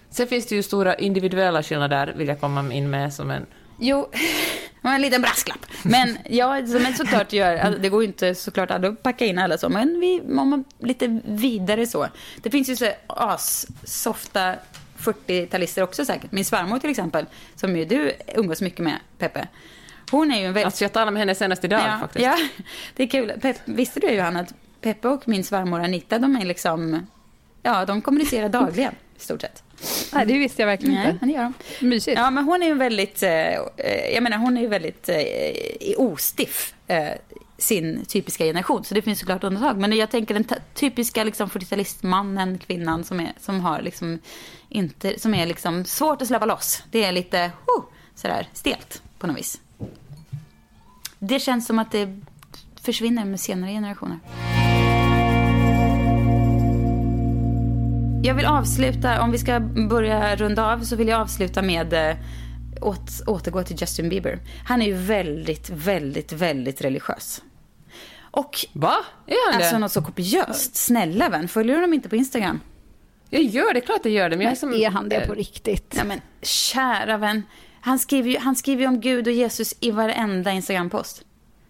Sen 0.09 0.27
finns 0.27 0.45
det 0.45 0.55
ju 0.55 0.63
stora 0.63 0.95
individuella 0.95 1.63
skillnader, 1.63 2.13
vill 2.17 2.27
jag 2.27 2.39
komma 2.39 2.73
in 2.73 2.89
med 2.89 3.13
som 3.13 3.31
en... 3.31 3.45
Jo, 3.79 4.09
en 4.83 5.01
liten 5.01 5.21
brasklapp. 5.21 5.65
Men 5.83 6.17
ja, 6.29 6.57
ett 6.57 6.97
såklart 6.97 7.33
gör, 7.33 7.77
det 7.79 7.89
går 7.89 8.01
ju 8.01 8.07
inte 8.07 8.35
såklart 8.35 8.71
att 8.71 9.03
packa 9.03 9.25
in 9.25 9.39
alla 9.39 9.57
så, 9.57 9.69
men 9.69 9.99
vi, 9.99 10.21
om 10.21 10.49
man 10.49 10.63
lite 10.79 11.19
vidare 11.25 11.87
så. 11.87 12.07
Det 12.43 12.49
finns 12.49 12.69
ju 12.69 12.75
så 12.75 12.91
as-softa 13.07 14.55
40-talister 14.99 15.81
också 15.81 16.05
säkert. 16.05 16.31
Min 16.31 16.45
svärmor 16.45 16.79
till 16.79 16.89
exempel, 16.89 17.25
som 17.55 17.77
ju 17.77 17.85
du 17.85 18.11
umgås 18.35 18.61
mycket 18.61 18.79
med, 18.79 18.97
Peppe. 19.17 19.47
Hon 20.11 20.31
är 20.31 20.39
ju 20.39 20.45
en 20.45 20.53
väldigt... 20.53 20.65
Alltså 20.65 20.83
jag 20.83 20.93
talade 20.93 21.11
med 21.11 21.19
henne 21.19 21.35
senast 21.35 21.63
idag 21.65 21.81
ja, 21.87 21.97
faktiskt. 21.99 22.25
Ja, 22.25 22.37
det 22.95 23.03
är 23.03 23.07
kul. 23.07 23.33
Pep, 23.41 23.57
visste 23.65 23.99
du 23.99 24.11
Johanna 24.11 24.39
att 24.39 24.53
Peppe 24.81 25.07
och 25.07 25.27
min 25.27 25.43
svärmor 25.43 25.79
Anita, 25.79 26.19
de 26.19 26.35
är 26.35 26.45
liksom... 26.45 27.07
Ja, 27.63 27.85
de 27.85 28.01
kommunicerar 28.01 28.49
dagligen 28.49 28.93
i 29.17 29.21
stort 29.21 29.41
sett. 29.41 29.63
Nej, 30.13 30.25
det 30.25 30.37
visste 30.37 30.61
jag 30.61 30.67
verkligen 30.67 30.95
Nej, 30.95 31.05
inte. 31.05 31.17
men 31.19 31.29
det 31.29 31.35
gör 31.35 31.53
de. 31.79 31.87
Mysigt. 31.87 32.17
Ja, 32.17 32.29
men 32.31 32.43
hon 32.43 32.63
är 32.63 32.67
ju 32.67 32.73
väldigt, 32.73 33.23
eh, 33.23 33.31
eh, 33.31 34.13
jag 34.13 34.23
menar 34.23 34.37
hon 34.37 34.57
är 34.57 34.61
ju 34.61 34.67
väldigt 34.67 35.09
eh, 35.09 35.17
ostiff, 35.97 36.73
eh, 36.87 37.09
sin 37.59 38.05
typiska 38.05 38.43
generation. 38.43 38.83
Så 38.83 38.93
det 38.93 39.01
finns 39.01 39.19
såklart 39.19 39.43
undantag. 39.43 39.77
Men 39.77 39.93
jag 39.93 40.11
tänker 40.11 40.33
den 40.33 40.45
typiska 40.73 41.23
liksom 41.23 41.49
40-talistmannen, 41.49 42.57
kvinnan 42.57 43.03
som 43.03 43.19
är, 43.19 43.33
som 43.39 43.59
har 43.59 43.81
liksom 43.81 44.19
inte, 44.69 45.19
som 45.19 45.33
är 45.33 45.45
liksom 45.45 45.85
svårt 45.85 46.21
att 46.21 46.27
släppa 46.27 46.45
loss. 46.45 46.83
Det 46.91 47.03
är 47.03 47.11
lite, 47.11 47.51
oh, 47.67 47.83
sådär 48.15 48.47
stelt 48.53 49.01
på 49.19 49.27
något 49.27 49.37
vis. 49.37 49.61
Det 51.19 51.39
känns 51.39 51.65
som 51.67 51.79
att 51.79 51.91
det 51.91 52.19
försvinner 52.81 53.25
med 53.25 53.39
senare 53.39 53.71
generationer. 53.71 54.19
Jag 58.23 58.35
vill 58.35 58.45
avsluta, 58.45 59.21
om 59.21 59.31
vi 59.31 59.37
ska 59.37 59.59
börja 59.89 60.35
runda 60.35 60.73
av 60.73 60.79
så 60.79 60.95
vill 60.95 61.07
jag 61.07 61.21
avsluta 61.21 61.61
med 61.61 61.93
eh, 61.93 62.17
åt, 62.81 63.09
återgå 63.27 63.63
till 63.63 63.77
Justin 63.79 64.09
Bieber. 64.09 64.39
Han 64.65 64.81
är 64.81 64.85
ju 64.85 64.93
väldigt, 64.93 65.69
väldigt, 65.69 66.33
väldigt 66.33 66.81
religiös. 66.81 67.41
Och 68.31 68.65
Va? 68.73 68.95
Är 69.27 69.51
han 69.51 69.55
alltså 69.61 69.73
det? 69.75 69.79
något 69.79 69.91
så 69.91 70.01
kopiöst. 70.01 70.75
Snälla 70.75 71.29
vän, 71.29 71.47
följer 71.47 71.75
du 71.75 71.81
honom 71.81 71.93
inte 71.93 72.09
på 72.09 72.15
Instagram? 72.15 72.59
Jag 73.29 73.43
gör 73.43 73.73
det, 73.73 73.81
klart 73.81 73.99
jag 74.03 74.13
gör 74.13 74.29
det. 74.29 74.37
Men 74.37 74.47
är, 74.47 74.55
som, 74.55 74.73
Är 74.73 74.89
han 74.89 75.09
det 75.09 75.27
på 75.27 75.33
riktigt? 75.33 75.93
Ja 75.97 76.03
men 76.03 76.21
kära 76.41 77.17
vän. 77.17 77.43
Han 77.81 77.99
skriver 77.99 78.29
ju, 78.29 78.37
han 78.37 78.55
skriver 78.55 78.81
ju 78.81 78.87
om 78.87 79.01
Gud 79.01 79.27
och 79.27 79.33
Jesus 79.33 79.73
i 79.79 79.91
varenda 79.91 80.51
Instagram-post. 80.51 81.23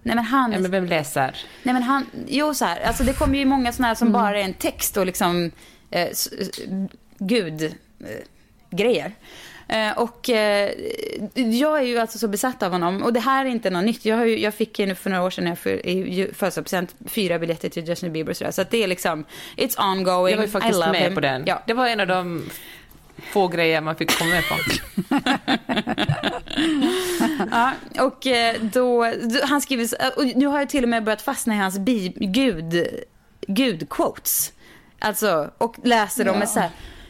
Nej 0.03 0.16
men 0.16 0.26
han... 0.26 0.51
Ja, 0.51 0.60
men 0.60 0.72
vem 0.72 0.86
läser? 0.86 1.36
Nej 1.64 1.74
men 1.74 1.84
han, 1.84 2.05
jo 2.28 2.53
så 2.53 2.66
här, 2.66 2.82
alltså 2.82 3.03
det 3.03 3.14
kommer 3.14 3.38
ju 3.38 3.45
många 3.45 3.72
sådana 3.74 3.88
här 3.88 3.95
som 3.95 4.12
bara 4.12 4.39
är 4.39 4.43
en 4.43 4.53
text 4.53 4.97
och 4.97 5.05
liksom 5.05 5.51
eh, 5.91 6.01
s- 6.07 6.30
s- 6.39 6.60
Gud 7.18 7.64
eh, 7.64 7.70
grejer. 8.70 9.05
Eh, 9.05 9.12
och 9.96 10.30
eh, 10.30 10.72
jag 11.36 11.80
är 11.80 11.84
ju 11.84 11.98
alltså 11.98 12.18
så 12.18 12.28
besatt 12.28 12.64
av 12.64 12.72
honom 12.72 13.04
och 13.04 13.14
det 13.14 13.20
här 13.20 13.46
är 13.46 13.50
inte 13.50 13.70
något 13.70 13.86
nytt. 13.86 14.06
Jag, 14.06 14.18
har 14.18 14.26
ju, 14.26 14.40
jag 14.40 14.54
fick 14.54 14.80
ju 14.80 14.96
för 14.96 15.10
några 15.10 15.24
år 15.24 15.30
sedan 15.30 15.44
när 15.44 15.52
jag 15.52 15.60
för, 15.60 15.86
i 15.86 16.30
födelsedagspresent 16.34 16.96
fyra 17.06 17.40
biljetter 17.40 17.70
till 17.70 17.88
Justin 17.88 18.14
Bieber 18.14 18.32
och 18.32 18.38
sådär. 18.38 18.52
Så 18.52 18.62
att 18.62 18.72
det 18.72 18.84
är 18.84 18.88
liksom, 18.88 19.26
it's 19.58 19.92
ongoing. 19.92 20.32
Jag 20.32 20.38
var 20.38 20.46
ju 20.46 20.50
faktiskt 20.50 20.80
med 20.80 21.02
him. 21.02 21.16
på 21.16 21.22
den. 21.22 21.44
Ja. 21.46 21.64
Det 21.68 21.74
var 21.74 21.88
en 21.88 22.00
av 22.00 22.08
de 22.08 22.50
få 23.32 23.48
grejer 23.48 23.82
man 23.82 23.96
fick 23.96 24.18
komma 24.18 24.32
med 24.32 24.44
på. 24.50 24.56
Ja, 27.52 27.72
och 28.00 28.28
eh, 28.28 28.56
då, 28.62 29.14
han 29.44 29.62
skriver, 29.62 29.88
och 30.18 30.26
nu 30.26 30.46
har 30.46 30.60
jag 30.60 30.70
till 30.70 30.84
och 30.84 30.90
med 30.90 31.04
börjat 31.04 31.22
fastna 31.22 31.54
i 31.54 31.58
hans 31.58 31.80
bi, 31.80 32.14
gud, 32.16 32.88
gud-quotes. 33.48 34.52
Alltså, 35.00 35.52
och 35.58 35.76
läser 35.84 36.26
dem 36.26 36.40
med 36.40 36.50
så 36.50 36.60
här, 36.60 36.70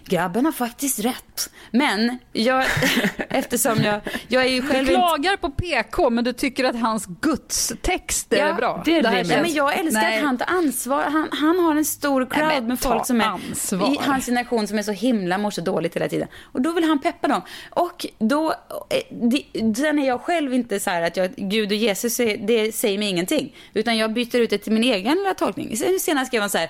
grabben 0.10 0.46
har 0.46 0.52
faktiskt 0.52 1.00
rätt. 1.00 1.50
Men 1.72 2.18
jag, 2.34 2.66
eftersom 3.30 3.84
jag, 3.84 4.02
jag 4.28 4.44
är 4.46 4.50
ju 4.50 4.62
Du 4.62 4.68
själv 4.68 4.80
inte- 4.90 4.94
klagar 4.94 5.38
på 5.38 5.50
PK, 5.50 6.10
men 6.10 6.24
du 6.24 6.34
tycker 6.34 6.64
att 6.64 6.80
hans 6.82 7.06
gudstexter 7.22 8.38
Ja, 8.38 8.46
är 8.46 8.54
bra. 8.54 8.82
det 8.86 8.98
är 8.98 9.04
här 9.04 9.12
rimligt. 9.12 9.28
Ja, 9.30 9.36
känns- 9.36 9.48
men 9.48 9.54
jag 9.56 9.80
älskar 9.80 10.02
Nej. 10.02 10.18
att 10.18 10.24
han 10.24 10.38
tar 10.38 10.48
ansvar. 10.48 11.04
Han, 11.04 11.28
han 11.32 11.60
har 11.60 11.76
en 11.76 11.86
stor 11.86 12.26
crowd 12.26 12.48
Nej, 12.48 12.62
med 12.62 12.80
folk 12.80 13.06
som 13.06 13.22
är 13.22 13.26
ansvar. 13.26 13.94
i 13.94 13.98
hans 14.02 14.26
generation 14.26 14.68
som 14.68 14.78
är 14.78 14.84
så 14.84 14.92
himla 14.92 15.38
mår 15.38 15.52
så 15.52 15.62
dåligt 15.62 15.96
hela 15.96 16.08
tiden. 16.10 16.28
Och 16.42 16.62
då 16.62 16.72
vill 16.72 16.84
han 16.84 17.00
peppa 17.00 17.28
dem. 17.28 17.42
Och 17.70 18.06
då, 18.20 18.52
eh, 18.90 19.18
det- 19.30 19.76
sen 19.76 20.00
är 20.00 20.08
jag 20.08 20.22
själv 20.22 20.54
inte 20.54 20.80
så 20.80 20.90
här 20.90 21.02
att 21.02 21.18
jag, 21.18 21.30
Gud 21.36 21.70
och 21.72 21.76
Jesus, 21.78 22.20
är- 22.20 22.38
det 22.38 22.76
säger 22.76 22.98
mig 23.00 23.10
ingenting. 23.10 23.56
Utan 23.74 23.98
jag 23.98 24.14
byter 24.14 24.36
ut 24.36 24.50
det 24.50 24.58
till 24.58 24.72
min 24.74 24.84
egen 24.84 25.18
lilla 25.18 25.34
tolkning. 25.34 25.78
Sen- 25.78 26.00
Senast 26.00 26.28
skrev 26.28 26.42
han 26.42 26.50
så 26.50 26.58
här, 26.58 26.70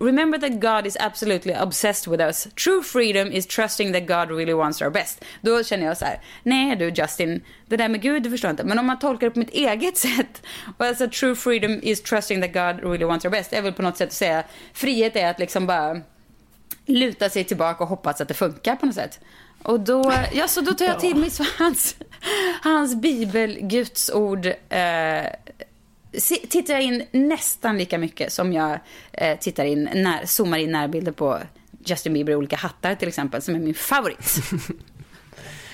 remember 0.00 0.38
that 0.38 0.60
God 0.60 0.86
is 0.86 0.96
absolutely 1.00 1.54
obsessed 1.62 2.10
with 2.12 2.22
us. 2.24 2.48
True 2.64 2.79
freedom 2.82 3.32
is 3.32 3.46
trusting 3.46 3.92
that 3.92 4.06
God 4.06 4.36
really 4.36 4.52
wants 4.52 4.82
our 4.82 4.90
best. 4.90 5.24
Då 5.40 5.64
känner 5.64 5.86
jag 5.86 5.96
så 5.96 6.04
här, 6.04 6.20
nej 6.42 6.76
du 6.76 6.88
Justin, 6.88 7.44
det 7.66 7.76
där 7.76 7.88
med 7.88 8.02
Gud, 8.02 8.22
det 8.22 8.30
förstår 8.30 8.48
jag 8.48 8.52
inte. 8.52 8.64
Men 8.64 8.78
om 8.78 8.86
man 8.86 8.98
tolkar 8.98 9.26
det 9.26 9.30
på 9.30 9.38
mitt 9.38 9.50
eget 9.50 9.96
sätt. 10.06 10.42
Och 10.76 10.86
alltså 10.86 11.08
true 11.08 11.34
freedom 11.34 11.80
is 11.82 12.02
trusting 12.02 12.42
that 12.42 12.52
God 12.52 12.90
really 12.90 13.04
wants 13.04 13.24
our 13.24 13.30
best. 13.30 13.52
Jag 13.52 13.62
vill 13.62 13.72
på 13.72 13.82
något 13.82 13.96
sätt 13.96 14.12
säga, 14.12 14.44
frihet 14.72 15.16
är 15.16 15.30
att 15.30 15.38
liksom 15.38 15.66
bara 15.66 16.00
luta 16.86 17.30
sig 17.30 17.44
tillbaka 17.44 17.84
och 17.84 17.90
hoppas 17.90 18.20
att 18.20 18.28
det 18.28 18.34
funkar 18.34 18.76
på 18.76 18.86
något 18.86 18.94
sätt. 18.94 19.20
Och 19.62 19.80
då, 19.80 20.12
ja, 20.32 20.48
så 20.48 20.60
då 20.60 20.74
tar 20.74 20.84
jag 20.84 21.00
till 21.00 21.16
mig 21.16 21.30
hans, 21.58 21.96
hans 22.62 22.94
bibel, 22.94 23.58
Guds 23.60 24.10
ord, 24.10 24.46
eh, 24.46 25.26
tittar 26.48 26.74
jag 26.74 26.82
in 26.82 27.06
nästan 27.10 27.78
lika 27.78 27.98
mycket 27.98 28.32
som 28.32 28.52
jag 28.52 28.78
eh, 29.12 29.38
tittar 29.38 29.64
in, 29.64 29.88
när, 29.94 30.26
zoomar 30.26 30.58
in 30.58 30.72
närbilder 30.72 31.12
på 31.12 31.38
Justin 31.84 32.12
Bieber 32.12 32.32
i 32.32 32.36
olika 32.36 32.56
hattar 32.56 32.94
till 32.94 33.08
exempel, 33.08 33.42
som 33.42 33.54
är 33.54 33.58
min 33.58 33.74
favorit. 33.74 34.36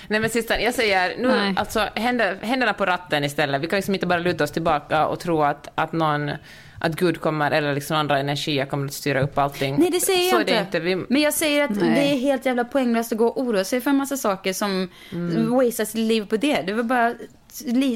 Nej 0.07 0.19
men 0.19 0.29
sista, 0.29 0.61
jag 0.61 0.73
säger 0.73 1.17
nu, 1.17 1.27
Nej. 1.27 1.53
alltså 1.57 1.89
händer, 1.95 2.37
händerna 2.41 2.73
på 2.73 2.85
ratten 2.85 3.23
istället. 3.23 3.61
Vi 3.61 3.67
kan 3.67 3.77
liksom 3.77 3.93
inte 3.93 4.07
bara 4.07 4.19
luta 4.19 4.43
oss 4.43 4.51
tillbaka 4.51 5.07
och 5.07 5.19
tro 5.19 5.43
att, 5.43 5.67
att 5.75 5.91
någon, 5.91 6.31
att 6.79 6.95
Gud 6.95 7.21
kommer, 7.21 7.51
eller 7.51 7.75
liksom 7.75 7.97
andra 7.97 8.19
energier 8.19 8.65
kommer 8.65 8.85
att 8.85 8.93
styra 8.93 9.21
upp 9.21 9.37
allting. 9.37 9.75
Nej, 9.79 9.89
det 9.89 9.99
säger 9.99 10.29
Så 10.29 10.35
jag 10.35 10.41
inte. 10.41 10.55
inte. 10.55 10.79
Vi, 10.79 10.95
Men 10.95 11.21
jag 11.21 11.33
säger 11.33 11.63
att 11.63 11.75
Nej. 11.75 11.89
det 11.89 12.15
är 12.15 12.19
helt 12.19 12.45
jävla 12.45 12.65
poänglöst 12.65 13.11
att 13.11 13.17
gå 13.17 13.27
och 13.27 13.41
oroa 13.41 13.63
sig 13.63 13.81
för 13.81 13.89
en 13.89 13.95
massa 13.95 14.17
saker 14.17 14.53
som 14.53 14.89
mm. 15.11 15.51
wastea 15.51 15.85
sitt 15.85 15.95
liv 15.95 16.25
på 16.25 16.37
det. 16.37 16.61
Det 16.61 16.73
var 16.73 16.83
bara... 16.83 17.15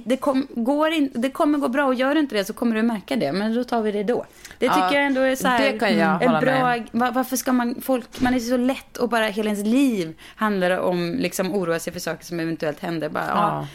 Det, 0.06 0.18
kom, 0.18 0.48
går 0.50 0.92
in, 0.92 1.12
det 1.14 1.30
kommer 1.30 1.58
gå 1.58 1.68
bra 1.68 1.86
och 1.86 1.94
gör 1.96 2.14
det 2.14 2.20
inte 2.20 2.36
det 2.36 2.46
så 2.46 2.54
kommer 2.54 2.76
du 2.76 2.82
märka 2.82 3.16
det. 3.16 3.32
Men 3.32 3.56
då 3.56 3.64
tar 3.64 3.82
vi 3.82 3.92
det 3.92 4.04
då. 4.04 4.26
Det 4.60 4.66
Ja, 4.66 4.74
tycker 4.74 4.96
jag 4.98 5.06
ändå 5.06 5.22
är 5.22 5.36
så 5.36 5.48
här, 5.48 5.74
en 6.22 6.40
bra, 6.42 6.52
med. 6.52 6.88
va- 6.92 7.12
Varför 7.14 7.36
ska 7.36 7.54
man, 7.54 7.76
folk, 7.82 8.22
man 8.22 8.34
är 8.34 8.40
så 8.40 8.58
lätt 8.58 8.98
och 8.98 9.10
bara 9.10 9.26
hela 9.26 9.50
ens 9.50 9.66
liv 9.68 10.14
handlar 10.36 10.78
om 10.78 11.16
liksom 11.20 11.52
oroa 11.56 11.80
sig 11.80 11.94
för 11.94 12.00
saker 12.00 12.26
som 12.26 12.40
eventuellt 12.40 12.80
händer. 12.80 13.10
Bara, 13.10 13.26
ja. 13.28 13.36
Ja. 13.36 13.68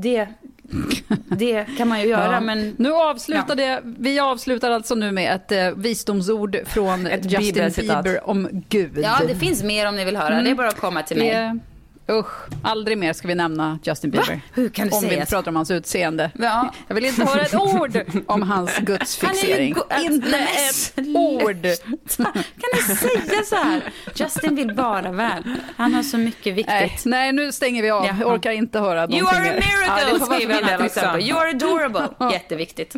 det, 0.00 0.28
det 1.28 1.66
kan 1.78 1.88
man 1.88 2.00
ju 2.00 2.06
göra 2.08 2.32
Ja. 2.32 2.40
men 2.40 2.74
Nu 2.78 2.92
avslutade, 2.92 3.80
Vi 3.84 4.18
avslutar 4.20 4.70
alltså 4.70 4.94
nu 4.94 5.12
med 5.12 5.34
ett 5.34 5.52
eh, 5.52 5.70
visdomsord 5.82 6.56
från 6.66 7.06
Ett 7.06 7.24
Justin 7.24 7.40
bibelcitat. 7.54 8.04
Bieber 8.04 8.28
om 8.28 8.48
Gud. 8.68 8.98
ja, 9.02 9.18
det 9.28 9.34
finns 9.34 9.62
mer 9.62 9.88
om 9.88 9.96
ni 9.96 10.04
vill 10.04 10.16
höra. 10.16 10.42
Det 10.42 10.50
är 10.50 10.54
bara 10.54 10.68
att 10.68 10.80
komma 10.80 11.02
till 11.02 11.16
mig. 11.18 11.30
Det- 11.30 11.58
Usch, 12.10 12.26
aldrig 12.62 12.98
mer 12.98 13.12
ska 13.12 13.28
vi 13.28 13.34
nämna 13.34 13.78
Justin 13.82 14.10
Bieber. 14.10 14.40
Hur 14.54 14.68
kan 14.68 14.88
du 14.88 14.94
om 14.94 15.00
säga 15.00 15.20
vi 15.20 15.26
så? 15.26 15.30
pratar 15.30 15.50
om 15.50 15.56
hans 15.56 15.70
utseende. 15.70 16.30
Ja. 16.38 16.72
Jag 16.88 16.94
vill 16.94 17.04
inte 17.04 17.24
höra 17.24 17.40
ett 17.40 17.54
ord 17.54 17.98
om 18.26 18.42
hans 18.42 18.78
gudsfixering. 18.78 19.74
Han 19.90 19.94
är 19.98 20.02
ju 20.02 20.10
go- 20.10 20.14
inte 20.14 20.38
ett 20.38 20.98
ord. 21.16 21.62
Kan 22.16 22.32
du 22.88 22.94
säga 22.96 23.42
så 23.46 23.56
här? 23.56 23.92
Justin 24.14 24.56
vill 24.56 24.74
bara 24.74 25.12
väl. 25.12 25.42
Han 25.76 25.94
har 25.94 26.02
så 26.02 26.18
mycket 26.18 26.54
viktigt. 26.54 26.66
Nej, 26.74 26.98
nej, 27.04 27.32
nu 27.32 27.52
stänger 27.52 27.82
vi 27.82 27.90
av. 27.90 28.06
Ja. 28.06 28.14
Jag 28.20 28.32
orkar 28.32 28.50
inte 28.50 28.78
höra 28.78 28.94
någonting 29.06 29.18
You 29.18 29.28
are 29.28 29.38
a. 29.50 29.62
Ja, 29.86 29.96
miracle, 29.96 30.18
vara 30.18 30.34
skriver 30.38 30.62
han 30.62 30.76
till 30.76 30.86
exempel. 30.86 31.20
You 31.28 31.38
are 31.38 31.50
adorable. 31.50 32.08
Jätteviktigt. 32.32 32.96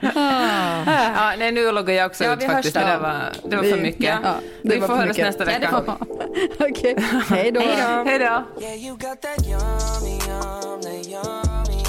ja, 0.00 1.34
nej, 1.38 1.52
nu 1.52 1.72
loggar 1.72 1.94
jag 1.94 2.06
också 2.06 2.24
Ja, 2.24 2.34
ut 2.34 2.42
faktiskt. 2.42 2.74
Det, 2.74 2.98
var, 3.02 3.20
det 3.50 3.56
var 3.56 3.62
för 3.62 3.76
mycket. 3.76 4.04
ja, 4.24 4.34
det 4.62 4.74
vi 4.74 4.80
får 4.80 4.96
höras 4.96 5.18
nästa 5.18 5.52
Ja, 5.52 5.58
det 5.58 5.66
vecka. 5.66 5.82
vi. 5.86 6.64
Okej, 6.70 6.96
hej 7.30 7.52
då. 7.52 7.60
Hej 7.60 8.18
då. 8.18 8.44
Yeah, 8.60 8.74
you 8.74 8.96
got 8.96 9.22
that 9.22 9.46
yummy, 9.46 10.18
yum, 10.26 10.82
that 10.82 11.08
yummy, 11.08 11.80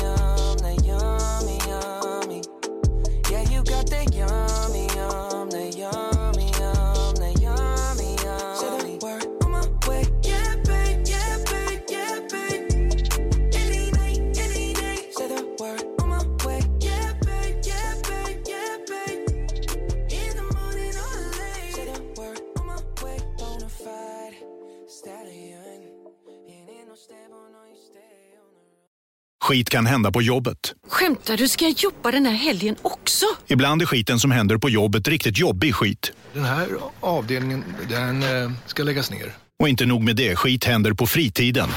Skit 29.43 29.69
kan 29.69 29.85
hända 29.85 30.11
på 30.11 30.21
jobbet. 30.21 30.57
Skämtar 30.87 31.37
du? 31.37 31.47
Ska 31.47 31.65
jag 31.65 31.73
jobba 31.77 32.11
den 32.11 32.25
här 32.25 32.33
helgen 32.33 32.75
också? 32.81 33.25
Ibland 33.47 33.81
är 33.81 33.85
skiten 33.85 34.19
som 34.19 34.31
händer 34.31 34.57
på 34.57 34.69
jobbet 34.69 35.07
riktigt 35.07 35.37
jobbig 35.37 35.75
skit. 35.75 36.11
Den 36.33 36.45
här 36.45 36.67
avdelningen, 36.99 37.63
den 37.89 38.23
eh, 38.23 38.51
ska 38.65 38.83
läggas 38.83 39.11
ner. 39.11 39.33
Och 39.59 39.69
inte 39.69 39.85
nog 39.85 40.03
med 40.03 40.15
det, 40.15 40.35
skit 40.35 40.63
händer 40.63 40.93
på 40.93 41.07
fritiden. 41.07 41.69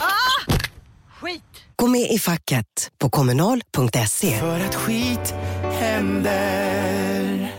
Skit! 1.21 1.43
Gå 1.77 1.87
med 1.87 2.11
i 2.11 2.19
facket 2.19 2.91
på 2.99 3.11
kommunal.se. 3.11 4.39
För 4.41 4.61
att 4.61 4.75
skit 4.75 5.35
händer. 5.63 7.55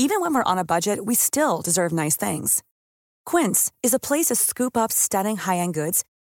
Even 0.00 0.20
when 0.22 0.34
we're 0.34 0.52
on 0.52 0.58
a 0.58 0.64
budget, 0.64 0.98
we 1.06 1.14
still 1.14 1.60
deserve 1.64 2.04
nice 2.04 2.26
things. 2.26 2.60
Quince 3.30 3.70
is 3.86 3.94
a 3.94 3.98
place 3.98 4.34
to 4.34 4.36
scoop 4.36 4.76
up 4.76 4.92
stunning 4.92 5.36
high-end 5.36 5.74
goods 5.74 6.02